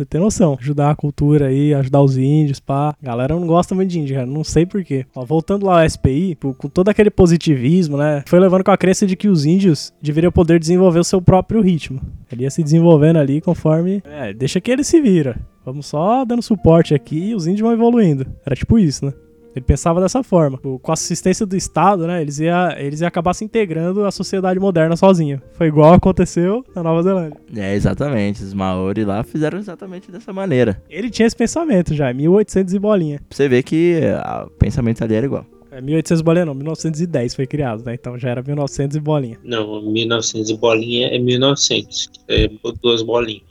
[0.00, 0.56] Você tem noção.
[0.58, 2.96] Ajudar a cultura aí, ajudar os índios, pá.
[3.02, 4.26] Galera não gosta muito de índio, cara.
[4.26, 5.04] Não sei porquê.
[5.14, 8.24] Ó, voltando lá ao SPI, com todo aquele positivismo, né?
[8.26, 11.60] Foi levando com a crença de que os índios deveriam poder desenvolver o seu próprio
[11.60, 12.00] ritmo.
[12.32, 14.02] Ele ia se desenvolvendo ali conforme.
[14.06, 15.38] É, deixa que ele se vira.
[15.66, 18.26] Vamos só dando suporte aqui e os índios vão evoluindo.
[18.46, 19.12] Era tipo isso, né?
[19.54, 20.58] Ele pensava dessa forma.
[20.58, 22.20] Com a assistência do Estado, né?
[22.20, 25.40] Eles iam eles ia acabar se integrando à sociedade moderna sozinho.
[25.52, 27.40] Foi igual aconteceu na Nova Zelândia.
[27.56, 28.42] É, exatamente.
[28.42, 30.80] Os Maori lá fizeram exatamente dessa maneira.
[30.88, 33.18] Ele tinha esse pensamento já, 1800 e bolinha.
[33.28, 35.46] Pra você ver que ah, o pensamento ali era igual.
[35.70, 37.94] É 1800 bolinha não, 1910 foi criado, né?
[37.94, 39.38] Então já era 1900 e bolinha.
[39.44, 42.10] Não, 1900 e bolinha é 1900.
[42.28, 42.50] É
[42.82, 43.49] duas bolinhas.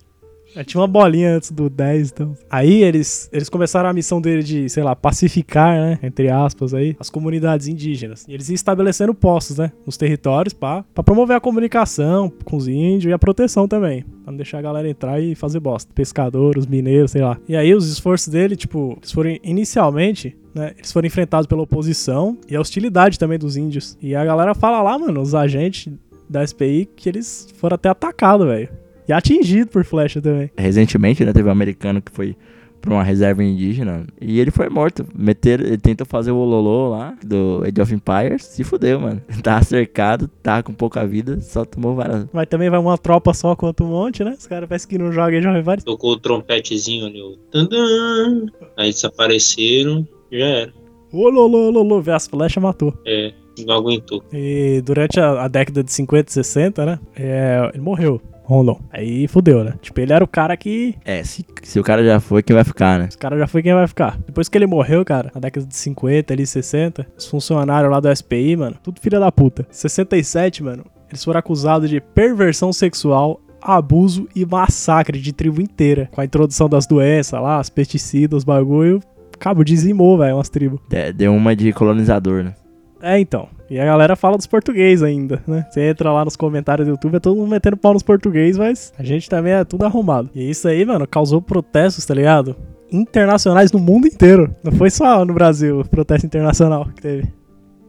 [0.55, 2.35] É, tinha uma bolinha antes do 10, então.
[2.49, 5.99] Aí eles, eles começaram a missão dele de, sei lá, pacificar, né?
[6.01, 8.25] Entre aspas aí, as comunidades indígenas.
[8.27, 9.71] E eles iam estabelecendo postos, né?
[9.85, 14.03] Nos territórios, pá, pra promover a comunicação com os índios e a proteção também.
[14.23, 15.91] Pra não deixar a galera entrar e fazer bosta.
[15.93, 17.37] Pescadores, mineiros, sei lá.
[17.47, 22.37] E aí os esforços dele, tipo, eles foram inicialmente né, eles foram enfrentados pela oposição
[22.49, 23.97] e a hostilidade também dos índios.
[24.01, 25.93] E a galera fala lá, mano, os agentes
[26.29, 28.69] da SPI, que eles foram até atacados, velho.
[29.09, 30.51] E atingido por flecha também.
[30.55, 32.35] Recentemente, né, teve um americano que foi
[32.79, 35.03] pra uma reserva indígena e ele foi morto.
[35.15, 39.19] Meter, ele tentou fazer o Ololô lá, do Age of Empires, se fudeu, mano.
[39.41, 42.27] Tá cercado, tá com pouca vida, só tomou várias.
[42.31, 44.35] Mas também vai uma tropa só contra um monte, né?
[44.37, 45.83] Os caras parecem que não jogam e jogam vários.
[45.83, 48.45] Tocou o trompetezinho ali, o tandã,
[48.77, 50.73] aí desapareceram, já era.
[51.11, 52.93] Ololô, ololô, vê as flechas, matou.
[53.07, 53.33] É,
[53.65, 54.23] não aguentou.
[54.31, 56.99] E durante a, a década de 50 e 60, né?
[57.15, 58.21] É, ele morreu.
[58.49, 58.79] Rondon.
[58.91, 59.75] Aí fudeu, né?
[59.81, 60.95] Tipo, ele era o cara que.
[61.05, 63.05] É, se, se o cara já foi, quem vai ficar, né?
[63.07, 64.17] Esse cara já foi quem vai ficar.
[64.25, 68.13] Depois que ele morreu, cara, na década de 50, ali 60, os funcionários lá do
[68.15, 69.67] SPI, mano, tudo filha da puta.
[69.69, 76.09] 67, mano, eles foram acusados de perversão sexual abuso e massacre de tribo inteira.
[76.11, 79.01] Com a introdução das doenças lá, os pesticidas, os bagulho.
[79.37, 80.79] Cabo, dizimou, velho, umas tribos.
[80.89, 82.53] De- Deu uma de colonizador, né?
[83.01, 83.47] É, então.
[83.69, 85.65] E a galera fala dos português ainda, né?
[85.69, 88.93] Você entra lá nos comentários do YouTube, é todo mundo metendo pau nos português, mas
[88.97, 90.29] a gente também é tudo arrumado.
[90.33, 92.55] E isso aí, mano, causou protestos, tá ligado?
[92.91, 94.53] Internacionais no mundo inteiro.
[94.63, 97.27] Não foi só no Brasil o protesto internacional que teve.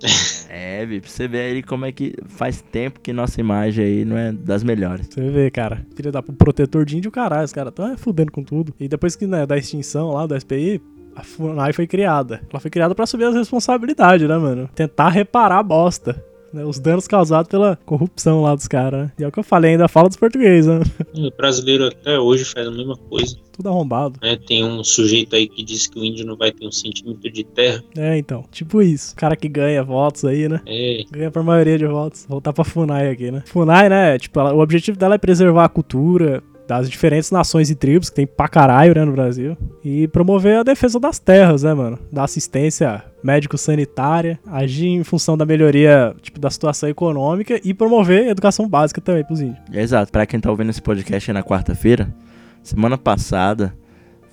[0.52, 4.04] É, Vi, pra você ver aí como é que faz tempo que nossa imagem aí
[4.04, 5.06] não é das melhores.
[5.06, 5.86] Você vê, cara.
[5.94, 7.44] Filha da protetor de índio, caralho.
[7.44, 8.74] Os caras tão é, fudendo com tudo.
[8.80, 10.82] E depois que, né, da extinção lá do SPI,
[11.20, 12.40] a FUNAI foi criada.
[12.50, 14.68] Ela foi criada pra assumir as responsabilidades, né, mano?
[14.74, 16.24] Tentar reparar a bosta.
[16.52, 19.12] Né, os danos causados pela corrupção lá dos caras, né?
[19.16, 20.80] E é o que eu falei, ainda fala dos portugueses, né?
[21.14, 23.36] O brasileiro até hoje faz a mesma coisa.
[23.52, 24.18] Tudo arrombado.
[24.20, 24.36] né?
[24.48, 27.44] Tem um sujeito aí que diz que o índio não vai ter um centímetro de
[27.44, 27.84] terra.
[27.96, 28.44] É, então.
[28.50, 29.12] Tipo isso.
[29.12, 30.60] O cara que ganha votos aí, né?
[30.66, 32.26] É, Ganha por maioria de votos.
[32.28, 33.44] Voltar pra FUNAI aqui, né?
[33.46, 34.18] FUNAI, né?
[34.18, 38.14] Tipo, ela- o objetivo dela é preservar a cultura das diferentes nações e tribos que
[38.14, 39.56] tem pra caralho, né, no Brasil.
[39.84, 41.98] E promover a defesa das terras, né, mano?
[42.12, 48.68] Da assistência médico-sanitária, agir em função da melhoria, tipo, da situação econômica e promover educação
[48.68, 49.58] básica também pros índios.
[49.72, 52.14] Exato, pra quem tá ouvindo esse podcast aí na quarta-feira,
[52.62, 53.74] semana passada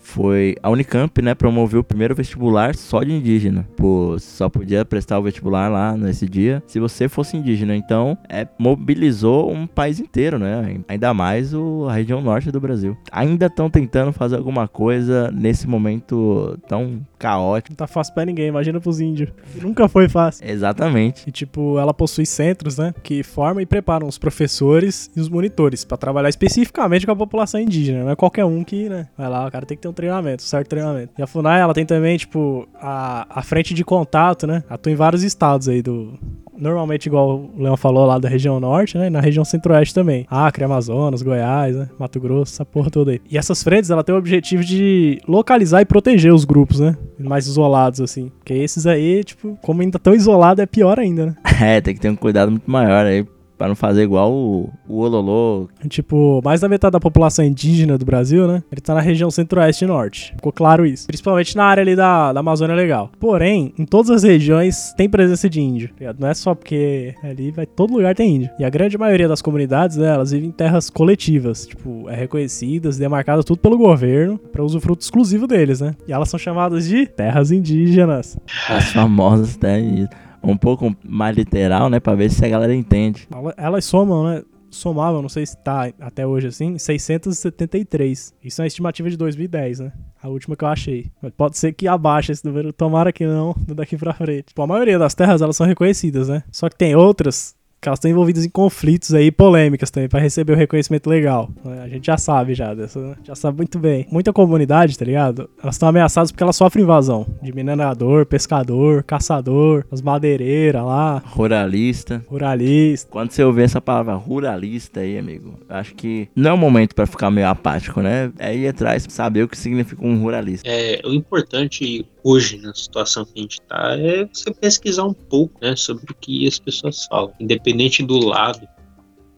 [0.08, 3.68] foi a Unicamp, né, promoveu o primeiro vestibular só de indígena.
[3.76, 7.76] Pô, só podia prestar o vestibular lá nesse dia se você fosse indígena.
[7.76, 10.80] Então, é, mobilizou um país inteiro, né?
[10.88, 12.98] Ainda mais o, a região norte do Brasil.
[13.12, 17.72] Ainda estão tentando fazer alguma coisa nesse momento tão caótico.
[17.72, 19.30] Não tá fácil pra ninguém, imagina pros índios.
[19.62, 20.48] Nunca foi fácil.
[20.48, 21.28] Exatamente.
[21.28, 22.94] E, tipo, ela possui centros, né?
[23.04, 27.60] Que formam e preparam os professores e os monitores pra trabalhar especificamente com a população
[27.60, 28.04] indígena.
[28.04, 29.08] Não é qualquer um que, né?
[29.18, 31.14] Vai lá, o cara tem que ter um treinamento, um certo treinamento.
[31.18, 34.64] E a FUNAI, ela tem também, tipo, a, a frente de contato, né?
[34.70, 36.18] Atua em vários estados aí do.
[36.58, 39.10] Normalmente, igual o Leão falou lá da região norte, né?
[39.10, 40.26] Na região centro-oeste também.
[40.30, 41.90] Acre, Amazonas, Goiás, né?
[42.00, 43.22] Mato Grosso, essa porra toda aí.
[43.30, 46.98] E essas frentes, ela tem o objetivo de localizar e proteger os grupos, né?
[47.20, 48.32] Mais isolados, assim.
[48.40, 51.36] Porque esses aí, tipo, como ainda tão isolado, é pior ainda, né?
[51.60, 53.26] É, tem que ter um cuidado muito maior aí
[53.58, 55.68] pra não fazer igual o, o Ololô.
[55.90, 58.64] Tipo, mais da metade da população indígena do Brasil, né?
[58.72, 60.34] Ele tá na região centro-oeste e norte.
[60.36, 61.08] Ficou claro isso.
[61.08, 63.10] Principalmente na área ali da, da Amazônia Legal.
[63.20, 65.90] Porém, em todas as regiões tem presença de índio.
[66.00, 66.14] tá?
[66.18, 68.50] Não é só porque ali vai todo lugar tem índio.
[68.60, 71.66] E a grande maioria das comunidades, né, elas vivem em terras coletivas.
[71.66, 75.96] Tipo, é reconhecidas, demarcadas tudo pelo governo para usufruto exclusivo deles, né?
[76.08, 78.38] E elas são chamadas de terras indígenas.
[78.70, 79.80] As famosas, né?
[79.82, 80.08] e
[80.48, 82.00] Um pouco mais literal, né?
[82.00, 83.28] Pra ver se a galera entende.
[83.34, 84.44] Ela- Elas somam, né?
[84.70, 88.34] Somavam, não sei se tá até hoje assim, 673.
[88.44, 89.92] Isso é uma estimativa de 2010, né?
[90.22, 91.10] A última que eu achei.
[91.38, 94.48] Pode ser que abaixe esse número, tomara que não, daqui pra frente.
[94.48, 96.44] Tipo, a maioria das terras, elas são reconhecidas, né?
[96.52, 100.54] Só que tem outras que elas estão envolvidas em conflitos aí, polêmicas também, pra receber
[100.54, 101.50] o reconhecimento legal.
[101.64, 101.82] né?
[101.84, 103.16] A gente já sabe já dessa, né?
[103.24, 104.08] já sabe muito bem.
[104.12, 105.50] Muita comunidade, tá ligado?
[105.62, 112.24] Elas estão ameaçadas porque elas sofrem invasão de minerador, pescador, caçador, as madeireiras lá, Ruralista.
[112.28, 113.10] ruralista.
[113.12, 117.06] Quando você ouvir essa palavra ruralista aí, amigo, acho que não é o momento pra
[117.06, 118.32] ficar meio apático, né?
[118.40, 120.68] É ir atrás, saber o que significa um ruralista.
[120.70, 125.54] É, o importante hoje, na situação que a gente tá, é você pesquisar um pouco,
[125.62, 127.32] né, sobre o que as pessoas falam.
[127.40, 128.68] Independente do lado,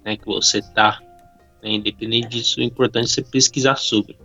[0.03, 0.99] né, que você tá,
[1.61, 4.18] né, independente disso, o importante é você pesquisar sobre.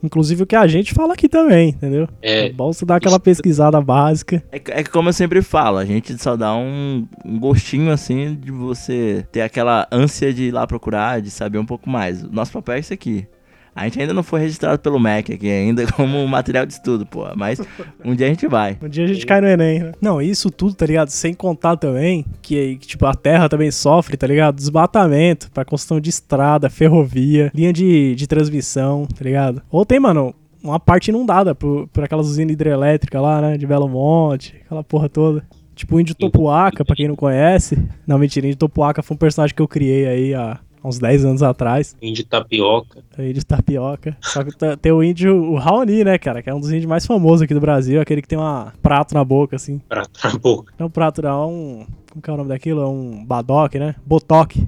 [0.00, 2.08] Inclusive o que a gente fala aqui também, entendeu?
[2.20, 4.42] É, É, bom você dar aquela pesquisada básica.
[4.50, 8.34] É, é que como eu sempre falo, a gente só dá um, um gostinho assim
[8.34, 12.22] de você ter aquela ânsia de ir lá procurar, de saber um pouco mais.
[12.22, 13.26] O nosso papel é isso aqui.
[13.74, 17.26] A gente ainda não foi registrado pelo MEC aqui ainda como material de estudo, pô.
[17.34, 17.60] Mas
[18.04, 18.76] um dia a gente vai.
[18.82, 19.92] Um dia a gente cai no Enem, né?
[20.00, 21.08] Não, isso tudo, tá ligado?
[21.08, 24.56] Sem contar também que, tipo, a terra também sofre, tá ligado?
[24.56, 29.62] Desmatamento pra construção de estrada, ferrovia, linha de, de transmissão, tá ligado?
[29.70, 33.56] Ou tem, mano, uma parte inundada por, por aquelas usinas hidrelétricas lá, né?
[33.56, 35.42] De Belo Monte, aquela porra toda.
[35.74, 37.78] Tipo o Índio Topuaca, pra quem não conhece.
[38.06, 41.42] Não, mentira, Índio Topuaca foi um personagem que eu criei aí há uns 10 anos
[41.42, 41.96] atrás.
[42.02, 44.16] índio tapioca, O índio tapioca.
[44.20, 46.42] Só que tá- tem o índio, o Raoni, né, cara?
[46.42, 48.00] Que é um dos índios mais famosos aqui do Brasil.
[48.00, 49.78] Aquele que tem um prato na boca, assim.
[49.88, 50.72] prato na boca.
[50.78, 51.42] É um prato, não.
[51.42, 51.86] É um...
[52.10, 52.82] Como que é o nome daquilo?
[52.82, 53.94] É um badoque, né?
[54.04, 54.66] Botoque.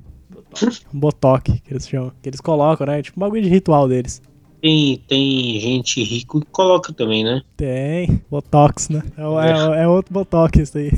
[0.94, 2.12] Um botoque, que eles chamam.
[2.22, 3.02] Que eles colocam, né?
[3.02, 4.22] Tipo um bagulho de ritual deles.
[4.62, 7.42] Tem, tem gente rico que coloca também, né?
[7.56, 8.22] Tem.
[8.30, 9.02] Botox, né?
[9.18, 10.90] É, é, o- é outro botox isso aí.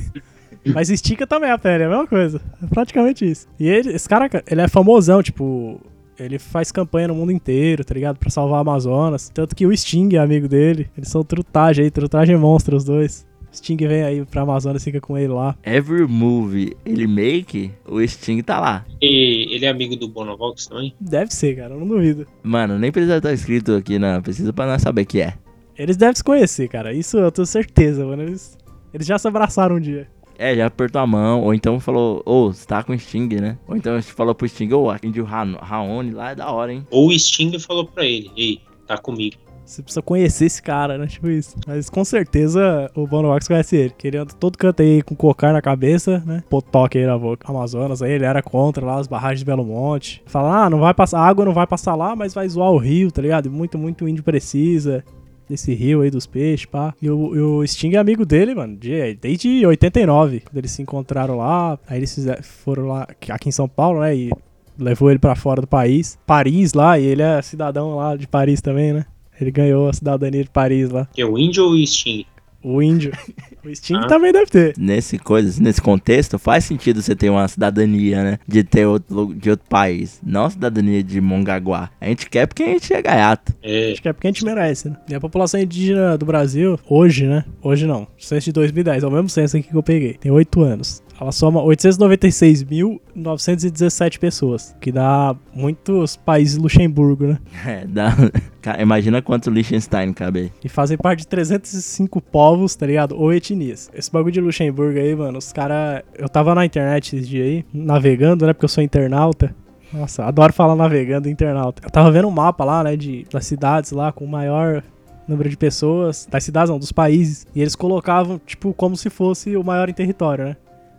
[0.73, 2.41] Mas estica também a pele, é a mesma coisa.
[2.63, 3.47] É praticamente isso.
[3.59, 5.81] E ele, esse cara, ele é famosão, tipo...
[6.19, 8.19] Ele faz campanha no mundo inteiro, tá ligado?
[8.19, 9.29] Pra salvar a Amazonas.
[9.29, 10.89] Tanto que o Sting é amigo dele.
[10.97, 13.27] Eles são trutagem aí, trutagem monstro, os dois.
[13.53, 15.57] Sting vem aí pra Amazonas, fica com ele lá.
[15.65, 18.87] Every movie ele make, o Sting tá lá.
[19.01, 20.95] E ele é amigo do Bonovox também?
[20.99, 22.27] Deve ser, cara, eu não duvido.
[22.43, 25.35] Mano, nem precisa estar escrito aqui na pesquisa pra nós saber que é.
[25.77, 26.95] Eles devem se conhecer, cara.
[26.95, 28.23] Isso eu tenho certeza, mano.
[28.23, 28.57] Eles,
[28.93, 30.09] eles já se abraçaram um dia.
[30.39, 33.57] É, já apertou a mão, ou então falou, ô, você tá com o Sting, né?
[33.67, 36.87] Ou então falou pro Sting, ô, aquele de Ra- Raoni lá é da hora, hein?
[36.91, 39.37] Ou o Sting falou pra ele, ei, tá comigo.
[39.65, 41.09] Você precisa conhecer esse cara, né?
[41.09, 41.57] Tipo isso.
[41.67, 43.91] Mas com certeza o Bono Wax conhece ele.
[43.99, 46.45] Que ele anda todo canto aí com cocar na cabeça, né?
[46.49, 47.51] Potoque aí na boca.
[47.51, 50.23] Amazonas aí, ele era contra lá as barragens de Belo Monte.
[50.25, 52.79] Fala, ah, não vai passar, a água não vai passar lá, mas vai zoar o
[52.79, 53.51] rio, tá ligado?
[53.51, 55.05] Muito, muito índio precisa
[55.49, 56.95] desse rio aí dos peixes, pá.
[57.01, 61.37] E o, o Sting é amigo dele, mano, de- desde 89, quando eles se encontraram
[61.39, 61.79] lá.
[61.89, 64.15] Aí eles fizeram, foram lá, aqui em São Paulo, né?
[64.17, 64.31] E
[64.79, 66.19] levou ele pra fora do país.
[66.27, 69.07] Paris lá, e ele é cidadão lá de Paris também, né?
[69.41, 71.07] Ele ganhou a cidadania de Paris lá.
[71.13, 72.25] Que é o índio ou o Sting?
[72.63, 73.13] O índio.
[73.67, 74.07] O Sting Ah.
[74.07, 74.75] também deve ter.
[74.79, 78.39] Nesse coisa, nesse contexto, faz sentido você ter uma cidadania, né?
[78.47, 80.21] De ter outro, de outro país.
[80.25, 81.91] Não a cidadania de Mongaguá.
[82.01, 83.53] A gente quer porque a gente é gaiato.
[83.63, 84.97] É, Acho que é porque a gente merece, né?
[85.09, 87.45] E a população indígena do Brasil, hoje, né?
[87.63, 88.07] Hoje não.
[88.19, 90.15] Censo de 2010, é o mesmo censo aqui que eu peguei.
[90.15, 91.03] Tem 8 anos.
[91.21, 94.75] Ela soma 896.917 pessoas.
[94.81, 97.39] Que dá muitos países Luxemburgo, né?
[97.67, 98.15] É, dá...
[98.63, 100.53] Cara, imagina quanto Liechtenstein cabe aí.
[100.65, 103.17] E fazem parte de 305 povos, tá ligado?
[103.17, 103.89] Ou etnias.
[103.95, 106.03] Esse bagulho de Luxemburgo aí, mano, os caras.
[106.19, 108.53] Eu tava na internet esses dias aí, navegando, né?
[108.53, 109.55] Porque eu sou internauta.
[109.93, 111.83] Nossa, adoro falar navegando internauta.
[111.85, 112.97] Eu tava vendo um mapa lá, né?
[112.97, 114.83] De, das cidades lá com o maior
[115.29, 116.27] número de pessoas.
[116.31, 117.47] Das cidades, não, dos países.
[117.55, 120.57] E eles colocavam, tipo, como se fosse o maior em território, né?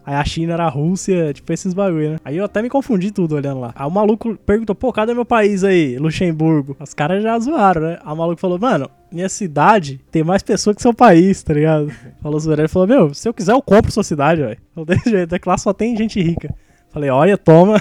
[0.08, 2.18] Aí a China era a Rússia, tipo esses bagulho, né?
[2.24, 3.74] Aí eu até me confundi tudo olhando lá.
[3.76, 5.98] Aí o maluco perguntou, pô, cadê meu país aí?
[5.98, 6.78] Luxemburgo.
[6.80, 8.00] Os caras já zoaram, né?
[8.02, 11.92] Aí o maluco falou, mano, minha cidade tem mais pessoas que seu país, tá ligado?
[12.24, 12.62] Falou zoeira.
[12.62, 14.58] Ele falou, meu, se eu quiser eu compro sua cidade, velho.
[14.74, 16.56] Falou, desse jeito, é que lá só tem gente rica.
[16.90, 17.76] Falei, olha, toma.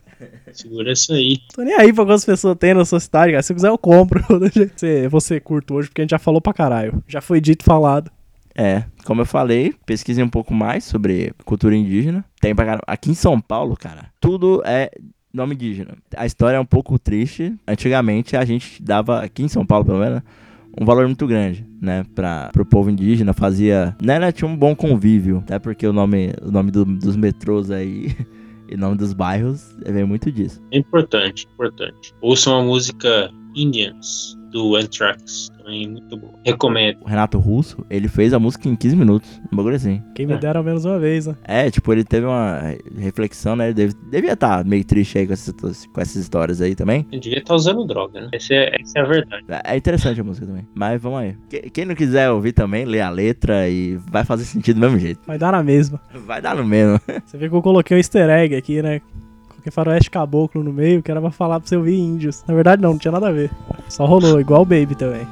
[0.54, 1.36] segura isso aí.
[1.54, 3.42] Tô nem aí pra quantas pessoas tem na sua cidade, cara.
[3.42, 4.24] Se eu quiser eu compro.
[4.74, 7.04] Você, você curto hoje porque a gente já falou pra caralho.
[7.06, 8.10] Já foi dito e falado.
[8.56, 12.24] É, como eu falei, pesquisei um pouco mais sobre cultura indígena.
[12.40, 12.84] Tem pra caramba.
[12.86, 14.90] Aqui em São Paulo, cara, tudo é
[15.32, 15.94] nome indígena.
[16.16, 17.54] A história é um pouco triste.
[17.68, 20.22] Antigamente a gente dava, aqui em São Paulo pelo menos,
[20.80, 24.74] um valor muito grande, né, para pro povo indígena, fazia, né, né, tinha um bom
[24.74, 28.14] convívio, até porque o nome, o nome do- dos metrôs aí
[28.68, 30.62] e o nome dos bairros vem muito disso.
[30.70, 32.14] É importante, importante.
[32.20, 35.50] Ouçam a música Indians, do Anthrax.
[35.58, 36.32] Também muito bom.
[36.44, 36.98] Recomendo.
[37.02, 39.40] O Renato Russo, ele fez a música em 15 minutos.
[39.52, 40.02] Um bagulho assim.
[40.14, 40.38] Quem me É.
[40.38, 41.34] dera ao menos uma vez, né?
[41.44, 42.60] É, tipo, ele teve uma
[42.96, 43.66] reflexão, né?
[43.66, 45.52] Ele deve- devia estar meio triste aí com essas,
[45.86, 47.06] com essas histórias aí também.
[47.12, 48.28] Eu devia estar usando droga, né?
[48.32, 49.44] Essa é, essa é a verdade.
[49.48, 50.66] É é interessante a música também.
[50.74, 51.36] Mas vamos aí.
[51.50, 54.98] Que- Quem não quiser ouvir também, lê a letra e vai fazer sentido do mesmo
[54.98, 55.20] jeito.
[55.26, 56.00] Vai dar na mesma.
[56.26, 56.98] Vai dar no mesmo.
[57.26, 59.00] Você vê que eu coloquei um easter egg aqui, né?
[59.66, 62.44] Coloquei faroeste caboclo no meio, que era pra falar pra você ouvir índios.
[62.46, 63.50] Na verdade, não, não tinha nada a ver.
[63.88, 65.26] Só rolou, igual o Baby também.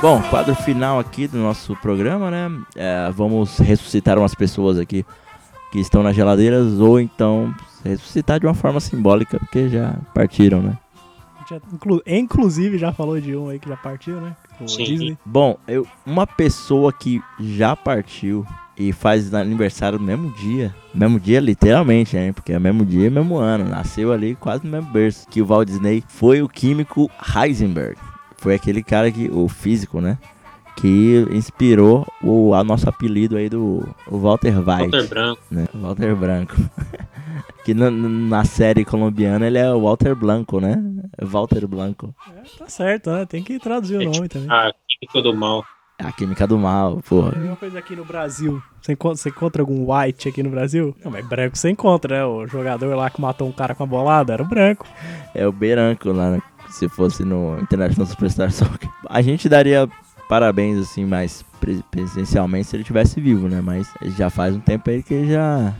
[0.00, 2.50] Bom, quadro final aqui do nosso programa, né?
[2.76, 5.04] É, vamos ressuscitar umas pessoas aqui
[5.72, 7.54] que estão nas geladeiras ou então
[7.84, 10.78] ressuscitar de uma forma simbólica, porque já partiram, né?
[11.48, 14.36] Já- inclu- inclusive, já falou de um aí que já partiu, né?
[14.60, 14.84] O Sim.
[14.84, 15.18] Disney.
[15.24, 18.44] Bom, eu, uma pessoa que já partiu
[18.76, 22.32] e faz aniversário no mesmo dia, mesmo dia literalmente, né?
[22.32, 25.68] Porque é mesmo dia, mesmo ano, nasceu ali quase no mesmo berço que o Walt
[25.68, 27.96] Disney, foi o químico Heisenberg.
[28.36, 30.18] Foi aquele cara que, o físico, né?
[30.80, 35.42] Que inspirou o a nosso apelido aí do o Walter White, Walter Branco.
[35.50, 35.68] né?
[35.74, 36.54] Walter Branco.
[37.64, 40.80] que na, na série colombiana ele é o Walter Blanco, né?
[41.20, 42.14] Walter Blanco.
[42.30, 43.26] É, tá certo, né?
[43.26, 44.50] Tem que traduzir o É nome tipo também.
[44.50, 45.64] A química do mal.
[45.98, 47.32] A química do mal, porra.
[47.36, 48.62] É uma coisa aqui no Brasil.
[48.80, 50.94] Você encontra, você encontra algum white aqui no Brasil?
[51.04, 52.24] Não, mas branco você encontra, né?
[52.24, 54.86] O jogador lá que matou um cara com a bolada era o branco.
[55.34, 56.42] É o Beranco lá, né?
[56.70, 58.88] se fosse no International Superstar Soccer.
[59.08, 59.88] A gente daria
[60.28, 63.60] parabéns, assim, mais pre- presencialmente se ele tivesse vivo, né?
[63.60, 65.74] Mas já faz um tempo aí que já...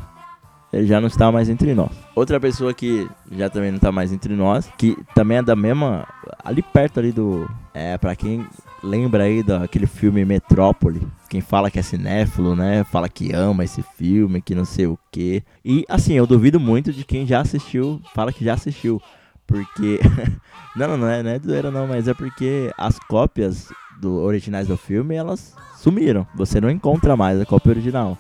[0.71, 1.91] Ele já não está mais entre nós.
[2.15, 6.07] Outra pessoa que já também não está mais entre nós, que também é da mesma...
[6.45, 7.49] Ali perto ali do...
[7.73, 8.47] É, pra quem
[8.83, 11.07] lembra aí daquele filme Metrópole.
[11.31, 12.85] Quem fala que é cinéfilo, né?
[12.85, 15.43] Fala que ama esse filme, que não sei o quê.
[15.65, 19.01] E, assim, eu duvido muito de quem já assistiu, fala que já assistiu.
[19.47, 20.01] Porque...
[20.77, 23.69] não, não é, não é doeira não, mas é porque as cópias
[24.01, 26.27] do originais do filme, elas sumiram.
[26.35, 28.17] Você não encontra mais a cópia original.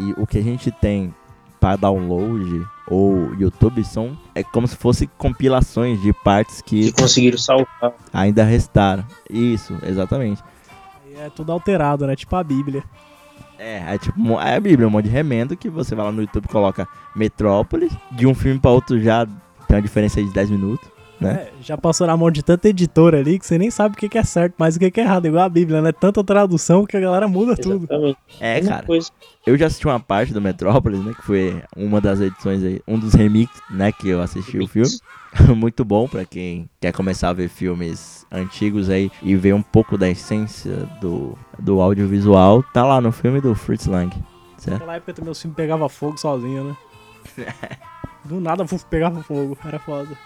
[0.00, 1.14] E o que a gente tem
[1.60, 7.38] para download ou YouTube são é como se fosse compilações de partes Que que conseguiram
[7.38, 7.92] salvar.
[8.12, 9.04] ainda restaram.
[9.30, 10.42] Isso, exatamente.
[11.08, 12.16] E é tudo alterado, né?
[12.16, 12.82] Tipo a Bíblia.
[13.58, 16.22] É, é tipo, é a Bíblia, um monte de remendo que você vai lá no
[16.22, 19.24] YouTube e coloca Metrópolis, de um filme para outro já
[19.68, 20.88] tem uma diferença de 10 minutos,
[21.22, 21.48] né?
[21.48, 24.08] É, já passou na mão de tanta editora ali que você nem sabe o que
[24.08, 25.26] que é certo, mas o que que é errado.
[25.26, 25.92] Igual a Bíblia, né?
[25.92, 27.84] Tanta tradução que a galera muda tudo.
[27.84, 28.18] Exatamente.
[28.40, 28.86] É, Mesma cara.
[29.46, 31.12] Eu já assisti uma parte do Metrópolis, né?
[31.14, 33.92] Que foi uma das edições aí, um dos remixes, né?
[33.92, 34.90] Que eu assisti o filme.
[35.56, 39.96] Muito bom pra quem quer começar a ver filmes antigos aí e ver um pouco
[39.96, 42.62] da essência do, do audiovisual.
[42.62, 44.14] Tá lá no filme do Fritz Lang,
[44.58, 44.74] certo?
[44.74, 46.76] Naquela época também o filme pegava fogo sozinho, né?
[48.24, 50.16] Do nada pegava fogo, era foda.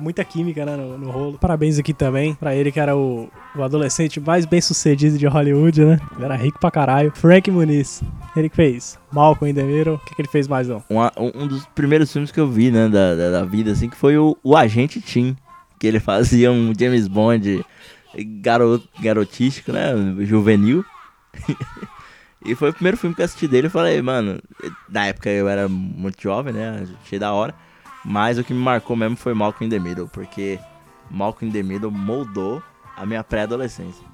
[0.00, 1.38] Muita química, né, no, no rolo.
[1.38, 5.84] Parabéns aqui também pra ele que era o, o adolescente mais bem sucedido de Hollywood,
[5.84, 5.98] né?
[6.16, 7.12] Ele era rico pra caralho.
[7.14, 8.02] Frank Muniz.
[8.36, 9.94] Ele que fez Malcolm in the Middle.
[9.94, 10.82] O que, que ele fez mais, não?
[10.90, 12.88] Um, um dos primeiros filmes que eu vi, né?
[12.88, 15.36] Da, da, da vida, assim, que foi o, o Agente Tim.
[15.78, 17.64] Que ele fazia um James Bond
[18.42, 19.92] garot, garotístico, né?
[20.20, 20.84] Juvenil.
[22.44, 23.66] E foi o primeiro filme que eu assisti dele.
[23.66, 24.40] Eu falei, mano,
[24.88, 26.86] na época eu era muito jovem, né?
[27.02, 27.54] Achei da hora.
[28.04, 30.58] Mas o que me marcou mesmo foi Malcolm in the Middle, porque
[31.10, 32.62] Malcolm in the Middle moldou
[32.96, 34.04] a minha pré-adolescência.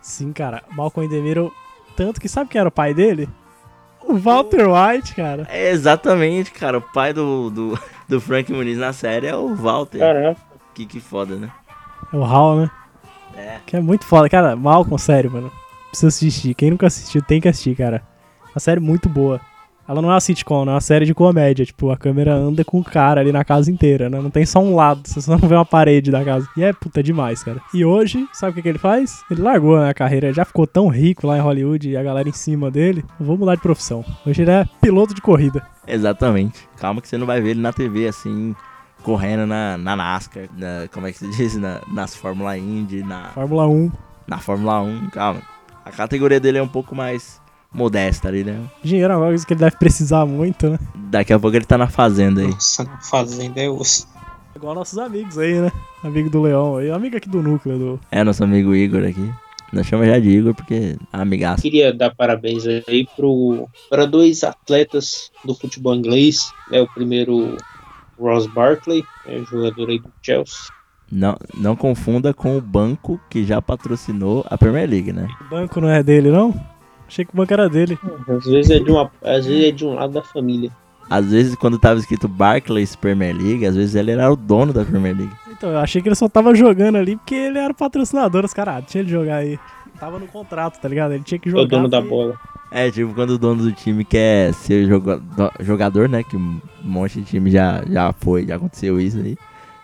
[0.00, 0.62] Sim, cara.
[0.70, 1.52] Malcolm in the Middle.
[1.96, 3.28] Tanto que sabe quem era o pai dele?
[4.00, 5.46] O Walter White, cara.
[5.48, 6.78] É exatamente, cara.
[6.78, 7.78] O pai do, do,
[8.08, 9.98] do Frank Muniz na série é o Walter.
[9.98, 10.40] Caraca.
[10.74, 11.50] Que, que foda, né?
[12.12, 12.70] É o Hal, né?
[13.36, 13.58] É.
[13.64, 14.28] Que é muito foda.
[14.28, 15.52] Cara, Malcolm, sério, mano.
[15.88, 16.54] Precisa assistir.
[16.54, 18.02] Quem nunca assistiu, tem que assistir, cara.
[18.54, 19.40] Uma série muito boa.
[19.88, 21.66] Ela não é uma sitcom, não é uma série de comédia.
[21.66, 24.20] Tipo, a câmera anda com o cara ali na casa inteira, né?
[24.20, 26.48] Não tem só um lado, você só não vê uma parede da casa.
[26.56, 27.60] E é puta demais, cara.
[27.74, 29.22] E hoje, sabe o que, que ele faz?
[29.30, 32.02] Ele largou né, a carreira, ele já ficou tão rico lá em Hollywood e a
[32.02, 33.04] galera em cima dele.
[33.18, 34.04] Vou mudar de profissão.
[34.24, 35.66] Hoje ele é piloto de corrida.
[35.86, 36.60] Exatamente.
[36.76, 38.54] Calma que você não vai ver ele na TV assim,
[39.02, 41.56] correndo na, na NASCAR, na- como é que se diz?
[41.56, 43.90] Na, nas Fórmula Indy, na, Fórmula 1.
[44.28, 45.10] na Fórmula 1.
[45.10, 45.42] Calma.
[45.84, 47.41] A categoria dele é um pouco mais
[47.72, 48.60] modesta ali, né?
[48.82, 50.78] Dinheiro é uma coisa que ele deve precisar muito, né?
[50.94, 52.48] Daqui a pouco ele tá na fazenda aí.
[52.48, 54.06] Nossa, na fazenda é osso.
[54.54, 55.72] Igual nossos amigos aí, né?
[56.04, 58.00] Amigo do Leão aí, amigo aqui do núcleo do.
[58.10, 59.32] É nosso amigo Igor aqui.
[59.72, 61.62] Nós chamamos já de Igor porque é amigaço.
[61.62, 66.52] Queria dar parabéns aí pro, para dois atletas do futebol inglês.
[66.70, 67.56] É o primeiro,
[68.20, 70.70] Ross Barkley, é jogador aí do Chelsea.
[71.10, 75.26] Não, não confunda com o banco que já patrocinou a Premier League, né?
[75.40, 76.54] O banco não é dele, não?
[77.12, 77.98] Achei que o banco era dele.
[78.26, 80.70] Às vezes é de, uma, às vezes é de um lado da família.
[81.10, 84.82] Às vezes, quando tava escrito Barclays Premier League, às vezes ele era o dono da
[84.82, 85.32] Premier League.
[85.50, 88.46] Então, eu achei que ele só tava jogando ali porque ele era o patrocinador.
[88.46, 89.58] Os caras, ah, tinha de jogar aí.
[90.00, 91.12] Tava no contrato, tá ligado?
[91.12, 91.64] Ele tinha que É jogar.
[91.64, 92.34] o dono da bola.
[92.70, 95.20] É, tipo, quando o dono do time quer ser joga-
[95.60, 96.22] jogador, né?
[96.24, 99.36] Que um monte de time já, já foi, já aconteceu isso aí.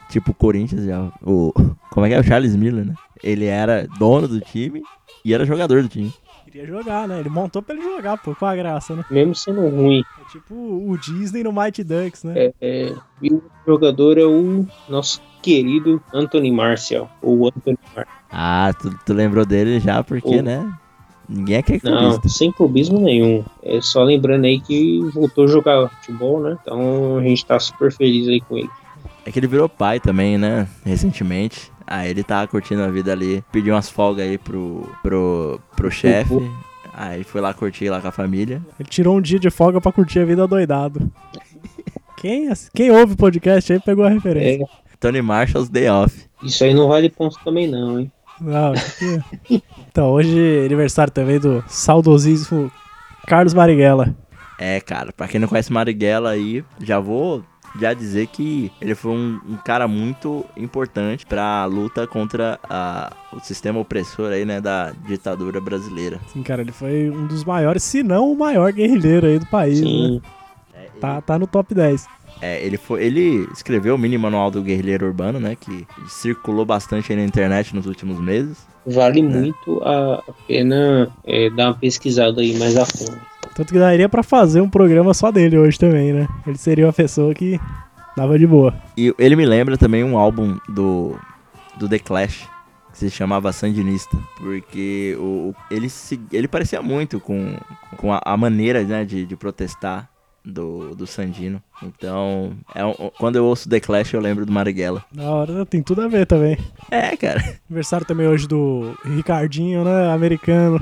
[0.09, 1.11] Tipo, o Corinthians já.
[1.23, 1.53] O,
[1.93, 2.21] como é que é?
[2.21, 2.95] O Charles Miller, né?
[3.23, 4.83] Ele era dono do time
[5.23, 6.11] e era jogador do time.
[6.51, 7.21] Queria jogar, né?
[7.21, 8.35] Ele montou pra ele jogar, pô.
[8.35, 9.05] Qual a graça, né?
[9.11, 10.03] Mesmo sendo ruim.
[10.19, 12.33] É tipo o Disney no Mighty Ducks, né?
[12.37, 17.11] É, é, e o jogador é o nosso querido Anthony Martial.
[17.21, 18.17] Ou Anthony Martial.
[18.31, 20.67] Ah, tu, tu lembrou dele já porque, O- né?
[21.29, 23.45] Ninguém é que Não, sem clubismo nenhum.
[23.63, 26.57] É só lembrando aí que voltou a jogar futebol, né?
[26.63, 28.71] Então a gente tá super feliz aí com ele.
[29.27, 30.67] É que ele virou pai também, né?
[30.87, 31.71] Recentemente.
[31.91, 33.43] Aí ele tava curtindo a vida ali.
[33.51, 36.35] Pediu umas folgas aí pro, pro, pro chefe.
[36.93, 38.61] Aí foi lá curtir lá com a família.
[38.79, 41.11] Ele tirou um dia de folga pra curtir a vida doidado.
[42.17, 44.65] Quem, quem ouve o podcast aí pegou a referência.
[44.65, 46.27] É, Tony Marshall's Day Off.
[46.43, 48.13] isso aí não vale ponto também não, hein?
[48.41, 49.05] Não, isso
[49.35, 52.71] aqui- então, hoje é aniversário também do saudosíssimo
[53.27, 54.15] Carlos Marighella.
[54.59, 57.45] É, cara, pra quem não conhece Marighella aí, já vou
[57.81, 63.41] já dizer que ele foi um, um cara muito importante pra luta contra a- o
[63.41, 66.21] sistema opressor aí, né, da ditadura brasileira.
[66.33, 69.81] Sim, cara, ele foi um dos maiores, se não o maior guerrilheiro aí do país,
[69.81, 69.87] né?
[69.89, 70.23] Sim.
[71.01, 72.07] Tá, tá no top 10.
[72.41, 77.13] É, ele foi, ele escreveu o mini manual do guerrilheiro urbano, né, que circulou bastante
[77.13, 78.57] aí na internet nos últimos meses.
[78.87, 83.21] Vale muito a a pena é, dar uma pesquisada aí mais a fundo.
[83.59, 86.29] Tanto que daria pra fazer um programa só dele hoje também, né?
[86.47, 87.59] Ele seria uma pessoa que
[88.17, 88.73] dava de boa.
[88.97, 91.19] E ele me lembra também um álbum do,
[91.77, 92.49] do The Clash,
[92.93, 97.57] que se chamava Sandinista, porque o, ele, se, ele parecia muito com,
[97.97, 100.09] com a, a maneira né, de, de protestar
[100.45, 101.61] do, do Sandino.
[101.83, 105.05] Então, é um- quando eu ouço The Clash, eu lembro do Marighella.
[105.13, 106.57] Da hora, tem tudo a ver também.
[106.93, 107.43] É, cara.
[107.69, 110.13] Aniversário também hoje do Ricardinho, né?
[110.13, 110.79] Americano.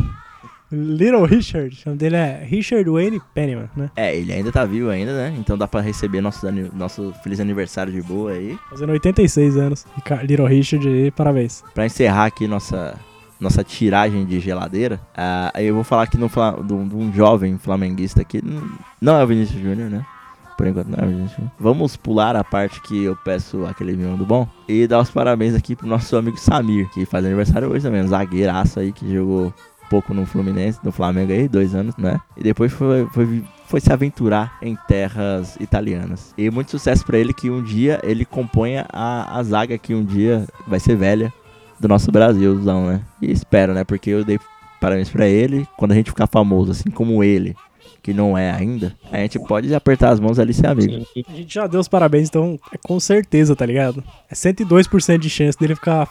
[0.73, 1.77] Little Richard.
[1.85, 3.91] O nome dele é Richard Wayne Pennyman, né?
[3.95, 5.35] É, ele ainda tá vivo ainda, né?
[5.39, 8.59] Então dá pra receber nosso, nosso feliz aniversário de boa aí.
[8.71, 9.87] Fazendo 86 anos.
[10.25, 11.63] Little Richard, e parabéns.
[11.75, 12.95] Pra encerrar aqui nossa,
[13.41, 15.01] nossa tiragem de geladeira,
[15.55, 16.25] aí eu vou falar aqui de
[16.75, 18.43] um jovem flamenguista aqui.
[19.01, 20.05] Não- é o Vinícius Júnior, né?
[20.59, 21.53] Por enquanto não é o Vinícius Júnior.
[21.61, 25.55] Vamos pular a parte que eu peço aquele vinho do bom e dar os parabéns
[25.55, 28.03] aqui pro nosso amigo Samir, que faz aniversário hoje também.
[28.03, 29.53] Um zagueiraço aí que jogou
[29.89, 32.21] pouco no Fluminense, no Flamengo aí, dois anos, né?
[32.37, 36.35] E depois foi, foi, foi se aventurar em terras italianas.
[36.37, 40.05] E muito sucesso pra ele que um dia ele componha a, a zaga que um
[40.05, 41.33] dia vai ser velha
[41.79, 43.03] do nosso Brasilzão, né?
[43.21, 43.85] E espero, né?
[43.85, 44.39] Porque eu dei
[44.81, 45.67] parabéns pra ele.
[45.77, 47.57] Quando a gente ficar famoso, assim como ele,
[48.03, 51.07] que não é ainda, a gente pode apertar as mãos ali e ser amigo.
[51.29, 54.03] A gente já deu os parabéns, então é com certeza, tá ligado?
[54.31, 56.09] É 102% de chance dele ficar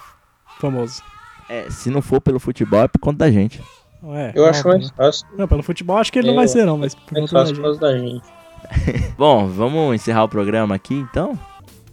[0.60, 1.02] famoso.
[1.49, 3.61] É, se não for pelo futebol, é por conta da gente.
[4.01, 4.31] Não é?
[4.35, 6.77] Eu acho mais fácil, Não, pelo futebol acho que ele não É, vai ser, não,
[6.77, 8.23] mas por mais conta da fácil por causa da gente.
[9.17, 11.38] Bom, vamos encerrar o programa aqui, então.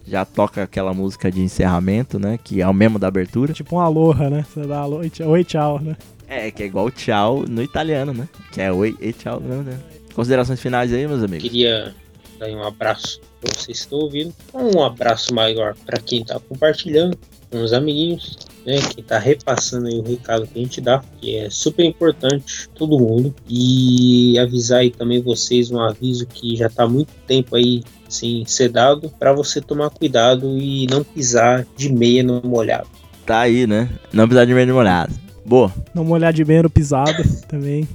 [0.05, 2.37] Já toca aquela música de encerramento, né?
[2.43, 3.53] Que é o mesmo da abertura.
[3.53, 4.45] Tipo um aloha, né?
[4.47, 4.97] Você dá alo...
[4.97, 5.95] oi, tchau, oi, tchau, né?
[6.27, 8.27] É, que é igual tchau no italiano, né?
[8.51, 9.79] Que é oi e tchau, né?
[10.13, 11.43] Considerações finais aí, meus amigos.
[11.49, 11.95] Queria
[12.37, 14.33] dar um abraço para vocês que estão ouvindo.
[14.53, 17.17] Um abraço maior para quem está compartilhando
[17.49, 18.77] com os amiguinhos, né?
[18.93, 22.99] Quem está repassando aí o recado que a gente dá, que é super importante, todo
[22.99, 23.33] mundo.
[23.47, 28.43] E avisar aí também vocês um aviso que já está há muito tempo aí assim,
[28.45, 32.87] ser dado para você tomar cuidado e não pisar de meia no molhado.
[33.25, 33.89] Tá aí, né?
[34.11, 35.13] Não precisar de meio de molhado.
[35.45, 35.73] Boa.
[35.93, 37.87] Dá uma olhadinha bem no pisado também.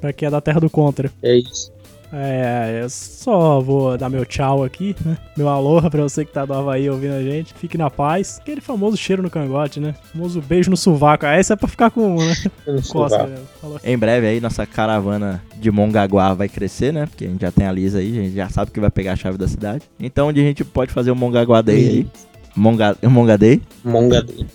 [0.00, 1.10] Pra quem é da terra do contra.
[1.22, 1.71] É isso.
[2.14, 5.16] É, eu só vou dar meu tchau aqui, né?
[5.36, 7.54] Meu aloha pra você que tá do Havaí ouvindo a gente.
[7.54, 8.38] Fique na paz.
[8.40, 9.94] Aquele famoso cheiro no cangote, né?
[10.12, 11.24] famoso beijo no sovaco.
[11.24, 12.34] Ah, Esse é pra ficar com, né?
[12.90, 13.30] Costa, sovaco.
[13.30, 13.36] né?
[13.60, 13.80] Falou.
[13.82, 17.06] Em breve aí nossa caravana de Mongaguá vai crescer, né?
[17.06, 19.12] Porque a gente já tem a Lisa aí, a gente já sabe que vai pegar
[19.12, 19.82] a chave da cidade.
[19.98, 22.06] Então onde a gente pode fazer o Mongaguá Day aí.
[22.54, 23.62] Monga, o Monga Day.
[23.82, 24.46] Monga dele.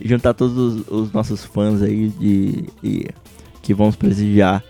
[0.00, 3.08] E juntar todos os, os nossos fãs aí de, e-
[3.62, 4.64] que vão prestigiar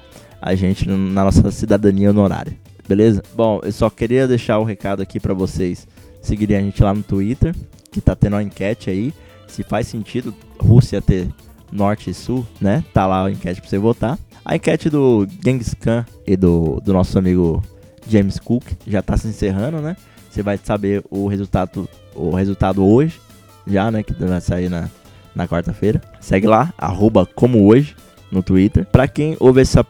[0.45, 2.53] a gente na nossa cidadania honorária.
[2.87, 3.23] Beleza?
[3.35, 5.89] Bom, eu só queria deixar o recado aqui pra vocês
[6.21, 7.55] seguirem a gente lá no Twitter,
[7.91, 9.15] que tá tendo uma enquete aí.
[9.49, 11.29] Se faz sentido Rússia ter
[11.73, 12.85] norte e sul, né?
[12.93, 14.19] Tá lá a enquete pra você votar.
[14.45, 17.63] A enquete do Genghis Khan e do, do nosso amigo
[18.07, 19.97] James Cook já tá se encerrando, né?
[20.31, 23.19] Você vai saber o resultado, o resultado hoje.
[23.67, 24.03] já, né?
[24.03, 24.91] Que vai sair na,
[25.35, 26.03] na quarta-feira.
[26.21, 27.97] Segue lá, arroba como hoje,
[28.31, 28.85] no Twitter.
[28.85, 29.87] Pra quem ouve essa,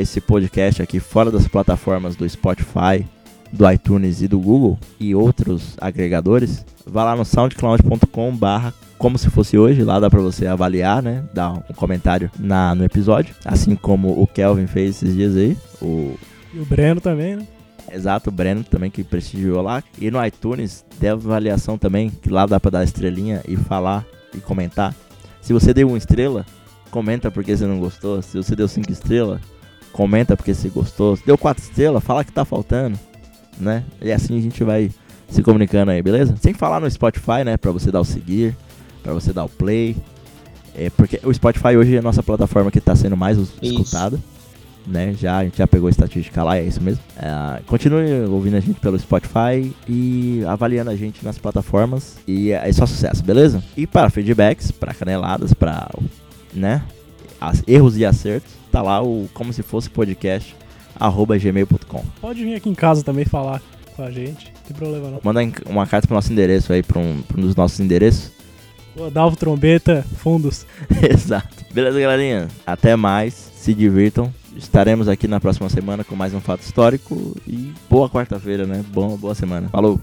[0.00, 3.06] esse podcast aqui fora das plataformas do Spotify,
[3.52, 9.28] do iTunes e do Google e outros agregadores, vá lá no soundcloud.com barra como se
[9.28, 13.76] fosse hoje, lá dá pra você avaliar, né, dar um comentário na, no episódio, assim
[13.76, 16.14] como o Kelvin fez esses dias aí, o
[16.54, 17.46] E o Breno também, né?
[17.92, 19.82] Exato, o Breno também que prestigiou lá.
[20.00, 24.04] E no iTunes, dê avaliação também, que lá dá pra dar estrelinha e falar
[24.34, 24.94] e comentar.
[25.40, 26.44] Se você deu uma estrela,
[26.90, 28.20] comenta porque você não gostou.
[28.22, 29.40] Se você deu cinco estrelas,
[29.96, 31.16] comenta porque você gostou.
[31.16, 32.98] Se deu quatro estrelas, fala que tá faltando,
[33.58, 33.82] né?
[34.00, 34.90] E assim a gente vai
[35.28, 36.36] se comunicando aí, beleza?
[36.40, 38.56] Sem falar no Spotify, né, pra você dar o seguir,
[39.02, 39.96] pra você dar o play.
[40.74, 43.54] É, porque o Spotify hoje é a nossa plataforma que tá sendo mais Isso.
[43.62, 44.20] escutada
[44.86, 45.14] né?
[45.18, 47.02] Já, a gente já pegou a estatística lá, é isso mesmo.
[47.16, 52.16] É, continue ouvindo a gente pelo Spotify e avaliando a gente nas plataformas.
[52.26, 53.62] E é só sucesso, beleza?
[53.76, 55.90] E para feedbacks, para caneladas, para
[56.54, 56.82] né?
[57.66, 60.54] erros e acertos, tá lá o como se fosse podcast
[61.00, 62.04] arroba gmail.com.
[62.20, 63.62] Pode vir aqui em casa também falar
[63.94, 65.20] com a gente, não tem problema não.
[65.22, 68.30] Manda uma carta pro nosso endereço aí, para um, pra um dos nossos endereços.
[68.94, 70.66] O Adalvo Trombeta, fundos.
[71.10, 71.64] Exato.
[71.72, 72.48] Beleza, galerinha?
[72.66, 73.32] Até mais.
[73.56, 74.32] Se divirtam.
[74.54, 77.34] Estaremos aqui na próxima semana com mais um fato histórico.
[77.46, 78.82] E boa quarta-feira, né?
[78.88, 79.68] Bom, boa semana.
[79.68, 80.00] Falou!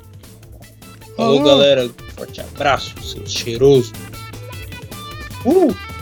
[1.16, 1.90] Falou, galera.
[2.16, 3.94] Forte abraço, seu cheiroso.
[5.46, 5.93] Uh!